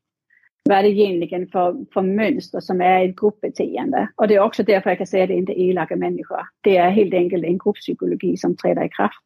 vad 0.70 0.78
är 0.78 0.84
det 0.84 0.90
egentligen 0.90 1.48
för, 1.48 1.76
för 1.94 2.02
mönster 2.02 2.60
som 2.60 2.82
är 2.82 3.06
ett 3.06 3.16
gruppbeteende. 3.16 4.10
Och 4.16 4.28
det 4.28 4.36
är 4.36 4.40
också 4.40 4.64
därför 4.64 4.90
jag 4.90 4.98
kan 4.98 5.08
säga 5.08 5.24
att 5.24 5.30
det 5.30 5.36
inte 5.36 5.60
är 5.60 5.70
elaka 5.70 5.96
människor. 5.96 6.40
Det 6.62 6.78
är 6.78 6.90
helt 6.90 7.14
enkelt 7.14 7.46
en 7.46 7.58
grupppsykologi 7.58 8.38
som 8.38 8.56
träder 8.56 8.86
i 8.86 8.90
kraft. 8.90 9.24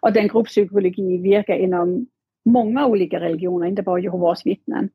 Och 0.00 0.12
den 0.12 0.28
grupppsykologi 0.28 1.18
verkar 1.18 1.54
inom 1.54 2.06
många 2.44 2.86
olika 2.86 3.20
religioner, 3.20 3.66
inte 3.66 3.82
bara 3.82 3.98
Jehovas 3.98 4.46
vittnen. 4.46 4.90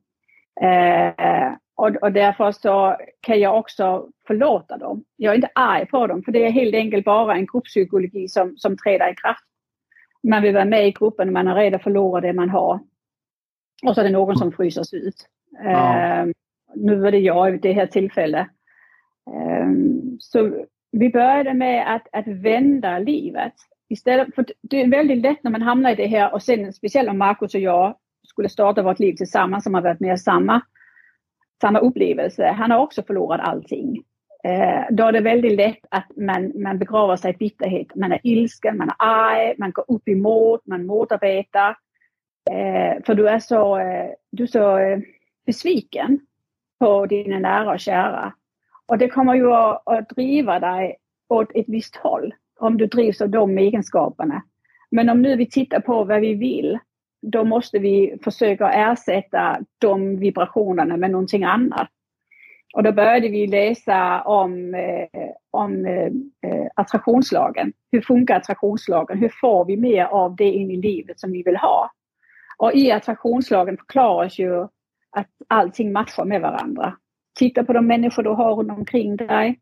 Eh, 0.60 1.52
och, 1.76 1.96
och 2.02 2.12
därför 2.12 2.52
så 2.52 2.96
kan 3.20 3.40
jag 3.40 3.58
också 3.58 4.08
förlåta 4.26 4.76
dem. 4.76 5.04
Jag 5.16 5.30
är 5.30 5.36
inte 5.36 5.50
arg 5.54 5.86
på 5.86 6.06
dem 6.06 6.22
för 6.22 6.32
det 6.32 6.46
är 6.46 6.50
helt 6.50 6.74
enkelt 6.74 7.04
bara 7.04 7.34
en 7.34 7.46
grupppsykologi 7.46 8.28
som, 8.28 8.56
som 8.56 8.76
träder 8.76 9.12
i 9.12 9.14
kraft. 9.14 9.44
Man 10.22 10.42
vill 10.42 10.54
vara 10.54 10.64
med 10.64 10.88
i 10.88 10.92
gruppen, 10.92 11.32
man 11.32 11.48
är 11.48 11.54
rädd 11.54 11.74
att 11.74 11.82
förlora 11.82 12.20
det 12.20 12.32
man 12.32 12.50
har. 12.50 12.80
Och 13.86 13.94
så 13.94 14.00
är 14.00 14.04
det 14.04 14.10
någon 14.10 14.36
som 14.36 14.52
fryses 14.52 14.94
ut. 14.94 15.26
Ja. 15.50 15.94
Ehm, 15.94 16.32
nu 16.74 16.96
var 16.96 17.10
det 17.10 17.18
jag 17.18 17.54
i 17.54 17.58
det 17.58 17.72
här 17.72 17.86
tillfället. 17.86 18.46
Ehm, 19.36 20.16
så 20.18 20.66
vi 20.92 21.10
började 21.10 21.54
med 21.54 21.94
att, 21.94 22.08
att 22.12 22.26
vända 22.26 22.98
livet. 22.98 23.54
Istället 23.88 24.34
för 24.34 24.46
det 24.62 24.82
är 24.82 24.88
väldigt 24.88 25.22
lätt 25.22 25.44
när 25.44 25.50
man 25.50 25.62
hamnar 25.62 25.90
i 25.90 25.94
det 25.94 26.06
här 26.06 26.34
och 26.34 26.42
sen 26.42 26.72
speciellt 26.72 27.10
om 27.10 27.18
Markus 27.18 27.54
och 27.54 27.60
jag 27.60 27.94
skulle 28.28 28.48
starta 28.48 28.82
vårt 28.82 28.98
liv 28.98 29.14
tillsammans 29.14 29.64
som 29.64 29.74
har 29.74 29.82
varit 29.82 30.00
med 30.00 30.20
samma, 30.20 30.62
samma 31.60 31.78
upplevelse. 31.78 32.46
Han 32.46 32.70
har 32.70 32.78
också 32.78 33.02
förlorat 33.02 33.40
allting. 33.40 34.02
Eh, 34.44 34.84
då 34.90 35.04
är 35.04 35.12
det 35.12 35.20
väldigt 35.20 35.56
lätt 35.56 35.86
att 35.90 36.16
man, 36.16 36.52
man 36.62 36.78
begraver 36.78 37.16
sig 37.16 37.30
i 37.30 37.36
bitterhet. 37.36 37.94
Man 37.94 38.12
är 38.12 38.20
ilsken, 38.22 38.76
man 38.76 38.88
är 38.88 38.96
arg, 38.98 39.54
man 39.58 39.72
går 39.72 39.84
upp 39.88 40.08
emot, 40.08 40.66
man 40.66 40.86
motarbetar. 40.86 41.76
Eh, 42.50 43.02
för 43.06 43.14
du 43.14 43.28
är 43.28 43.38
så, 43.38 43.78
eh, 43.78 44.10
du 44.32 44.42
är 44.42 44.46
så 44.46 44.78
eh, 44.78 44.98
besviken 45.46 46.20
på 46.78 47.06
dina 47.06 47.38
nära 47.38 47.72
och 47.72 47.80
kära. 47.80 48.32
Och 48.86 48.98
det 48.98 49.08
kommer 49.08 49.34
ju 49.34 49.52
att, 49.52 49.82
att 49.86 50.08
driva 50.08 50.60
dig 50.60 50.96
åt 51.28 51.50
ett 51.54 51.68
visst 51.68 51.96
håll 51.96 52.34
om 52.58 52.76
du 52.76 52.86
drivs 52.86 53.20
av 53.20 53.28
de 53.28 53.58
egenskaperna. 53.58 54.42
Men 54.90 55.08
om 55.08 55.22
nu 55.22 55.36
vi 55.36 55.46
tittar 55.46 55.80
på 55.80 56.04
vad 56.04 56.20
vi 56.20 56.34
vill, 56.34 56.78
då 57.22 57.44
måste 57.44 57.78
vi 57.78 58.18
försöka 58.24 58.72
ersätta 58.72 59.58
de 59.78 60.16
vibrationerna 60.16 60.96
med 60.96 61.10
någonting 61.10 61.44
annat. 61.44 61.88
Och 62.74 62.82
då 62.82 62.92
började 62.92 63.28
vi 63.28 63.46
läsa 63.46 64.22
om, 64.22 64.74
eh, 64.74 65.30
om 65.50 65.86
eh, 65.86 66.12
attraktionslagen. 66.74 67.72
Hur 67.92 68.00
funkar 68.00 68.36
attraktionslagen? 68.36 69.18
Hur 69.18 69.32
får 69.40 69.64
vi 69.64 69.76
mer 69.76 70.04
av 70.04 70.36
det 70.36 70.50
in 70.50 70.70
i 70.70 70.76
livet 70.76 71.20
som 71.20 71.32
vi 71.32 71.42
vill 71.42 71.56
ha? 71.56 71.90
Och 72.56 72.74
i 72.74 72.90
attraktionslagen 72.92 73.76
förklaras 73.76 74.38
ju 74.38 74.68
att 75.16 75.28
allting 75.48 75.92
matchar 75.92 76.24
med 76.24 76.40
varandra. 76.40 76.96
Titta 77.38 77.64
på 77.64 77.72
de 77.72 77.86
människor 77.86 78.22
du 78.22 78.30
har 78.30 78.54
runt 78.54 78.70
omkring 78.70 79.16
dig. 79.16 79.60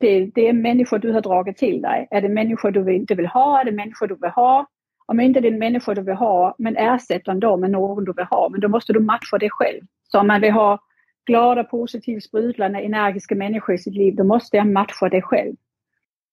Det, 0.00 0.26
det, 0.34 0.48
är 0.48 0.52
människor 0.52 0.98
du 0.98 1.12
har 1.12 1.20
dragit 1.20 1.56
till 1.56 1.82
dig. 1.82 2.08
Är 2.10 2.20
det 2.20 2.28
människor 2.28 2.70
du 2.70 2.94
inte 2.94 3.14
vill 3.14 3.26
ha? 3.26 3.60
Är 3.60 3.64
det 3.64 3.72
människor 3.72 4.06
du 4.06 4.14
vill 4.14 4.30
ha? 4.30 4.66
Om 5.06 5.20
inte 5.20 5.40
det 5.40 5.48
är 5.48 5.58
människor 5.58 5.94
du 5.94 6.02
vill 6.02 6.14
ha, 6.14 6.54
men 6.58 6.76
ersätt 6.76 7.24
dem 7.24 7.60
med 7.60 7.70
någon 7.70 8.04
du 8.04 8.12
vill 8.12 8.24
ha. 8.24 8.48
Men 8.48 8.60
då 8.60 8.68
måste 8.68 8.92
du 8.92 9.00
matcha 9.00 9.38
det 9.38 9.50
själv. 9.50 9.80
Så 10.08 10.20
om 10.20 10.26
man 10.26 10.40
vill 10.40 10.52
ha 10.52 10.78
glada, 11.26 11.64
positivt 11.64 12.24
sprudlande, 12.24 12.80
energiska 12.80 13.34
människor 13.34 13.74
i 13.74 13.78
sitt 13.78 13.94
liv, 13.94 14.14
då 14.14 14.24
måste 14.24 14.56
jag 14.56 14.66
matcha 14.66 15.08
det 15.08 15.22
själv. 15.22 15.54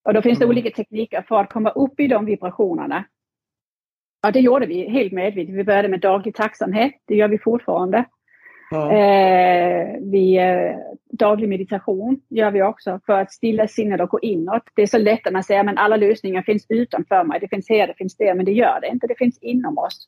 Och 0.04 0.14
då 0.14 0.22
finns 0.22 0.40
det 0.40 0.46
mm. 0.46 0.54
olika 0.54 0.70
tekniker 0.70 1.22
för 1.28 1.40
att 1.40 1.54
komma 1.54 1.70
upp 1.70 2.00
i 2.00 2.08
de 2.08 2.26
vibrationerna. 2.26 3.06
Ja, 4.22 4.32
det 4.32 4.40
gjorde 4.40 4.66
vi 4.66 4.90
helt 4.90 5.14
medvetet. 5.14 5.56
Vi 5.56 5.64
började 5.64 5.88
med 5.88 6.00
daglig 6.00 6.36
tacksamhet. 6.36 6.94
Det 7.06 7.16
gör 7.16 7.28
vi 7.28 7.38
fortfarande. 7.38 8.06
Ja. 8.72 8.92
Eh, 8.92 9.98
vi, 10.02 10.38
eh, 10.38 10.78
daglig 11.12 11.50
meditation 11.50 12.22
gör 12.30 12.52
vi 12.52 12.62
också 12.62 13.00
för 13.06 13.22
att 13.22 13.32
stilla 13.32 13.68
sinnet 13.68 14.02
och 14.02 14.10
gå 14.10 14.20
inåt. 14.20 14.64
Det 14.76 14.82
är 14.82 14.88
så 14.88 14.98
lätt 14.98 15.28
att 15.28 15.34
man 15.34 15.44
säger 15.44 15.70
att 15.70 15.78
alla 15.78 15.98
lösningar 15.98 16.42
finns 16.42 16.66
utanför 16.70 17.24
mig. 17.24 17.40
Det 17.40 17.48
finns 17.48 17.70
här, 17.70 17.88
det 17.88 17.94
finns 17.98 18.18
där, 18.18 18.34
men 18.34 18.46
det 18.46 18.52
gör 18.52 18.82
det 18.82 18.88
inte. 18.88 19.08
Det 19.08 19.18
finns 19.18 19.38
inom 19.42 19.78
oss. 19.78 20.08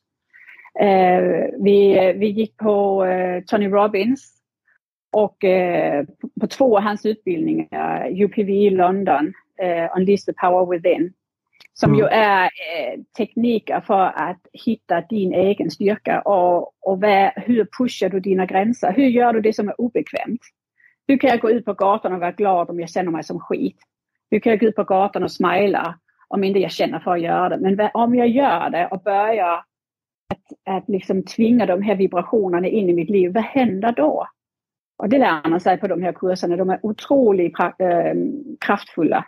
Eh, 0.80 1.20
vi, 1.60 2.12
vi 2.16 2.26
gick 2.26 2.56
på 2.56 3.04
eh, 3.04 3.42
Tony 3.44 3.68
Robbins 3.68 4.32
och 5.12 5.44
eh, 5.44 6.04
på 6.40 6.46
två 6.46 6.76
av 6.76 6.82
hans 6.82 7.06
utbildningar, 7.06 8.22
UPV 8.22 8.50
i 8.50 8.70
London, 8.70 9.32
eh, 9.62 9.96
Unleash 9.96 10.24
the 10.26 10.32
Power 10.32 10.66
Within. 10.66 11.12
Som 11.80 11.90
mm. 11.90 11.98
ju 11.98 12.06
är 12.06 12.44
eh, 12.44 13.00
tekniker 13.16 13.80
för 13.80 14.04
att 14.04 14.40
hitta 14.52 15.00
din 15.00 15.32
egen 15.32 15.70
styrka 15.70 16.20
och, 16.20 16.72
och 16.80 17.00
vad, 17.00 17.30
hur 17.36 17.68
pushar 17.78 18.08
du 18.08 18.20
dina 18.20 18.46
gränser? 18.46 18.92
Hur 18.92 19.06
gör 19.06 19.32
du 19.32 19.40
det 19.40 19.52
som 19.52 19.68
är 19.68 19.80
obekvämt? 19.80 20.40
Hur 21.08 21.18
kan 21.18 21.30
jag 21.30 21.40
gå 21.40 21.50
ut 21.50 21.64
på 21.64 21.72
gatan 21.72 22.12
och 22.12 22.20
vara 22.20 22.32
glad 22.32 22.70
om 22.70 22.80
jag 22.80 22.90
känner 22.90 23.10
mig 23.10 23.24
som 23.24 23.40
skit? 23.40 23.76
Hur 24.30 24.40
kan 24.40 24.50
jag 24.50 24.60
gå 24.60 24.66
ut 24.66 24.76
på 24.76 24.84
gatan 24.84 25.22
och 25.22 25.32
smila 25.32 25.98
om 26.28 26.44
inte 26.44 26.60
jag 26.60 26.70
känner 26.70 26.98
för 26.98 27.10
att 27.10 27.20
göra 27.20 27.48
det? 27.48 27.58
Men 27.58 27.90
om 27.94 28.14
jag 28.14 28.28
gör 28.28 28.70
det 28.70 28.86
och 28.86 29.02
börjar 29.02 29.54
att, 30.28 30.76
att 30.76 30.88
liksom 30.88 31.22
tvinga 31.22 31.66
de 31.66 31.82
här 31.82 31.96
vibrationerna 31.96 32.68
in 32.68 32.90
i 32.90 32.92
mitt 32.92 33.10
liv, 33.10 33.32
vad 33.34 33.44
händer 33.44 33.92
då? 33.92 34.26
Och 34.98 35.08
det 35.08 35.18
lär 35.18 35.48
man 35.48 35.60
sig 35.60 35.78
på 35.78 35.86
de 35.86 36.02
här 36.02 36.12
kurserna. 36.12 36.56
De 36.56 36.70
är 36.70 36.78
otroligt 36.82 37.60
äh, 37.60 37.68
kraftfulla. 38.60 39.24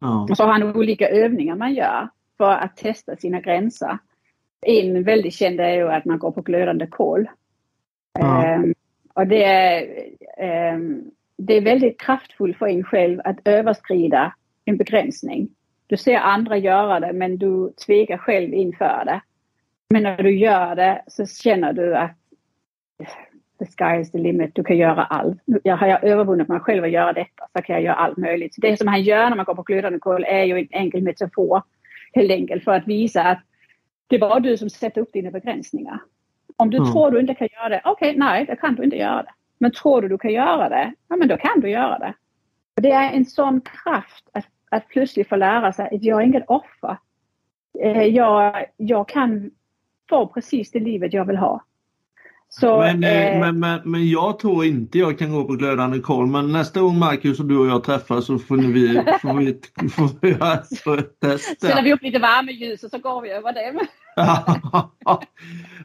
Ja. 0.00 0.26
Och 0.30 0.36
så 0.36 0.44
har 0.44 0.52
han 0.52 0.76
olika 0.76 1.08
övningar 1.08 1.56
man 1.56 1.74
gör 1.74 2.08
för 2.38 2.50
att 2.50 2.76
testa 2.76 3.16
sina 3.16 3.40
gränser. 3.40 3.98
En 4.66 5.02
väldigt 5.02 5.34
känd 5.34 5.60
är 5.60 5.72
ju 5.72 5.88
att 5.88 6.04
man 6.04 6.18
går 6.18 6.30
på 6.30 6.42
glödande 6.42 6.86
kol. 6.86 7.28
Ja. 8.18 8.54
Um, 8.54 8.74
och 9.14 9.26
det 9.26 9.44
är, 9.44 9.86
um, 10.74 11.10
det 11.36 11.54
är 11.54 11.60
väldigt 11.60 12.00
kraftfullt 12.00 12.58
för 12.58 12.66
en 12.66 12.84
själv 12.84 13.20
att 13.24 13.38
överskrida 13.44 14.34
en 14.64 14.76
begränsning. 14.76 15.48
Du 15.86 15.96
ser 15.96 16.16
andra 16.16 16.56
göra 16.56 17.00
det 17.00 17.12
men 17.12 17.38
du 17.38 17.72
tvekar 17.86 18.18
själv 18.18 18.54
inför 18.54 19.02
det. 19.04 19.20
Men 19.90 20.02
när 20.02 20.22
du 20.22 20.38
gör 20.38 20.76
det 20.76 21.02
så 21.06 21.26
känner 21.26 21.72
du 21.72 21.96
att 21.96 22.16
the 23.60 23.66
sky 23.66 24.00
is 24.00 24.10
the 24.10 24.18
limit, 24.18 24.54
du 24.54 24.64
kan 24.64 24.76
göra 24.76 25.04
allt. 25.04 25.38
Jag 25.44 25.76
har 25.76 25.86
jag 25.86 26.04
övervunnit 26.04 26.48
mig 26.48 26.60
själv 26.60 26.84
att 26.84 26.90
göra 26.90 27.12
detta 27.12 27.46
så 27.56 27.62
kan 27.62 27.74
jag 27.74 27.82
göra 27.82 27.94
allt 27.94 28.16
möjligt. 28.16 28.54
Så 28.54 28.60
det 28.60 28.76
som 28.76 28.88
han 28.88 29.02
gör 29.02 29.28
när 29.28 29.36
man 29.36 29.44
går 29.44 29.54
på 29.54 29.62
glödande 29.62 29.98
kol 29.98 30.24
är 30.24 30.44
ju 30.44 30.58
en 30.58 30.68
enkel 30.70 31.02
metafor 31.02 31.62
helt 32.12 32.30
enkelt 32.30 32.64
för 32.64 32.72
att 32.72 32.86
visa 32.86 33.22
att 33.22 33.38
det 34.06 34.16
är 34.16 34.20
bara 34.20 34.40
du 34.40 34.56
som 34.56 34.70
sätter 34.70 35.00
upp 35.00 35.12
dina 35.12 35.30
begränsningar. 35.30 36.00
Om 36.56 36.70
du 36.70 36.76
mm. 36.76 36.92
tror 36.92 37.10
du 37.10 37.20
inte 37.20 37.34
kan 37.34 37.48
göra 37.52 37.68
det, 37.68 37.80
okej, 37.84 38.08
okay, 38.08 38.18
nej, 38.18 38.46
då 38.46 38.56
kan 38.56 38.74
du 38.74 38.84
inte 38.84 38.96
göra 38.96 39.22
det. 39.22 39.32
Men 39.58 39.72
tror 39.72 40.02
du 40.02 40.08
du 40.08 40.18
kan 40.18 40.32
göra 40.32 40.68
det, 40.68 40.92
ja 41.08 41.16
men 41.16 41.28
då 41.28 41.36
kan 41.36 41.60
du 41.60 41.70
göra 41.70 41.98
det. 41.98 42.14
Och 42.76 42.82
det 42.82 42.90
är 42.90 43.12
en 43.12 43.24
sån 43.24 43.60
kraft 43.60 44.28
att, 44.32 44.46
att 44.70 44.88
plötsligt 44.88 45.28
få 45.28 45.36
lära 45.36 45.72
sig 45.72 45.84
att 45.84 46.02
jag 46.02 46.22
är 46.22 46.26
inget 46.26 46.44
offer. 46.46 46.96
Eh, 47.80 48.02
jag, 48.02 48.64
jag 48.76 49.08
kan 49.08 49.50
få 50.08 50.26
precis 50.26 50.70
det 50.70 50.80
livet 50.80 51.12
jag 51.12 51.24
vill 51.24 51.36
ha. 51.36 51.64
Så, 52.52 52.78
men, 52.78 53.04
eh, 53.04 53.34
eh, 53.34 53.40
men, 53.40 53.60
men, 53.60 53.80
men 53.84 54.10
jag 54.10 54.38
tror 54.38 54.64
inte 54.64 54.98
jag 54.98 55.18
kan 55.18 55.32
gå 55.32 55.44
på 55.44 55.52
glödande 55.52 55.98
kol. 55.98 56.26
Men 56.26 56.52
nästa 56.52 56.80
gång 56.80 56.98
Marcus 56.98 57.40
och 57.40 57.46
du 57.46 57.58
och 57.58 57.66
jag 57.66 57.84
träffas 57.84 58.26
så 58.26 58.38
får 58.38 58.56
vi, 58.56 59.02
får 59.22 59.34
vi, 59.34 59.60
får 59.90 60.20
vi 60.20 60.30
göra 60.30 60.54
ett 60.98 61.20
test. 61.20 61.56
Ställer 61.56 61.82
vi 61.82 61.92
upp 61.92 62.02
lite 62.02 62.18
värmeljus 62.18 62.84
och 62.84 62.90
så 62.90 62.98
går 62.98 63.22
vi 63.22 63.30
över 63.30 63.52
det. 63.52 63.86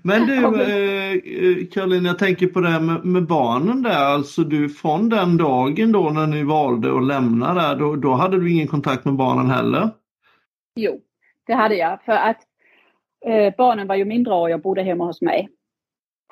men 0.01 0.28
du 0.28 0.36
eh, 0.45 1.68
Caroline, 1.68 2.05
jag 2.05 2.20
tänker 2.20 2.47
på 2.47 2.59
det 2.59 2.70
här 2.70 2.80
med, 2.80 3.05
med, 3.05 3.24
barnen 3.24 3.82
där. 3.82 4.05
Alltså 4.05 4.43
du 4.43 4.70
från 4.70 5.09
den 5.09 5.38
dagen 5.38 5.91
då 5.91 6.09
när 6.09 6.28
ni 6.28 6.43
valde 6.43 6.97
att 6.97 7.05
lämna 7.05 7.53
där, 7.53 7.76
då, 7.76 7.95
då 7.95 8.13
hade 8.13 8.39
du 8.39 8.51
ingen 8.51 8.68
kontakt 8.68 9.05
med 9.05 9.13
barnen 9.13 9.49
heller? 9.49 9.89
Jo, 10.76 10.99
det 11.47 11.53
hade 11.53 11.76
jag. 11.76 12.01
För 12.05 12.13
att 12.13 12.41
eh, 13.26 13.53
barnen 13.57 13.88
var 13.88 13.95
ju 13.95 14.05
minderåriga 14.05 14.55
och 14.55 14.61
bodde 14.61 14.84
hemma 14.84 15.05
hos 15.05 15.22
mig. 15.22 15.49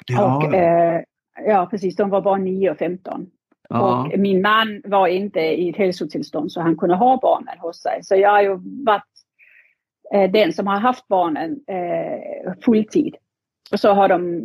Ja. 0.06 0.38
Och, 0.38 0.56
eh, 0.56 1.02
ja, 1.46 1.68
precis. 1.72 1.96
De 1.96 2.10
var 2.10 2.22
bara 2.22 2.38
9 2.38 2.72
och 2.72 2.78
15. 2.78 3.28
Ja. 3.70 4.06
Och 4.12 4.20
min 4.20 4.42
man 4.42 4.82
var 4.86 5.08
inte 5.08 5.40
i 5.40 5.70
ett 5.70 5.78
hälsotillstånd 5.78 6.52
så 6.52 6.62
han 6.62 6.78
kunde 6.78 6.96
ha 6.96 7.20
barnen 7.22 7.60
hos 7.60 7.82
sig. 7.82 8.00
Så 8.04 8.16
jag 8.16 8.30
har 8.30 8.42
ju 8.42 8.60
varit 8.86 9.04
eh, 10.14 10.32
den 10.32 10.54
som 10.54 10.68
har 10.68 10.80
haft 10.80 11.08
barnen 11.08 11.60
eh, 11.68 12.54
fulltid. 12.66 13.16
Och 13.72 13.80
så 13.80 13.94
har 13.94 14.10
de 14.10 14.44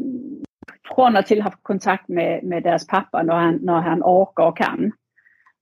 från 0.95 1.17
och 1.17 1.27
till 1.27 1.43
haft 1.43 1.63
kontakt 1.63 2.09
med, 2.09 2.45
med 2.45 2.63
deras 2.63 2.87
pappa 2.87 3.23
när 3.23 3.35
han, 3.35 3.59
när 3.63 3.81
han 3.81 4.03
orkar 4.03 4.47
och 4.47 4.57
kan. 4.57 4.93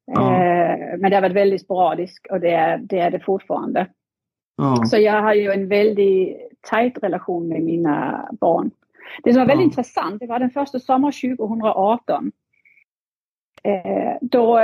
Ja. 0.07 0.35
Eh, 0.35 0.99
men 0.99 1.11
det 1.11 1.17
har 1.17 1.23
varit 1.23 1.37
väldigt 1.37 1.63
sporadiskt 1.63 2.27
och 2.27 2.41
det 2.41 2.51
är 2.51 2.79
det, 2.79 2.99
är 2.99 3.11
det 3.11 3.21
fortfarande. 3.21 3.87
Ja. 4.57 4.85
Så 4.87 4.99
jag 4.99 5.23
har 5.23 5.35
ju 5.35 5.53
en 5.53 5.69
väldigt 5.69 6.37
tajt 6.61 7.03
relation 7.03 7.49
med 7.49 7.63
mina 7.63 8.29
barn. 8.41 8.71
Det 9.23 9.33
som 9.33 9.41
var 9.41 9.47
väldigt 9.47 9.65
ja. 9.65 9.69
intressant, 9.71 10.21
det 10.21 10.27
var 10.27 10.39
den 10.39 10.51
första 10.51 10.79
sommaren 10.79 11.37
2018. 11.37 12.33
Eh, 13.63 14.17
då 14.21 14.61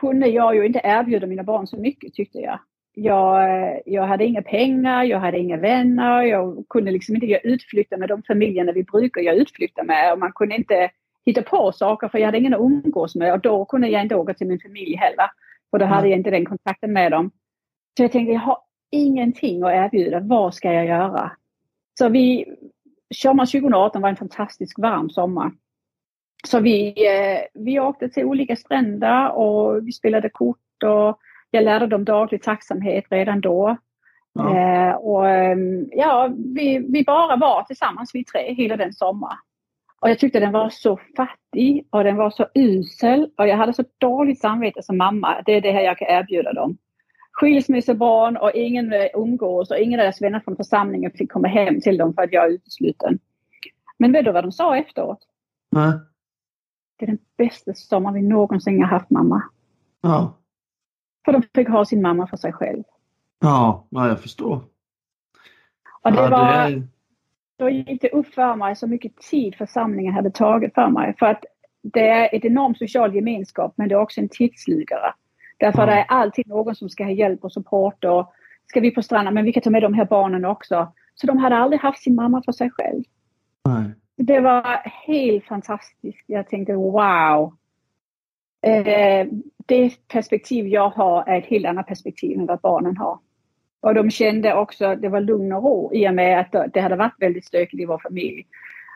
kunde 0.00 0.28
jag 0.28 0.54
ju 0.54 0.66
inte 0.66 0.80
erbjuda 0.84 1.26
mina 1.26 1.42
barn 1.42 1.66
så 1.66 1.76
mycket 1.76 2.14
tyckte 2.14 2.38
jag. 2.38 2.58
Jag, 2.96 3.80
jag 3.86 4.02
hade 4.02 4.24
inga 4.24 4.42
pengar, 4.42 5.04
jag 5.04 5.20
hade 5.20 5.38
inga 5.38 5.56
vänner, 5.56 6.22
jag 6.22 6.64
kunde 6.68 6.90
liksom 6.90 7.14
inte 7.14 7.26
göra 7.26 7.40
utflykter 7.40 7.96
med 7.96 8.08
de 8.08 8.22
familjerna 8.22 8.72
vi 8.72 8.84
brukar 8.84 9.20
göra 9.20 9.34
utflykter 9.34 9.82
med. 9.82 10.12
Och 10.12 10.18
man 10.18 10.32
kunde 10.32 10.54
inte 10.54 10.90
hitta 11.26 11.42
på 11.42 11.72
saker 11.72 12.08
för 12.08 12.18
jag 12.18 12.26
hade 12.26 12.38
ingen 12.38 12.54
att 12.54 12.60
umgås 12.60 13.14
med 13.14 13.32
och 13.32 13.40
då 13.40 13.64
kunde 13.64 13.88
jag 13.88 14.02
inte 14.02 14.14
åka 14.14 14.34
till 14.34 14.46
min 14.46 14.60
familj 14.60 14.96
heller. 14.96 15.30
För 15.70 15.78
då 15.78 15.84
hade 15.84 16.08
jag 16.08 16.18
inte 16.18 16.30
den 16.30 16.46
kontakten 16.46 16.92
med 16.92 17.12
dem. 17.12 17.30
Så 17.96 18.02
jag 18.02 18.12
tänkte, 18.12 18.32
jag 18.32 18.40
har 18.40 18.58
ingenting 18.90 19.62
att 19.62 19.72
erbjuda, 19.72 20.20
vad 20.20 20.54
ska 20.54 20.72
jag 20.72 20.86
göra? 20.86 21.30
Så 21.98 22.08
vi, 22.08 22.46
sommaren 23.14 23.46
2018 23.46 24.02
var 24.02 24.08
en 24.08 24.16
fantastisk 24.16 24.78
varm 24.78 25.10
sommar. 25.10 25.52
Så 26.46 26.60
vi, 26.60 26.88
eh, 27.06 27.62
vi 27.64 27.80
åkte 27.80 28.08
till 28.08 28.24
olika 28.24 28.56
stränder 28.56 29.32
och 29.32 29.86
vi 29.86 29.92
spelade 29.92 30.28
kort 30.28 30.82
och 30.84 31.18
jag 31.50 31.64
lärde 31.64 31.86
dem 31.86 32.04
daglig 32.04 32.42
tacksamhet 32.42 33.04
redan 33.10 33.40
då. 33.40 33.76
Ja. 34.32 34.58
Eh, 34.58 34.94
och 34.94 35.28
ehm, 35.28 35.88
ja, 35.92 36.30
vi, 36.54 36.86
vi 36.88 37.04
bara 37.04 37.36
var 37.36 37.62
tillsammans 37.62 38.10
vi 38.14 38.24
tre 38.24 38.54
hela 38.54 38.76
den 38.76 38.92
sommaren. 38.92 39.38
Och 40.00 40.10
jag 40.10 40.18
tyckte 40.18 40.40
den 40.40 40.52
var 40.52 40.70
så 40.70 40.98
fattig 41.16 41.86
och 41.90 42.04
den 42.04 42.16
var 42.16 42.30
så 42.30 42.46
usel 42.54 43.30
och 43.36 43.48
jag 43.48 43.56
hade 43.56 43.72
så 43.72 43.84
dåligt 43.98 44.40
samvete 44.40 44.82
som 44.82 44.96
mamma. 44.96 45.42
Det 45.46 45.52
är 45.52 45.60
det 45.60 45.72
här 45.72 45.80
jag 45.80 45.98
kan 45.98 46.08
erbjuda 46.08 46.52
dem. 46.52 46.78
Skilsmässobarn 47.34 48.36
och 48.36 48.50
ingen 48.54 48.92
umgås 49.14 49.70
och 49.70 49.78
ingen 49.78 50.00
av 50.00 50.04
deras 50.04 50.22
vänner 50.22 50.40
från 50.40 50.56
församlingen 50.56 51.10
fick 51.10 51.32
komma 51.32 51.48
hem 51.48 51.80
till 51.80 51.96
dem 51.96 52.14
för 52.14 52.22
att 52.22 52.32
jag 52.32 52.44
är 52.44 52.50
utesluten. 52.50 53.18
Men 53.98 54.12
vet 54.12 54.24
du 54.24 54.32
vad 54.32 54.44
de 54.44 54.52
sa 54.52 54.76
efteråt? 54.76 55.18
Nej. 55.70 55.92
Det 56.96 57.04
är 57.04 57.06
den 57.06 57.18
bästa 57.38 57.74
sommar 57.74 58.12
vi 58.12 58.22
någonsin 58.22 58.82
har 58.82 58.88
haft 58.88 59.10
mamma. 59.10 59.42
Ja. 60.00 60.38
För 61.24 61.32
de 61.32 61.42
fick 61.54 61.68
ha 61.68 61.84
sin 61.84 62.02
mamma 62.02 62.26
för 62.26 62.36
sig 62.36 62.52
själv. 62.52 62.82
Ja, 63.40 63.86
ja 63.90 64.08
jag 64.08 64.20
förstår. 64.20 64.60
Och 66.02 66.12
det 66.12 66.20
ja, 66.20 66.30
var, 66.30 66.70
det... 66.70 66.82
Då 67.56 67.68
gick 67.68 68.02
det 68.02 68.10
upp 68.10 68.26
för 68.26 68.56
mig 68.56 68.76
så 68.76 68.86
mycket 68.86 69.16
tid 69.16 69.54
församlingen 69.54 70.14
hade 70.14 70.30
tagit 70.30 70.74
för 70.74 70.88
mig. 70.88 71.14
För 71.18 71.26
att 71.26 71.44
det 71.82 72.08
är 72.08 72.36
ett 72.36 72.44
enormt 72.44 72.78
social 72.78 73.14
gemenskap 73.14 73.72
men 73.76 73.88
det 73.88 73.94
är 73.94 73.98
också 74.00 74.20
en 74.20 74.28
tidslugare. 74.28 75.14
Därför 75.56 75.80
ja. 75.80 75.86
det 75.86 75.92
är 75.92 76.04
alltid 76.08 76.46
någon 76.46 76.74
som 76.74 76.88
ska 76.88 77.04
ha 77.04 77.10
hjälp 77.10 77.44
och 77.44 77.52
support 77.52 78.04
och 78.04 78.32
ska 78.66 78.80
vi 78.80 78.90
på 78.90 79.02
stranden 79.02 79.34
men 79.34 79.44
vi 79.44 79.52
kan 79.52 79.62
ta 79.62 79.70
med 79.70 79.82
de 79.82 79.94
här 79.94 80.04
barnen 80.04 80.44
också. 80.44 80.92
Så 81.14 81.26
de 81.26 81.38
hade 81.38 81.56
aldrig 81.56 81.80
haft 81.80 82.02
sin 82.02 82.14
mamma 82.14 82.42
för 82.42 82.52
sig 82.52 82.70
själv. 82.70 83.02
Nej. 83.68 83.94
Det 84.16 84.40
var 84.40 84.62
helt 85.06 85.44
fantastiskt. 85.44 86.24
Jag 86.26 86.48
tänkte 86.48 86.74
wow. 86.74 87.54
Eh, 88.66 89.26
det 89.66 90.08
perspektiv 90.08 90.66
jag 90.66 90.88
har 90.88 91.28
är 91.28 91.38
ett 91.38 91.46
helt 91.46 91.66
annat 91.66 91.86
perspektiv 91.86 92.38
än 92.38 92.46
vad 92.46 92.60
barnen 92.60 92.96
har. 92.96 93.18
Och 93.80 93.94
de 93.94 94.10
kände 94.10 94.54
också 94.54 94.86
att 94.86 95.02
det 95.02 95.08
var 95.08 95.20
lugn 95.20 95.52
och 95.52 95.62
ro 95.62 95.90
i 95.94 96.08
och 96.08 96.14
med 96.14 96.40
att 96.40 96.72
det 96.74 96.80
hade 96.80 96.96
varit 96.96 97.14
väldigt 97.18 97.44
stökigt 97.44 97.82
i 97.82 97.86
vår 97.86 97.98
familj. 97.98 98.46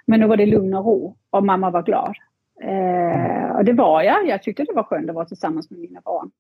Men 0.07 0.21
nu 0.21 0.27
var 0.27 0.37
det 0.37 0.47
lugn 0.47 0.75
och 0.75 0.85
ro 0.85 1.17
och 1.31 1.45
mamma 1.45 1.71
var 1.71 1.83
glad. 1.83 2.15
Eh, 2.63 3.57
och 3.57 3.65
det 3.65 3.73
var 3.73 4.03
jag. 4.03 4.29
Jag 4.29 4.43
tyckte 4.43 4.65
det 4.65 4.73
var 4.73 4.83
skönt 4.83 5.09
att 5.09 5.15
vara 5.15 5.25
tillsammans 5.25 5.71
med 5.71 5.81
mina 5.81 6.01
barn. 6.05 6.31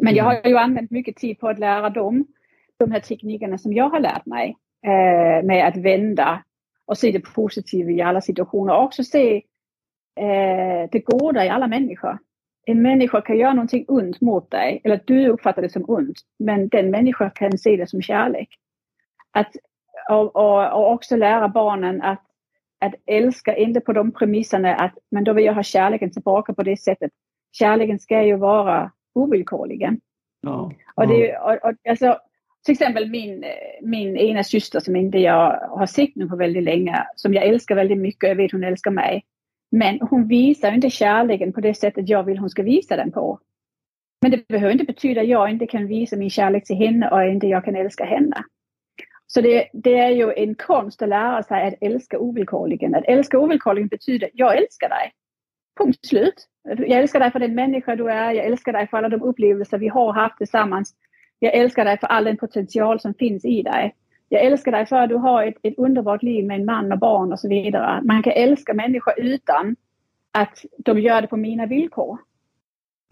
Men 0.00 0.14
jag 0.14 0.24
har 0.24 0.40
ju 0.44 0.56
använt 0.56 0.90
mycket 0.90 1.16
tid 1.16 1.38
på 1.38 1.48
att 1.48 1.58
lära 1.58 1.90
dem 1.90 2.26
de 2.76 2.90
här 2.90 3.00
teknikerna 3.00 3.58
som 3.58 3.72
jag 3.72 3.88
har 3.88 4.00
lärt 4.00 4.26
mig. 4.26 4.56
Eh, 4.86 5.44
med 5.44 5.68
att 5.68 5.76
vända 5.76 6.42
och 6.86 6.98
se 6.98 7.10
det 7.10 7.20
positiva 7.20 7.90
i 7.90 8.02
alla 8.02 8.20
situationer 8.20 8.76
och 8.76 8.82
också 8.82 9.04
se 9.04 9.36
eh, 10.20 10.88
det 10.92 11.04
goda 11.04 11.44
i 11.44 11.48
alla 11.48 11.66
människor 11.66 12.18
en 12.66 12.82
människa 12.82 13.20
kan 13.20 13.38
göra 13.38 13.52
någonting 13.52 13.84
ont 13.88 14.20
mot 14.20 14.50
dig, 14.50 14.80
eller 14.84 15.00
du 15.04 15.28
uppfattar 15.28 15.62
det 15.62 15.68
som 15.68 15.84
ont, 15.88 16.20
men 16.38 16.68
den 16.68 16.90
människan 16.90 17.30
kan 17.30 17.58
se 17.58 17.76
det 17.76 17.86
som 17.86 18.02
kärlek. 18.02 18.48
Att, 19.30 19.56
och, 20.10 20.36
och, 20.36 20.72
och 20.72 20.92
också 20.92 21.16
lära 21.16 21.48
barnen 21.48 22.02
att, 22.02 22.22
att 22.80 22.94
älska, 23.06 23.56
inte 23.56 23.80
på 23.80 23.92
de 23.92 24.12
premisserna 24.12 24.74
att 24.74 24.98
men 25.10 25.24
då 25.24 25.32
vill 25.32 25.44
jag 25.44 25.54
ha 25.54 25.62
kärleken 25.62 26.10
tillbaka 26.10 26.54
på 26.54 26.62
det 26.62 26.76
sättet. 26.76 27.10
Kärleken 27.52 27.98
ska 27.98 28.22
ju 28.22 28.36
vara 28.36 28.92
ovillkorligen. 29.14 30.00
Ja, 30.40 30.72
Och 30.94 31.08
det, 31.08 31.38
och, 31.38 31.52
och, 31.52 31.74
alltså, 31.88 32.18
till 32.64 32.72
exempel 32.72 33.10
min, 33.10 33.44
min 33.82 34.16
ena 34.16 34.44
syster 34.44 34.80
som 34.80 34.96
inte 34.96 35.18
jag 35.18 35.68
har 35.70 35.86
sett 35.86 36.16
nu 36.16 36.28
på 36.28 36.36
väldigt 36.36 36.62
länge, 36.64 37.06
som 37.16 37.34
jag 37.34 37.44
älskar 37.44 37.74
väldigt 37.74 37.98
mycket, 37.98 38.28
jag 38.28 38.36
vet 38.36 38.52
hon 38.52 38.64
älskar 38.64 38.90
mig. 38.90 39.24
Men 39.70 40.00
hon 40.00 40.28
visar 40.28 40.72
inte 40.72 40.90
kärleken 40.90 41.52
på 41.52 41.60
det 41.60 41.74
sättet 41.74 42.08
jag 42.08 42.22
vill 42.22 42.38
hon 42.38 42.50
ska 42.50 42.62
visa 42.62 42.96
den 42.96 43.12
på. 43.12 43.40
Men 44.22 44.30
det 44.30 44.48
behöver 44.48 44.72
inte 44.72 44.84
betyda 44.84 45.20
att 45.20 45.28
jag 45.28 45.50
inte 45.50 45.66
kan 45.66 45.86
visa 45.86 46.16
min 46.16 46.30
kärlek 46.30 46.64
till 46.64 46.76
henne 46.76 47.10
och 47.10 47.24
inte 47.24 47.46
jag 47.46 47.64
kan 47.64 47.76
älska 47.76 48.04
henne. 48.04 48.44
Så 49.26 49.40
det, 49.40 49.68
det 49.72 49.98
är 49.98 50.10
ju 50.10 50.32
en 50.32 50.54
konst 50.54 51.02
att 51.02 51.08
lära 51.08 51.42
sig 51.42 51.68
att 51.68 51.74
älska 51.80 52.18
ovillkorligen. 52.18 52.94
Att 52.94 53.04
älska 53.04 53.38
ovillkorligen 53.38 53.88
betyder 53.88 54.30
jag 54.32 54.56
älskar 54.56 54.88
dig. 54.88 55.12
Punkt 55.78 56.06
slut. 56.06 56.48
Jag 56.64 56.90
älskar 56.90 57.20
dig 57.20 57.30
för 57.30 57.38
den 57.38 57.54
människa 57.54 57.96
du 57.96 58.10
är. 58.10 58.32
Jag 58.32 58.46
älskar 58.46 58.72
dig 58.72 58.86
för 58.88 58.96
alla 58.96 59.08
de 59.08 59.22
upplevelser 59.22 59.78
vi 59.78 59.88
har 59.88 60.12
haft 60.12 60.38
tillsammans. 60.38 60.94
Jag 61.38 61.54
älskar 61.54 61.84
dig 61.84 61.98
för 61.98 62.06
all 62.06 62.24
den 62.24 62.36
potential 62.36 63.00
som 63.00 63.14
finns 63.14 63.44
i 63.44 63.62
dig 63.62 63.94
jag 64.34 64.44
älskar 64.44 64.72
dig 64.72 64.86
för 64.86 64.96
att 64.96 65.08
du 65.08 65.16
har 65.16 65.46
ett, 65.46 65.54
ett 65.62 65.78
underbart 65.78 66.22
liv 66.22 66.46
med 66.46 66.60
en 66.60 66.64
man 66.64 66.92
och 66.92 66.98
barn 66.98 67.32
och 67.32 67.40
så 67.40 67.48
vidare. 67.48 68.00
Man 68.02 68.22
kan 68.22 68.32
älska 68.32 68.74
människor 68.74 69.14
utan 69.16 69.76
att 70.32 70.64
de 70.78 70.98
gör 70.98 71.20
det 71.20 71.26
på 71.26 71.36
mina 71.36 71.66
villkor. 71.66 72.18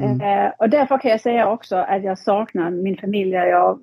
Mm. 0.03 0.20
Eh, 0.20 0.53
och 0.59 0.70
därför 0.70 0.98
kan 0.98 1.11
jag 1.11 1.20
säga 1.20 1.50
också 1.50 1.76
att 1.76 2.05
jag 2.05 2.18
saknar 2.18 2.70
min 2.70 2.96
familj. 2.96 3.30
Jag 3.30 3.80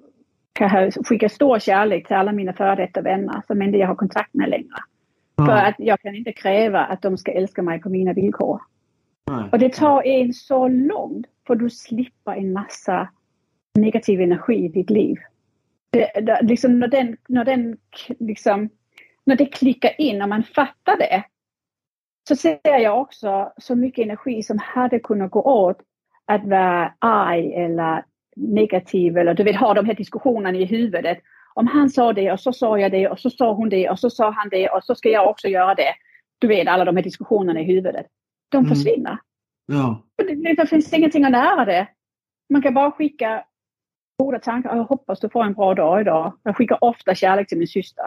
kan 0.53 0.91
skicka 0.91 1.29
stor 1.29 1.59
kärlek 1.59 2.07
till 2.07 2.15
alla 2.15 2.31
mina 2.31 2.53
före 2.53 2.75
detta 2.75 3.01
vänner 3.01 3.41
som 3.47 3.61
inte 3.61 3.77
jag 3.77 3.87
har 3.87 3.95
kontakt 3.95 4.33
med 4.33 4.49
längre. 4.49 4.77
Mm. 5.39 5.47
För 5.47 5.57
att 5.57 5.75
jag 5.77 5.99
kan 6.01 6.15
inte 6.15 6.31
kräva 6.31 6.79
att 6.79 7.01
de 7.01 7.17
ska 7.17 7.31
älska 7.31 7.61
mig 7.61 7.81
på 7.81 7.89
mina 7.89 8.13
villkor. 8.13 8.61
Nej. 9.29 9.49
Och 9.51 9.59
det 9.59 9.73
tar 9.73 10.07
en 10.07 10.33
så 10.33 10.67
långt 10.67 11.27
för 11.47 11.55
du 11.55 11.69
slipper 11.69 12.31
en 12.31 12.53
massa 12.53 13.09
negativ 13.75 14.21
energi 14.21 14.65
i 14.65 14.67
ditt 14.67 14.89
liv 14.89 15.17
det, 15.89 16.11
det, 16.21 16.39
liksom 16.41 16.79
när 16.79 16.87
den, 16.87 17.17
när 17.27 17.45
den 17.45 17.77
liksom, 18.19 18.69
när 19.23 19.35
det 19.35 19.45
klickar 19.45 20.01
in, 20.01 20.17
när 20.19 20.27
man 20.27 20.43
fattar 20.43 20.97
det, 20.97 21.23
så 22.27 22.35
ser 22.35 22.79
jag 22.79 23.01
också 23.01 23.51
så 23.57 23.75
mycket 23.75 24.03
energi 24.03 24.43
som 24.43 24.57
hade 24.57 24.99
kunnat 24.99 25.31
gå 25.31 25.41
åt 25.41 25.77
att 26.25 26.45
vara 26.45 26.93
arg 26.99 27.53
eller 27.53 28.03
negativ 28.35 29.17
eller 29.17 29.33
du 29.33 29.43
vet 29.43 29.55
ha 29.55 29.73
de 29.73 29.85
här 29.85 29.93
diskussionerna 29.93 30.57
i 30.57 30.65
huvudet. 30.65 31.17
Om 31.53 31.67
han 31.67 31.89
sa 31.89 32.13
det 32.13 32.31
och 32.31 32.39
så 32.39 32.53
sa 32.53 32.79
jag 32.79 32.91
det 32.91 33.07
och 33.07 33.19
så 33.19 33.29
sa 33.29 33.53
hon 33.53 33.69
det 33.69 33.89
och 33.89 33.99
så 33.99 34.09
sa 34.09 34.31
han 34.31 34.49
det 34.49 34.69
och 34.69 34.83
så 34.83 34.95
ska 34.95 35.09
jag 35.09 35.29
också 35.29 35.47
göra 35.47 35.75
det. 35.75 35.93
Du 36.39 36.47
vet 36.47 36.67
alla 36.67 36.85
de 36.85 36.95
här 36.95 37.03
diskussionerna 37.03 37.59
i 37.59 37.63
huvudet. 37.63 38.05
De 38.49 38.57
mm. 38.57 38.69
försvinner. 38.69 39.17
Ja. 39.65 40.03
Det, 40.15 40.53
det 40.53 40.67
finns 40.67 40.93
ingenting 40.93 41.23
att 41.23 41.31
nära 41.31 41.65
det. 41.65 41.87
Man 42.49 42.61
kan 42.61 42.73
bara 42.73 42.91
skicka 42.91 43.43
goda 44.19 44.39
tankar. 44.39 44.75
Jag 44.75 44.83
hoppas 44.83 45.19
du 45.19 45.29
får 45.29 45.43
en 45.43 45.53
bra 45.53 45.73
dag 45.73 46.01
idag. 46.01 46.33
Jag 46.43 46.57
skickar 46.57 46.83
ofta 46.83 47.15
kärlek 47.15 47.47
till 47.47 47.57
min 47.57 47.67
syster. 47.67 48.05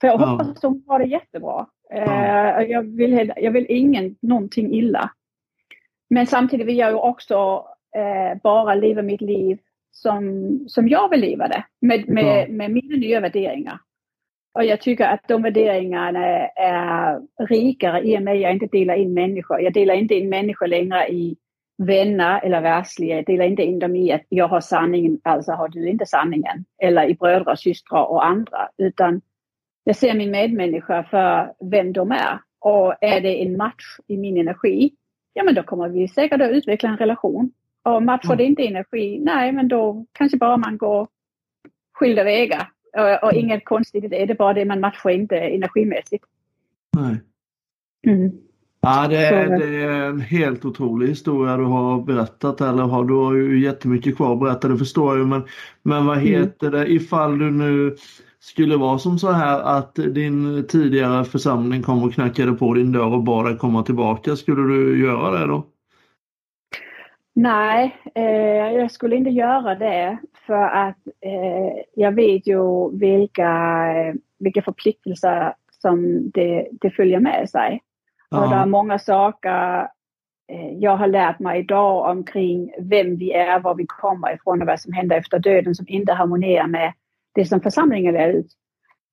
För 0.00 0.08
jag 0.08 0.18
hoppas 0.18 0.48
att 0.48 0.62
hon 0.62 0.84
har 0.86 0.98
det 0.98 1.04
jättebra. 1.04 1.66
Ja. 1.88 2.60
Eh, 2.60 2.70
jag, 2.70 2.82
vill, 2.82 3.32
jag 3.36 3.50
vill 3.50 3.66
ingen 3.68 4.16
någonting 4.22 4.74
illa. 4.74 5.10
Men 6.10 6.26
samtidigt 6.26 6.66
vill 6.66 6.78
jag 6.78 6.90
ju 6.90 6.96
också 6.96 7.66
eh, 7.96 8.40
bara 8.42 8.74
leva 8.74 9.02
mitt 9.02 9.20
liv 9.20 9.58
som, 9.90 10.48
som 10.68 10.88
jag 10.88 11.08
vill 11.08 11.20
leva 11.20 11.48
det. 11.48 11.64
Med, 11.80 12.08
med, 12.08 12.50
med 12.50 12.70
mina 12.70 12.96
nya 12.96 13.20
värderingar. 13.20 13.78
Och 14.54 14.64
jag 14.64 14.80
tycker 14.80 15.04
att 15.04 15.28
de 15.28 15.42
värderingarna 15.42 16.26
är 16.56 17.20
rikare 17.48 18.00
i 18.02 18.18
och 18.18 18.22
med 18.22 18.34
att 18.34 18.40
jag 18.40 18.52
inte 18.52 18.66
delar 18.66 18.94
in 18.94 19.14
människor. 19.14 19.60
Jag 19.60 19.72
delar 19.72 19.94
inte 19.94 20.14
in 20.14 20.28
människor 20.28 20.66
längre 20.66 21.08
i 21.08 21.36
vänner 21.78 22.40
eller 22.44 22.60
världsliga. 22.60 23.16
Jag 23.16 23.26
delar 23.26 23.44
inte 23.44 23.62
in 23.62 23.78
dem 23.78 23.96
i 23.96 24.12
att 24.12 24.22
jag 24.28 24.48
har 24.48 24.60
sanningen, 24.60 25.20
alltså 25.24 25.52
har 25.52 25.68
du 25.68 25.88
inte 25.88 26.06
sanningen. 26.06 26.64
Eller 26.82 27.08
i 27.08 27.14
bröder, 27.14 27.54
systrar 27.54 28.04
och 28.04 28.26
andra. 28.26 28.68
Utan 28.78 29.20
jag 29.84 29.96
ser 29.96 30.14
min 30.14 30.30
medmänniska 30.30 31.02
för 31.10 31.52
vem 31.70 31.92
de 31.92 32.12
är. 32.12 32.38
Och 32.60 32.94
är 33.00 33.20
det 33.20 33.42
en 33.42 33.56
match 33.56 33.98
i 34.06 34.16
min 34.16 34.36
energi, 34.36 34.92
ja 35.32 35.44
men 35.44 35.54
då 35.54 35.62
kommer 35.62 35.88
vi 35.88 36.08
säkert 36.08 36.40
att 36.40 36.50
utveckla 36.50 36.88
en 36.88 36.96
relation. 36.96 37.52
Och 37.84 38.02
matchar 38.02 38.36
det 38.36 38.44
inte 38.44 38.62
energi, 38.62 39.18
nej 39.20 39.52
men 39.52 39.68
då 39.68 40.06
kanske 40.12 40.38
bara 40.38 40.56
man 40.56 40.78
går 40.78 41.08
skilda 41.92 42.24
vägar. 42.24 42.68
Och, 42.96 43.28
och 43.28 43.32
inget 43.32 43.64
konstigt 43.64 44.02
det, 44.02 44.08
det 44.08 44.32
är 44.32 44.34
bara 44.34 44.54
det 44.54 44.64
man 44.64 44.80
matchar 44.80 45.10
inte 45.10 45.36
energimässigt. 45.36 46.24
Nej. 46.96 47.20
Mm. 48.06 48.30
Ja, 48.80 49.08
det 49.08 49.16
är, 49.16 49.58
det 49.58 49.82
är, 49.82 50.08
en 50.08 50.20
helt 50.20 50.64
otrolig 50.64 51.08
historia 51.08 51.56
du 51.56 51.64
har 51.64 52.02
berättat. 52.02 52.60
Eller 52.60 52.82
har, 52.82 53.04
du 53.04 53.14
har 53.14 53.34
ju 53.34 53.60
jättemycket 53.62 54.16
kvar 54.16 54.32
att 54.32 54.40
berätta, 54.40 54.68
det 54.68 54.78
förstår 54.78 55.18
jag. 55.18 55.26
Men, 55.26 55.42
men 55.82 56.06
vad 56.06 56.18
mm. 56.18 56.28
heter 56.28 56.66
mm. 56.66 56.80
det, 56.80 56.92
ifall 56.92 57.38
du 57.38 57.50
nu 57.50 57.96
skulle 58.40 58.76
vara 58.76 58.98
som 58.98 59.18
så 59.18 59.30
här 59.30 59.60
att 59.60 59.94
din 59.94 60.66
tidigare 60.68 61.24
församling 61.24 61.82
kom 61.82 62.02
och 62.02 62.14
knackade 62.14 62.52
på 62.52 62.74
din 62.74 62.92
dörr 62.92 63.12
och 63.12 63.22
bad 63.22 63.46
dig 63.46 63.58
komma 63.58 63.82
tillbaka, 63.82 64.36
skulle 64.36 64.62
du 64.62 65.02
göra 65.02 65.38
det 65.38 65.46
då? 65.46 65.66
Nej, 67.34 67.96
eh, 68.14 68.72
jag 68.72 68.90
skulle 68.90 69.16
inte 69.16 69.30
göra 69.30 69.74
det 69.74 70.18
för 70.46 70.64
att 70.64 70.98
eh, 71.20 71.82
jag 71.94 72.12
vet 72.12 72.46
ju 72.46 72.90
vilka, 72.98 73.84
vilka 74.38 74.62
förpliktelser 74.62 75.54
som 75.70 76.30
det, 76.30 76.68
det 76.72 76.90
följer 76.90 77.20
med 77.20 77.50
sig. 77.50 77.82
Ja. 78.30 78.44
Och 78.44 78.50
det 78.50 78.56
är 78.56 78.66
många 78.66 78.98
saker 78.98 79.88
eh, 80.52 80.72
jag 80.78 80.96
har 80.96 81.06
lärt 81.06 81.38
mig 81.38 81.60
idag 81.60 82.10
omkring 82.10 82.72
vem 82.78 83.16
vi 83.16 83.32
är, 83.32 83.60
var 83.60 83.74
vi 83.74 83.86
kommer 83.86 84.34
ifrån 84.34 84.62
och 84.62 84.66
vad 84.66 84.80
som 84.80 84.92
händer 84.92 85.16
efter 85.16 85.38
döden 85.38 85.74
som 85.74 85.86
inte 85.88 86.12
harmonerar 86.12 86.66
med 86.66 86.92
det 87.34 87.44
som 87.44 87.60
församlingen 87.60 88.14
lär 88.14 88.28
ut. 88.28 88.52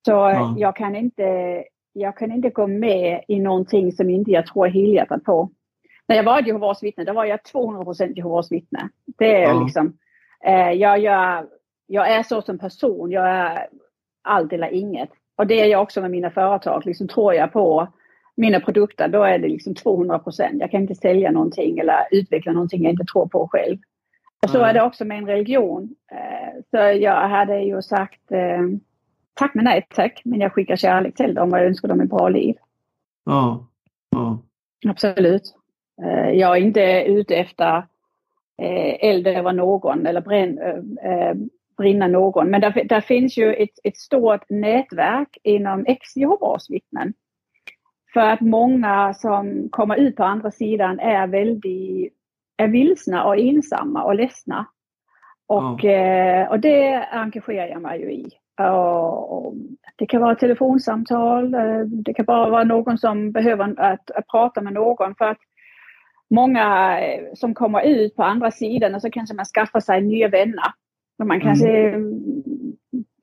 Så 0.06 0.10
ja. 0.10 0.54
jag, 0.58 0.76
kan 0.76 0.96
inte, 0.96 1.64
jag 1.92 2.16
kan 2.16 2.32
inte 2.32 2.50
gå 2.50 2.66
med 2.66 3.24
i 3.28 3.40
någonting 3.40 3.92
som 3.92 4.10
inte 4.10 4.30
jag 4.30 4.46
tror 4.46 4.66
helhjärtat 4.66 5.24
på. 5.24 5.50
När 6.10 6.16
jag 6.16 6.24
var 6.24 6.42
Jehovas 6.42 6.82
vittne, 6.82 7.04
då 7.04 7.12
var 7.12 7.24
jag 7.24 7.42
200 7.44 7.84
procent 7.84 8.16
Jehovas 8.16 8.52
vittne. 8.52 8.88
Det 9.18 9.42
är 9.42 9.48
ja. 9.48 9.62
liksom, 9.62 9.98
eh, 10.44 10.70
jag, 10.70 10.98
jag, 10.98 11.46
jag 11.86 12.10
är 12.10 12.22
så 12.22 12.42
som 12.42 12.58
person, 12.58 13.10
jag 13.10 13.28
är 13.28 13.66
allt 14.22 14.52
eller 14.52 14.68
inget. 14.72 15.10
Och 15.36 15.46
det 15.46 15.60
är 15.60 15.66
jag 15.66 15.82
också 15.82 16.00
med 16.00 16.10
mina 16.10 16.30
företag. 16.30 16.86
Liksom, 16.86 17.08
tror 17.08 17.34
jag 17.34 17.52
på 17.52 17.88
mina 18.36 18.60
produkter, 18.60 19.08
då 19.08 19.22
är 19.22 19.38
det 19.38 19.48
liksom 19.48 19.74
200 19.74 20.18
procent. 20.18 20.60
Jag 20.60 20.70
kan 20.70 20.80
inte 20.80 20.94
sälja 20.94 21.30
någonting 21.30 21.78
eller 21.78 22.08
utveckla 22.10 22.52
någonting 22.52 22.82
jag 22.82 22.92
inte 22.92 23.12
tror 23.12 23.26
på 23.26 23.48
själv. 23.52 23.78
Och 24.42 24.50
så 24.50 24.58
mm. 24.58 24.68
är 24.68 24.74
det 24.74 24.82
också 24.82 25.04
med 25.04 25.18
en 25.18 25.26
religion. 25.26 25.94
Eh, 26.12 26.60
så 26.70 26.76
jag 26.76 27.28
hade 27.28 27.60
ju 27.60 27.82
sagt 27.82 28.32
eh, 28.32 28.62
tack 29.34 29.54
men 29.54 29.64
nej 29.64 29.86
tack, 29.94 30.22
men 30.24 30.40
jag 30.40 30.52
skickar 30.52 30.76
kärlek 30.76 31.14
till 31.14 31.34
dem 31.34 31.52
och 31.52 31.58
jag 31.58 31.66
önskar 31.66 31.88
dem 31.88 32.00
ett 32.00 32.10
bra 32.10 32.28
liv. 32.28 32.54
Ja. 33.24 33.66
ja. 34.10 34.38
Absolut. 34.88 35.56
Eh, 36.04 36.30
jag 36.30 36.56
är 36.56 36.60
inte 36.60 37.04
ute 37.06 37.36
efter 37.36 37.84
eld 39.00 39.26
över 39.26 39.52
någon 39.52 40.06
eller 40.06 40.20
bränn, 40.20 40.58
brinna 41.78 42.06
någon. 42.06 42.50
Men 42.50 42.60
där, 42.60 42.84
där 42.84 43.00
finns 43.00 43.38
ju 43.38 43.54
ett, 43.54 43.78
ett 43.84 43.96
stort 43.96 44.50
nätverk 44.50 45.38
inom 45.42 45.86
ex-Jehovas 45.86 46.70
vittnen. 46.70 47.12
För 48.12 48.20
att 48.20 48.40
många 48.40 49.14
som 49.14 49.68
kommer 49.70 49.96
ut 49.96 50.16
på 50.16 50.24
andra 50.24 50.50
sidan 50.50 51.00
är 51.00 51.26
väldigt 51.26 52.12
är 52.60 52.68
vilsna 52.68 53.24
och 53.24 53.38
ensamma 53.38 54.04
och 54.04 54.14
ledsna. 54.14 54.66
Och, 55.46 55.84
ja. 55.84 55.90
eh, 55.90 56.48
och 56.48 56.60
det 56.60 57.04
engagerar 57.12 57.66
jag 57.66 57.82
mig 57.82 58.00
ju 58.00 58.12
i. 58.12 58.30
Och, 58.70 59.54
det 59.96 60.06
kan 60.06 60.20
vara 60.20 60.34
telefonsamtal, 60.34 61.54
eh, 61.54 61.80
det 61.80 62.14
kan 62.14 62.24
bara 62.24 62.50
vara 62.50 62.64
någon 62.64 62.98
som 62.98 63.32
behöver 63.32 63.80
att, 63.80 64.10
att 64.10 64.26
prata 64.26 64.60
med 64.60 64.72
någon 64.72 65.14
för 65.14 65.24
att 65.24 65.38
många 66.30 66.98
eh, 67.00 67.24
som 67.34 67.54
kommer 67.54 67.86
ut 67.86 68.16
på 68.16 68.22
andra 68.22 68.50
sidan 68.50 69.00
så 69.00 69.10
kanske 69.10 69.34
man 69.34 69.44
skaffar 69.44 69.80
sig 69.80 70.00
nya 70.00 70.28
vänner. 70.28 70.72
Man 71.24 71.40
kanske 71.40 71.88
mm. 71.88 72.22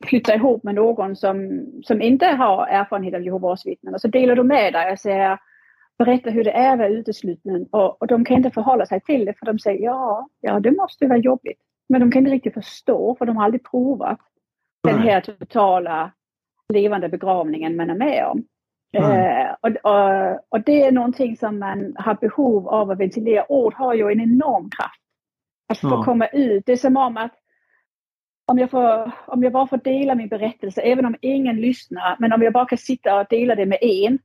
flyttar 0.06 0.36
ihop 0.36 0.64
med 0.64 0.76
någon 0.76 1.16
som, 1.16 1.66
som 1.84 2.02
inte 2.02 2.26
har 2.26 2.68
erfarenhet 2.68 3.14
av 3.14 3.22
Jehovas 3.22 3.66
vittnen 3.66 3.94
och 3.94 4.02
så 4.02 4.08
delar 4.08 4.36
du 4.36 4.44
med 4.44 4.74
dig 4.74 4.92
och 4.92 5.00
säger 5.00 5.40
berätta 5.98 6.30
hur 6.30 6.44
det 6.44 6.52
är 6.52 6.72
att 6.72 6.78
vara 6.78 6.90
utesluten 6.90 7.68
och, 7.72 8.02
och 8.02 8.08
de 8.08 8.26
kan 8.26 8.38
inte 8.38 8.52
förhålla 8.52 8.86
sig 8.86 9.02
till 9.02 9.26
det 9.26 9.34
för 9.34 9.46
de 9.46 9.60
säger 9.60 9.84
ja, 9.84 10.30
ja 10.42 10.60
det 10.60 10.72
måste 10.72 11.08
vara 11.08 11.18
jobbigt. 11.18 11.60
Men 11.90 12.02
de 12.02 12.12
kan 12.12 12.20
inte 12.20 12.32
riktigt 12.32 12.54
förstå 12.54 13.16
för 13.16 13.26
de 13.26 13.38
har 13.38 13.46
aldrig 13.46 13.64
provat 13.72 14.20
den 14.84 15.00
här 15.00 15.22
totala 15.22 16.12
levande 16.74 17.10
begravningen 17.10 17.76
man 17.76 17.90
är 17.90 17.96
med 17.96 18.26
om. 18.26 18.44
Eh, 18.94 19.56
och, 19.62 19.92
och, 19.92 20.40
och, 20.50 20.62
det 20.62 20.82
är 20.82 20.92
någonting 20.92 21.38
som 21.38 21.60
man 21.60 21.96
har 21.98 22.14
behov 22.14 22.68
av 22.68 22.92
att 22.92 23.00
ventilera. 23.00 23.52
Ord 23.52 23.74
har 23.74 23.94
ju 23.94 24.12
en 24.12 24.22
enorm 24.22 24.70
kraft. 24.70 25.02
Att 25.70 25.80
få 25.80 25.88
ja. 25.88 26.04
komma 26.04 26.28
ut. 26.28 26.66
Det 26.66 26.72
är 26.72 26.78
som 26.78 26.98
om 26.98 27.18
att 27.18 27.34
om 28.46 28.60
jag, 28.60 28.72
får, 28.72 29.12
om 29.28 29.44
jag 29.44 29.54
bara 29.54 29.68
får 29.68 29.78
dela 29.78 30.16
min 30.16 30.28
berättelse, 30.28 30.82
även 30.82 31.06
om 31.06 31.16
ingen 31.22 31.56
lyssnar, 31.56 32.16
men 32.20 32.34
om 32.34 32.42
jag 32.42 32.54
bara 32.54 32.66
kan 32.66 32.78
sitta 32.78 33.20
och 33.20 33.28
dela 33.30 33.56
det 33.56 33.66
med 33.66 33.78
en, 33.82 34.20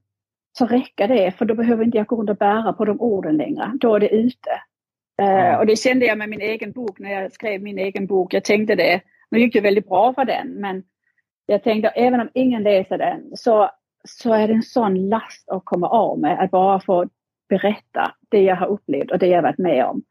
så 0.58 0.66
räcker 0.66 1.08
det 1.08 1.32
för 1.32 1.44
då 1.44 1.54
behöver 1.54 1.84
inte 1.84 1.98
jag 1.98 2.06
gå 2.06 2.16
runt 2.16 2.30
och 2.30 2.36
bära 2.36 2.72
på 2.72 2.84
de 2.84 3.00
orden 3.00 3.36
längre. 3.36 3.72
Då 3.80 3.94
är 3.94 4.00
det 4.00 4.14
ute. 4.14 4.50
Uh, 5.22 5.58
och 5.58 5.66
det 5.66 5.76
kände 5.76 6.06
jag 6.06 6.18
med 6.18 6.28
min 6.28 6.40
egen 6.40 6.72
bok 6.72 6.98
när 6.98 7.22
jag 7.22 7.32
skrev 7.32 7.62
min 7.62 7.78
egen 7.78 8.06
bok. 8.06 8.34
Jag 8.34 8.44
tänkte 8.44 8.74
det, 8.74 9.00
nu 9.30 9.40
gick 9.40 9.52
det 9.52 9.60
väldigt 9.60 9.88
bra 9.88 10.14
för 10.14 10.24
den 10.24 10.48
men 10.48 10.82
jag 11.46 11.62
tänkte 11.62 11.88
även 11.88 12.20
om 12.20 12.28
ingen 12.34 12.62
läser 12.62 12.98
den 12.98 13.36
så, 13.36 13.70
så 14.04 14.32
är 14.32 14.48
det 14.48 14.54
en 14.54 14.62
sån 14.62 15.08
last 15.08 15.48
att 15.48 15.64
komma 15.64 15.88
av 15.88 16.18
med 16.18 16.40
att 16.40 16.50
bara 16.50 16.80
få 16.80 17.06
berätta 17.48 18.14
det 18.28 18.42
jag 18.42 18.56
har 18.56 18.66
upplevt 18.66 19.10
och 19.10 19.18
det 19.18 19.26
jag 19.26 19.42
varit 19.42 19.58
med 19.58 19.84
om. 19.84 20.02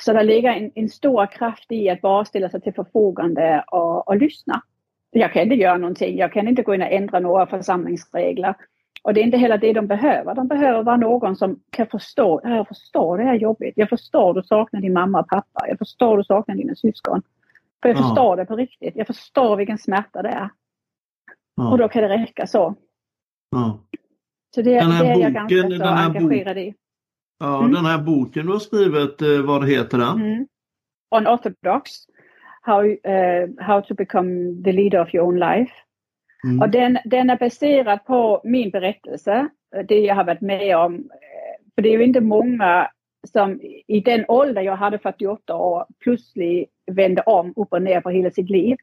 Så 0.00 0.12
det 0.12 0.22
ligger 0.22 0.52
en, 0.52 0.70
en 0.74 0.88
stor 0.88 1.26
kraft 1.26 1.72
i 1.72 1.90
att 1.90 2.00
bara 2.00 2.24
ställa 2.24 2.50
sig 2.50 2.60
till 2.60 2.74
förfogande 2.74 3.64
och, 3.66 4.08
och 4.08 4.16
lyssna. 4.16 4.62
Jag 5.10 5.32
kan 5.32 5.42
inte 5.42 5.54
göra 5.54 5.78
någonting, 5.78 6.16
jag 6.16 6.32
kan 6.32 6.48
inte 6.48 6.62
gå 6.62 6.74
in 6.74 6.82
och 6.82 6.92
ändra 6.92 7.20
några 7.20 7.46
församlingsregler. 7.46 8.54
Och 9.02 9.14
det 9.14 9.20
är 9.20 9.24
inte 9.24 9.36
heller 9.36 9.58
det 9.58 9.72
de 9.72 9.86
behöver. 9.86 10.34
De 10.34 10.48
behöver 10.48 10.82
vara 10.82 10.96
någon 10.96 11.36
som 11.36 11.60
kan 11.70 11.86
förstå. 11.86 12.40
Jag 12.44 12.68
förstår 12.68 13.18
det 13.18 13.24
här 13.24 13.34
jobbigt. 13.34 13.74
Jag 13.76 13.88
förstår 13.88 14.34
du 14.34 14.42
saknar 14.42 14.80
din 14.80 14.92
mamma 14.92 15.20
och 15.20 15.28
pappa. 15.28 15.68
Jag 15.68 15.78
förstår 15.78 16.16
du 16.16 16.24
saknar 16.24 16.54
dina 16.54 16.74
syskon. 16.74 17.22
För 17.82 17.88
jag 17.88 17.98
ja. 17.98 18.02
förstår 18.02 18.36
det 18.36 18.44
på 18.44 18.56
riktigt. 18.56 18.96
Jag 18.96 19.06
förstår 19.06 19.56
vilken 19.56 19.78
smärta 19.78 20.22
det 20.22 20.28
är. 20.28 20.50
Ja. 21.54 21.70
Och 21.70 21.78
då 21.78 21.88
kan 21.88 22.02
det 22.02 22.08
räcka 22.08 22.46
så. 22.46 22.74
Ja. 23.52 23.78
Så 24.54 24.62
det, 24.62 24.70
det 24.70 24.78
är 24.78 25.20
jag 25.20 25.32
ganska 25.32 25.78
så 25.78 25.84
engagerad 25.84 26.58
i. 26.58 26.74
Ja, 27.38 27.58
mm. 27.58 27.72
den 27.72 27.84
här 27.84 27.98
boken 27.98 28.46
du 28.46 28.52
har 28.52 28.58
skrivit, 28.58 29.22
eh, 29.22 29.42
vad 29.42 29.68
heter 29.68 29.98
den? 29.98 30.22
Mm. 30.22 30.46
Unorthodox. 31.16 31.90
How, 32.62 32.84
uh, 32.84 33.48
how 33.58 33.80
to 33.80 33.94
become 33.94 34.62
the 34.64 34.72
leader 34.72 35.00
of 35.00 35.14
your 35.14 35.26
own 35.26 35.38
life. 35.38 35.72
Mm. 36.44 36.60
Och 36.60 36.70
den, 36.70 36.98
den 37.04 37.30
är 37.30 37.38
baserad 37.38 38.04
på 38.04 38.40
min 38.44 38.70
berättelse, 38.70 39.48
det 39.88 40.00
jag 40.00 40.14
har 40.14 40.24
varit 40.24 40.40
med 40.40 40.76
om. 40.76 41.08
För 41.74 41.82
det 41.82 41.88
är 41.88 41.98
ju 41.98 42.04
inte 42.04 42.20
många 42.20 42.90
som 43.32 43.60
i 43.86 44.00
den 44.00 44.24
ålder 44.28 44.62
jag 44.62 44.76
hade 44.76 44.98
48 44.98 45.56
år 45.56 45.86
plötsligt 45.98 46.70
vände 46.86 47.22
om 47.22 47.52
upp 47.56 47.72
och 47.72 47.82
ner 47.82 48.00
på 48.00 48.10
hela 48.10 48.30
sitt 48.30 48.50
liv. 48.50 48.76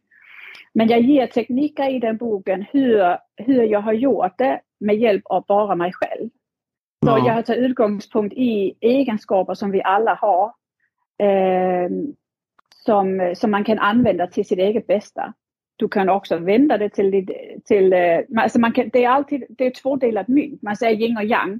Men 0.73 0.87
jag 0.87 0.99
ger 0.99 1.27
tekniker 1.27 1.89
i 1.89 1.99
den 1.99 2.17
boken 2.17 2.65
hur, 2.71 3.17
hur 3.37 3.63
jag 3.63 3.81
har 3.81 3.93
gjort 3.93 4.37
det 4.37 4.61
med 4.79 4.95
hjälp 4.95 5.23
av 5.25 5.45
bara 5.47 5.75
mig 5.75 5.93
själv. 5.93 6.29
Så 7.05 7.09
ja. 7.09 7.27
jag 7.27 7.45
tagit 7.45 7.69
utgångspunkt 7.69 8.33
i 8.37 8.77
egenskaper 8.81 9.53
som 9.53 9.71
vi 9.71 9.81
alla 9.83 10.13
har. 10.13 10.53
Eh, 11.27 11.89
som, 12.85 13.33
som 13.35 13.51
man 13.51 13.63
kan 13.63 13.79
använda 13.79 14.27
till 14.27 14.45
sitt 14.45 14.59
eget 14.59 14.87
bästa 14.87 15.33
du 15.79 15.87
kan 15.87 16.09
också 16.09 16.37
vända 16.37 16.77
det 16.77 16.89
till, 16.89 17.27
till 17.65 17.93
eh, 17.93 18.19
alltså 18.37 18.59
man 18.59 18.71
kan, 18.71 18.89
det 18.93 19.03
är 19.03 19.09
alltid 19.09 19.43
det 19.49 19.65
är 19.65 19.71
tvådelat 19.71 20.27
mynt. 20.27 20.61
Man 20.61 20.75
säger 20.75 20.97
yin 20.97 21.17
och 21.17 21.23
yang. 21.23 21.53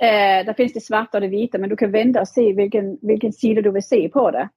Eh, 0.00 0.46
där 0.46 0.54
finns 0.54 0.72
det 0.72 0.80
svarta 0.80 1.18
och 1.18 1.20
det 1.20 1.28
vita 1.28 1.58
men 1.58 1.70
du 1.70 1.76
kan 1.76 1.90
vända 1.90 2.20
och 2.20 2.28
se 2.28 2.52
vilken, 2.52 2.98
vilken 3.02 3.32
sida 3.32 3.62
du 3.62 3.70
vill 3.70 3.82
se 3.82 4.08
på 4.08 4.30
det. 4.30 4.48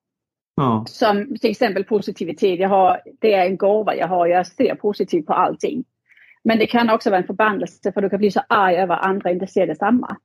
Ja. 0.56 0.86
Som 0.88 1.38
till 1.42 1.52
exempel 1.52 1.84
positivitet. 1.84 2.60
Jag 2.60 2.70
har, 2.70 3.02
det 3.22 3.34
är 3.34 3.46
en 3.46 3.58
gåva 3.58 3.96
jag 3.96 4.08
har. 4.08 4.28
Jag 4.28 4.48
ser 4.48 4.76
positivt 4.76 5.26
på 5.26 5.34
allting. 5.34 5.84
Men 6.44 6.60
det 6.60 6.68
kan 6.68 6.90
också 6.90 7.10
vara 7.10 7.22
en 7.22 7.28
förbannelse 7.28 7.92
för 7.92 8.02
du 8.02 8.10
kan 8.10 8.20
bli 8.20 8.32
så 8.32 8.42
arg 8.50 8.76
över 8.76 8.96
att 8.96 9.06
andra 9.06 9.32
inte 9.32 9.48
ser 9.48 9.68
detsamma. 9.68 10.18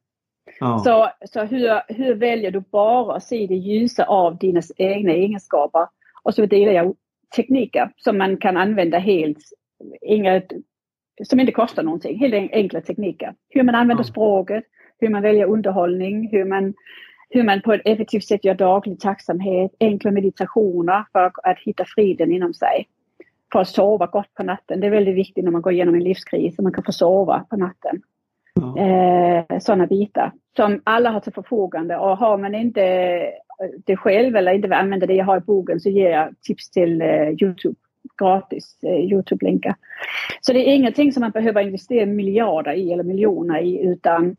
Ja. 0.60 0.78
Så, 0.78 1.10
så 1.28 1.44
hur, 1.44 1.94
hur 1.94 2.14
väljer 2.14 2.50
du 2.50 2.60
bara 2.60 3.16
att 3.16 3.22
se 3.22 3.46
det 3.46 3.54
ljusa 3.54 4.04
av 4.04 4.38
dina 4.38 4.60
egna 4.76 5.12
egenskaper? 5.12 5.86
Och 6.22 6.34
så 6.34 6.46
delar 6.46 6.72
jag 6.72 6.94
tekniker 7.36 7.92
som 7.96 8.18
man 8.18 8.36
kan 8.36 8.56
använda 8.56 8.98
helt, 8.98 9.38
inga, 10.00 10.42
som 11.24 11.40
inte 11.40 11.52
kostar 11.52 11.82
någonting, 11.82 12.18
helt 12.18 12.52
enkla 12.52 12.80
tekniker. 12.80 13.34
Hur 13.48 13.62
man 13.62 13.74
använder 13.74 14.04
ja. 14.04 14.08
språket, 14.08 14.64
hur 14.98 15.08
man 15.08 15.22
väljer 15.22 15.46
underhållning, 15.46 16.28
hur 16.32 16.44
man, 16.44 16.74
hur 17.30 17.42
man 17.42 17.62
på 17.62 17.72
ett 17.72 17.82
effektivt 17.84 18.24
sätt 18.24 18.44
gör 18.44 18.54
daglig 18.54 19.00
tacksamhet, 19.00 19.74
enkla 19.80 20.10
meditationer 20.10 21.04
för 21.12 21.32
att 21.42 21.58
hitta 21.64 21.84
friden 21.84 22.32
inom 22.32 22.54
sig. 22.54 22.88
För 23.52 23.60
att 23.60 23.68
sova 23.68 24.06
gott 24.06 24.34
på 24.34 24.42
natten. 24.42 24.80
Det 24.80 24.86
är 24.86 24.90
väldigt 24.90 25.14
viktigt 25.14 25.44
när 25.44 25.50
man 25.50 25.62
går 25.62 25.72
igenom 25.72 25.94
en 25.94 26.04
livskris, 26.04 26.58
att 26.58 26.62
man 26.62 26.72
kan 26.72 26.84
få 26.84 26.92
sova 26.92 27.44
på 27.50 27.56
natten. 27.56 28.02
Ja. 28.54 28.78
Eh, 28.78 29.58
sådana 29.58 29.86
bitar 29.86 30.32
som 30.56 30.80
alla 30.84 31.10
har 31.10 31.20
till 31.20 31.32
förfogande 31.32 31.96
och 31.96 32.18
har 32.18 32.38
man 32.38 32.54
inte 32.54 32.82
det 33.86 33.96
själv 33.96 34.36
eller 34.36 34.52
inte 34.52 34.68
vill 34.68 34.72
använda 34.72 35.06
det 35.06 35.14
jag 35.14 35.24
har 35.24 35.36
i 35.36 35.40
boken 35.40 35.80
så 35.80 35.88
ger 35.88 36.10
jag 36.10 36.34
tips 36.40 36.70
till 36.70 37.02
eh, 37.02 37.28
Youtube 37.28 37.76
gratis 38.18 38.78
eh, 38.82 39.12
Youtube-länkar. 39.12 39.74
Så 40.40 40.52
det 40.52 40.68
är 40.68 40.74
ingenting 40.74 41.12
som 41.12 41.20
man 41.20 41.30
behöver 41.30 41.62
investera 41.62 42.06
miljarder 42.06 42.72
i 42.72 42.92
eller 42.92 43.04
miljoner 43.04 43.60
i 43.60 43.80
utan 43.82 44.36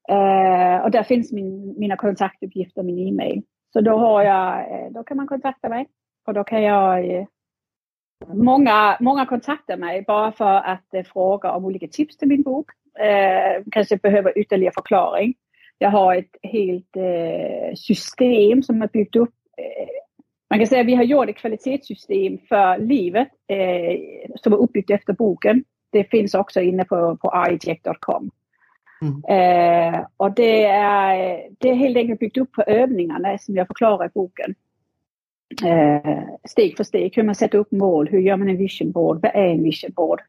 Eh, 0.08 0.84
och 0.84 0.90
där 0.90 1.02
finns 1.02 1.32
min, 1.32 1.74
mina 1.78 1.96
kontaktuppgifter, 1.96 2.82
min 2.82 3.08
e-mail. 3.08 3.42
Så 3.72 3.80
då, 3.80 3.98
har 3.98 4.22
jag, 4.22 4.58
eh, 4.58 4.90
då 4.90 5.04
kan 5.04 5.16
man 5.16 5.26
kontakta 5.26 5.68
mig 5.68 5.86
och 6.26 6.34
då 6.34 6.44
kan 6.44 6.62
jag 6.62 7.10
eh, 7.10 7.26
Många, 8.26 8.96
många 9.00 9.26
kontaktar 9.26 9.76
mig 9.76 10.04
bara 10.06 10.32
för 10.32 10.54
att 10.56 10.94
eh, 10.94 11.02
fråga 11.02 11.52
om 11.52 11.64
olika 11.64 11.88
tips 11.88 12.16
till 12.16 12.28
min 12.28 12.42
bok. 12.42 12.70
Eh, 12.98 13.62
kanske 13.72 13.96
behöver 13.96 14.38
ytterligare 14.38 14.72
förklaring. 14.74 15.34
Jag 15.78 15.90
har 15.90 16.14
ett 16.14 16.36
helt 16.42 16.96
system 17.78 18.62
som 18.62 18.82
är 18.82 18.88
byggt 18.88 19.16
upp 19.16 19.34
man 20.50 20.58
kan 20.58 20.66
säga 20.66 20.80
att 20.80 20.86
vi 20.86 20.94
har 20.94 21.04
gjort 21.04 21.28
ett 21.28 21.36
kvalitetssystem 21.36 22.38
för 22.48 22.78
livet 22.78 23.28
eh, 23.48 23.98
som 24.34 24.52
är 24.52 24.56
uppbyggt 24.56 24.90
efter 24.90 25.12
boken. 25.12 25.64
Det 25.92 26.04
finns 26.04 26.34
också 26.34 26.60
inne 26.60 26.84
på, 26.84 27.16
på 27.16 27.30
architect.com. 27.30 28.30
Mm. 29.06 29.94
Eh, 29.94 30.06
och 30.16 30.34
det 30.34 30.64
är, 30.64 31.42
det 31.58 31.70
är 31.70 31.74
helt 31.74 31.96
enkelt 31.96 32.20
byggt 32.20 32.36
upp 32.36 32.52
på 32.52 32.62
övningarna 32.62 33.38
som 33.38 33.56
jag 33.56 33.66
förklarar 33.66 34.06
i 34.06 34.10
boken. 34.14 34.54
Eh, 35.64 36.22
steg 36.48 36.76
för 36.76 36.84
steg, 36.84 37.16
hur 37.16 37.22
man 37.22 37.34
sätter 37.34 37.58
upp 37.58 37.72
mål, 37.72 38.08
hur 38.08 38.18
gör 38.18 38.36
man 38.36 38.48
en 38.48 38.56
vision 38.56 38.92
board, 38.92 39.22
vad 39.22 39.34
är 39.34 39.48
en 39.48 39.62
vision 39.62 39.92
board? 39.92 40.20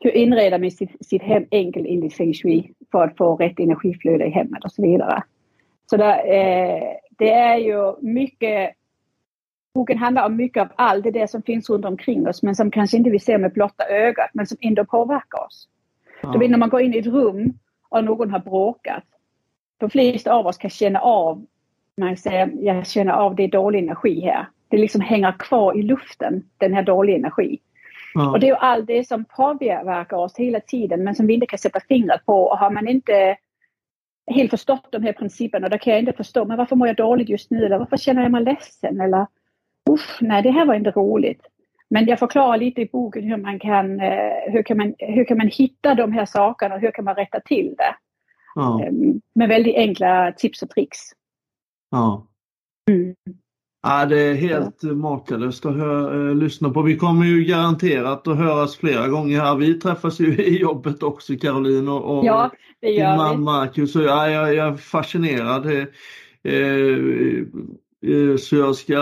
Hur 0.00 0.10
inreder 0.10 0.58
man 0.58 0.70
sitt, 0.70 1.06
sitt 1.06 1.22
hem 1.22 1.46
enkelt 1.50 1.86
enligt 1.88 2.14
feng 2.14 2.34
shui 2.34 2.72
för 2.92 3.04
att 3.04 3.16
få 3.16 3.36
rätt 3.36 3.60
energiflöde 3.60 4.26
i 4.26 4.30
hemmet 4.30 4.64
och 4.64 4.72
så 4.72 4.82
vidare. 4.82 5.22
Så 5.90 5.96
där, 5.96 6.18
eh, 6.18 6.82
det 7.18 7.30
är 7.30 7.56
ju 7.56 7.94
mycket 8.00 8.74
Boken 9.74 9.98
handlar 9.98 10.26
om 10.26 10.36
mycket 10.36 10.60
av 10.60 10.68
allt 10.76 11.04
det 11.04 11.10
där 11.10 11.26
som 11.26 11.42
finns 11.42 11.70
runt 11.70 11.84
omkring 11.84 12.28
oss 12.28 12.42
men 12.42 12.56
som 12.56 12.70
kanske 12.70 12.96
inte 12.96 13.10
vi 13.10 13.18
ser 13.18 13.38
med 13.38 13.52
blotta 13.52 13.84
ögat 13.88 14.30
men 14.32 14.46
som 14.46 14.58
ändå 14.60 14.84
påverkar 14.84 15.46
oss. 15.46 15.68
Ja. 16.22 16.32
Du 16.32 16.38
vet 16.38 16.50
när 16.50 16.58
man 16.58 16.68
går 16.68 16.80
in 16.80 16.94
i 16.94 16.98
ett 16.98 17.06
rum 17.06 17.52
och 17.90 18.04
någon 18.04 18.30
har 18.30 18.38
bråkat. 18.38 19.04
De 19.78 19.90
flesta 19.90 20.32
av 20.32 20.46
oss 20.46 20.56
kan 20.56 20.70
känna 20.70 21.00
av, 21.00 21.46
man 21.96 22.16
säger, 22.16 22.52
jag 22.60 22.86
känner 22.86 23.12
av 23.12 23.34
det 23.34 23.44
är 23.44 23.48
dålig 23.48 23.78
energi 23.78 24.20
här. 24.20 24.46
Det 24.68 24.76
liksom 24.76 25.00
hänger 25.00 25.32
kvar 25.38 25.78
i 25.78 25.82
luften, 25.82 26.42
den 26.58 26.74
här 26.74 26.82
dåliga 26.82 27.16
energi. 27.16 27.58
Ja. 28.14 28.30
Och 28.30 28.40
det 28.40 28.48
är 28.48 28.54
allt 28.54 28.86
det 28.86 29.08
som 29.08 29.24
påverkar 29.24 30.16
oss 30.16 30.36
hela 30.36 30.60
tiden 30.60 31.04
men 31.04 31.14
som 31.14 31.26
vi 31.26 31.34
inte 31.34 31.46
kan 31.46 31.58
sätta 31.58 31.80
fingret 31.80 32.26
på. 32.26 32.42
Och 32.42 32.58
har 32.58 32.70
man 32.70 32.88
inte 32.88 33.36
helt 34.26 34.50
förstått 34.50 34.86
de 34.92 35.02
här 35.02 35.12
principerna, 35.12 35.68
då 35.68 35.78
kan 35.78 35.92
jag 35.92 36.00
inte 36.00 36.12
förstå, 36.12 36.44
men 36.44 36.56
varför 36.56 36.76
mår 36.76 36.86
jag 36.86 36.96
dåligt 36.96 37.28
just 37.28 37.50
nu? 37.50 37.66
Eller 37.66 37.78
varför 37.78 37.96
känner 37.96 38.22
jag 38.22 38.32
mig 38.32 38.44
ledsen? 38.44 39.00
Eller 39.00 39.26
usch, 39.90 40.18
nej 40.20 40.42
det 40.42 40.50
här 40.50 40.66
var 40.66 40.74
inte 40.74 40.90
roligt. 40.90 41.46
Men 41.90 42.06
jag 42.06 42.18
förklarar 42.18 42.58
lite 42.58 42.80
i 42.80 42.88
boken 42.92 43.24
hur 43.24 43.36
man 43.36 43.58
kan, 43.58 44.00
eh, 44.00 44.52
hur 44.52 44.62
kan, 44.62 44.76
man, 44.76 44.94
hur 44.98 45.24
kan 45.24 45.38
man 45.38 45.48
hitta 45.48 45.94
de 45.94 46.12
här 46.12 46.26
sakerna 46.26 46.74
och 46.74 46.80
hur 46.80 46.90
kan 46.90 47.04
man 47.04 47.14
rätta 47.14 47.40
till 47.40 47.74
det. 47.78 47.94
Ja. 48.54 48.84
Ehm, 48.84 49.20
med 49.34 49.48
väldigt 49.48 49.76
enkla 49.76 50.32
tips 50.32 50.62
och 50.62 50.70
tricks. 50.70 50.98
Ja. 51.90 52.26
Mm. 52.90 53.14
Ja, 53.82 54.06
det 54.06 54.20
är 54.20 54.34
helt 54.34 54.82
makalöst 54.82 55.66
att 55.66 55.76
hör, 55.76 56.28
äh, 56.28 56.34
lyssna 56.34 56.70
på. 56.70 56.82
Vi 56.82 56.96
kommer 56.96 57.26
ju 57.26 57.44
garanterat 57.44 58.28
att 58.28 58.36
höras 58.36 58.76
flera 58.76 59.08
gånger 59.08 59.40
här. 59.40 59.56
Vi 59.56 59.74
träffas 59.74 60.20
ju 60.20 60.36
i 60.42 60.60
jobbet 60.60 61.02
också 61.02 61.36
Caroline 61.36 61.88
och, 61.88 62.18
och 62.18 62.24
ja, 62.24 62.50
din 62.80 63.04
man 63.04 63.42
Marcus. 63.42 63.92
Så 63.92 64.02
ja, 64.02 64.30
jag, 64.30 64.54
jag 64.54 64.68
är 64.68 64.76
fascinerad. 64.76 65.66
Eh, 65.66 65.86
eh, 68.12 68.36
så 68.36 68.56
jag 68.56 68.76
ska 68.76 68.96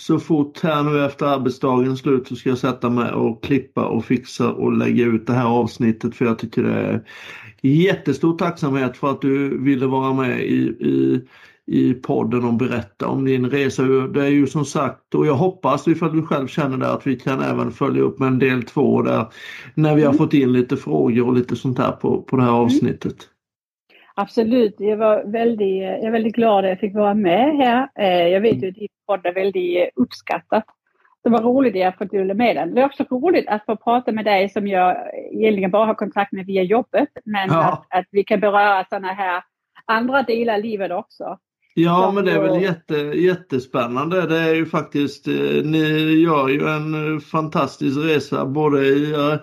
så 0.00 0.18
fort 0.18 0.60
här 0.62 0.82
nu 0.82 1.04
efter 1.04 1.26
arbetsdagens 1.26 2.00
slut 2.00 2.28
så 2.28 2.36
ska 2.36 2.48
jag 2.48 2.58
sätta 2.58 2.90
mig 2.90 3.12
och 3.12 3.44
klippa 3.44 3.84
och 3.84 4.04
fixa 4.04 4.52
och 4.52 4.72
lägga 4.72 5.04
ut 5.04 5.26
det 5.26 5.32
här 5.32 5.46
avsnittet 5.46 6.14
för 6.14 6.24
jag 6.24 6.38
tycker 6.38 6.62
det 6.62 6.72
är 6.72 7.04
jättestor 7.62 8.38
tacksamhet 8.38 8.96
för 8.96 9.10
att 9.10 9.20
du 9.20 9.58
ville 9.58 9.86
vara 9.86 10.12
med 10.12 10.42
i, 10.42 10.58
i, 10.80 11.24
i 11.66 11.94
podden 11.94 12.44
och 12.44 12.54
berätta 12.54 13.08
om 13.08 13.24
din 13.24 13.50
resa. 13.50 13.82
Det 13.82 14.22
är 14.22 14.30
ju 14.30 14.46
som 14.46 14.64
sagt 14.64 15.14
och 15.14 15.26
jag 15.26 15.34
hoppas 15.34 15.88
ifall 15.88 16.16
du 16.16 16.26
själv 16.26 16.46
känner 16.46 16.76
det 16.76 16.92
att 16.92 17.06
vi 17.06 17.16
kan 17.16 17.40
även 17.40 17.72
följa 17.72 18.02
upp 18.02 18.18
med 18.18 18.28
en 18.28 18.38
del 18.38 18.62
två 18.62 19.02
där 19.02 19.26
när 19.74 19.94
vi 19.94 20.02
har 20.02 20.12
mm. 20.12 20.18
fått 20.18 20.34
in 20.34 20.52
lite 20.52 20.76
frågor 20.76 21.26
och 21.26 21.34
lite 21.34 21.56
sånt 21.56 21.78
här 21.78 21.92
på, 21.92 22.22
på 22.22 22.36
det 22.36 22.42
här 22.42 22.50
mm. 22.50 22.62
avsnittet. 22.62 23.28
Absolut, 24.14 24.74
jag 24.78 24.96
var 24.96 25.24
väldigt, 25.24 25.82
jag 25.82 26.04
är 26.04 26.10
väldigt 26.10 26.34
glad 26.34 26.64
att 26.64 26.70
jag 26.70 26.80
fick 26.80 26.94
vara 26.94 27.14
med 27.14 27.56
här. 27.56 27.88
Eh, 27.98 28.28
jag 28.28 28.40
vet 28.40 28.62
ju 28.62 28.68
att 28.68 28.74
din 28.74 28.88
podd 29.06 29.26
är 29.26 29.34
väldigt 29.34 29.90
uppskattat. 29.96 30.64
Det 31.24 31.30
var 31.30 31.42
roligt 31.42 31.74
att 31.74 31.80
jag 31.80 31.98
fått 31.98 32.10
dela 32.10 32.34
med 32.34 32.56
den. 32.56 32.74
Det 32.74 32.80
är 32.80 32.86
också 32.86 33.04
roligt 33.10 33.48
att 33.48 33.64
få 33.64 33.76
prata 33.76 34.12
med 34.12 34.24
dig 34.24 34.48
som 34.48 34.66
jag 34.66 34.96
egentligen 35.32 35.70
bara 35.70 35.86
har 35.86 35.94
kontakt 35.94 36.32
med 36.32 36.46
via 36.46 36.62
jobbet. 36.62 37.08
Men 37.24 37.48
ja. 37.48 37.72
att, 37.72 37.98
att 37.98 38.06
vi 38.10 38.24
kan 38.24 38.40
beröra 38.40 38.84
sådana 38.84 39.12
här 39.12 39.42
andra 39.86 40.22
delar 40.22 40.54
av 40.54 40.60
livet 40.60 40.92
också. 40.92 41.38
Ja 41.74 42.12
men 42.12 42.24
det 42.24 42.32
är 42.32 42.40
väl 42.40 42.62
jätte, 42.62 42.94
jättespännande. 42.96 44.26
Det 44.26 44.38
är 44.38 44.54
ju 44.54 44.66
faktiskt, 44.66 45.28
eh, 45.28 45.34
ni 45.64 46.12
gör 46.12 46.48
ju 46.48 46.68
en 46.68 47.14
eh, 47.14 47.20
fantastisk 47.20 47.98
resa 47.98 48.46
både 48.46 48.86
i, 48.86 49.12
eh, 49.12 49.34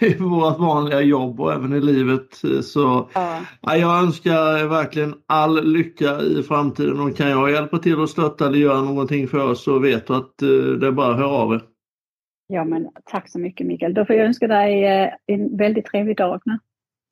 i 0.08 0.14
vårt 0.14 0.58
vanliga 0.58 1.00
jobb 1.00 1.40
och 1.40 1.52
även 1.52 1.72
i 1.72 1.80
livet. 1.80 2.42
Så 2.64 3.08
ja. 3.14 3.40
Ja, 3.60 3.76
jag 3.76 4.02
önskar 4.02 4.66
verkligen 4.66 5.14
all 5.26 5.64
lycka 5.64 6.20
i 6.20 6.42
framtiden 6.42 7.00
och 7.00 7.16
kan 7.16 7.30
jag 7.30 7.50
hjälpa 7.50 7.78
till 7.78 8.02
att 8.02 8.10
stötta 8.10 8.46
eller 8.46 8.58
göra 8.58 8.82
någonting 8.82 9.28
för 9.28 9.50
oss 9.50 9.64
så 9.64 9.78
vet 9.78 10.06
du 10.06 10.14
att 10.14 10.38
det 10.80 10.86
är 10.86 10.92
bara 10.92 11.10
att 11.10 11.16
höra 11.16 11.28
av 11.28 11.54
er. 11.54 11.62
Ja 12.48 12.64
men 12.64 12.88
tack 13.04 13.30
så 13.30 13.38
mycket 13.38 13.66
Mikael. 13.66 13.94
Då 13.94 14.04
får 14.04 14.16
jag 14.16 14.26
önska 14.26 14.46
dig 14.46 14.84
en 15.26 15.56
väldigt 15.56 15.86
trevlig 15.86 16.16
dag 16.16 16.40
nu. 16.44 16.58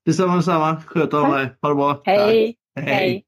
Detsamma 0.05 0.37
detsamma. 0.37 0.77
Sköt 0.87 1.15
om 1.15 1.31
dig. 1.31 1.51
Ha 1.63 1.69
det 1.69 1.75
bra. 1.75 2.03
Hej. 2.05 2.57
Hej. 2.77 2.87
Hej. 2.87 3.25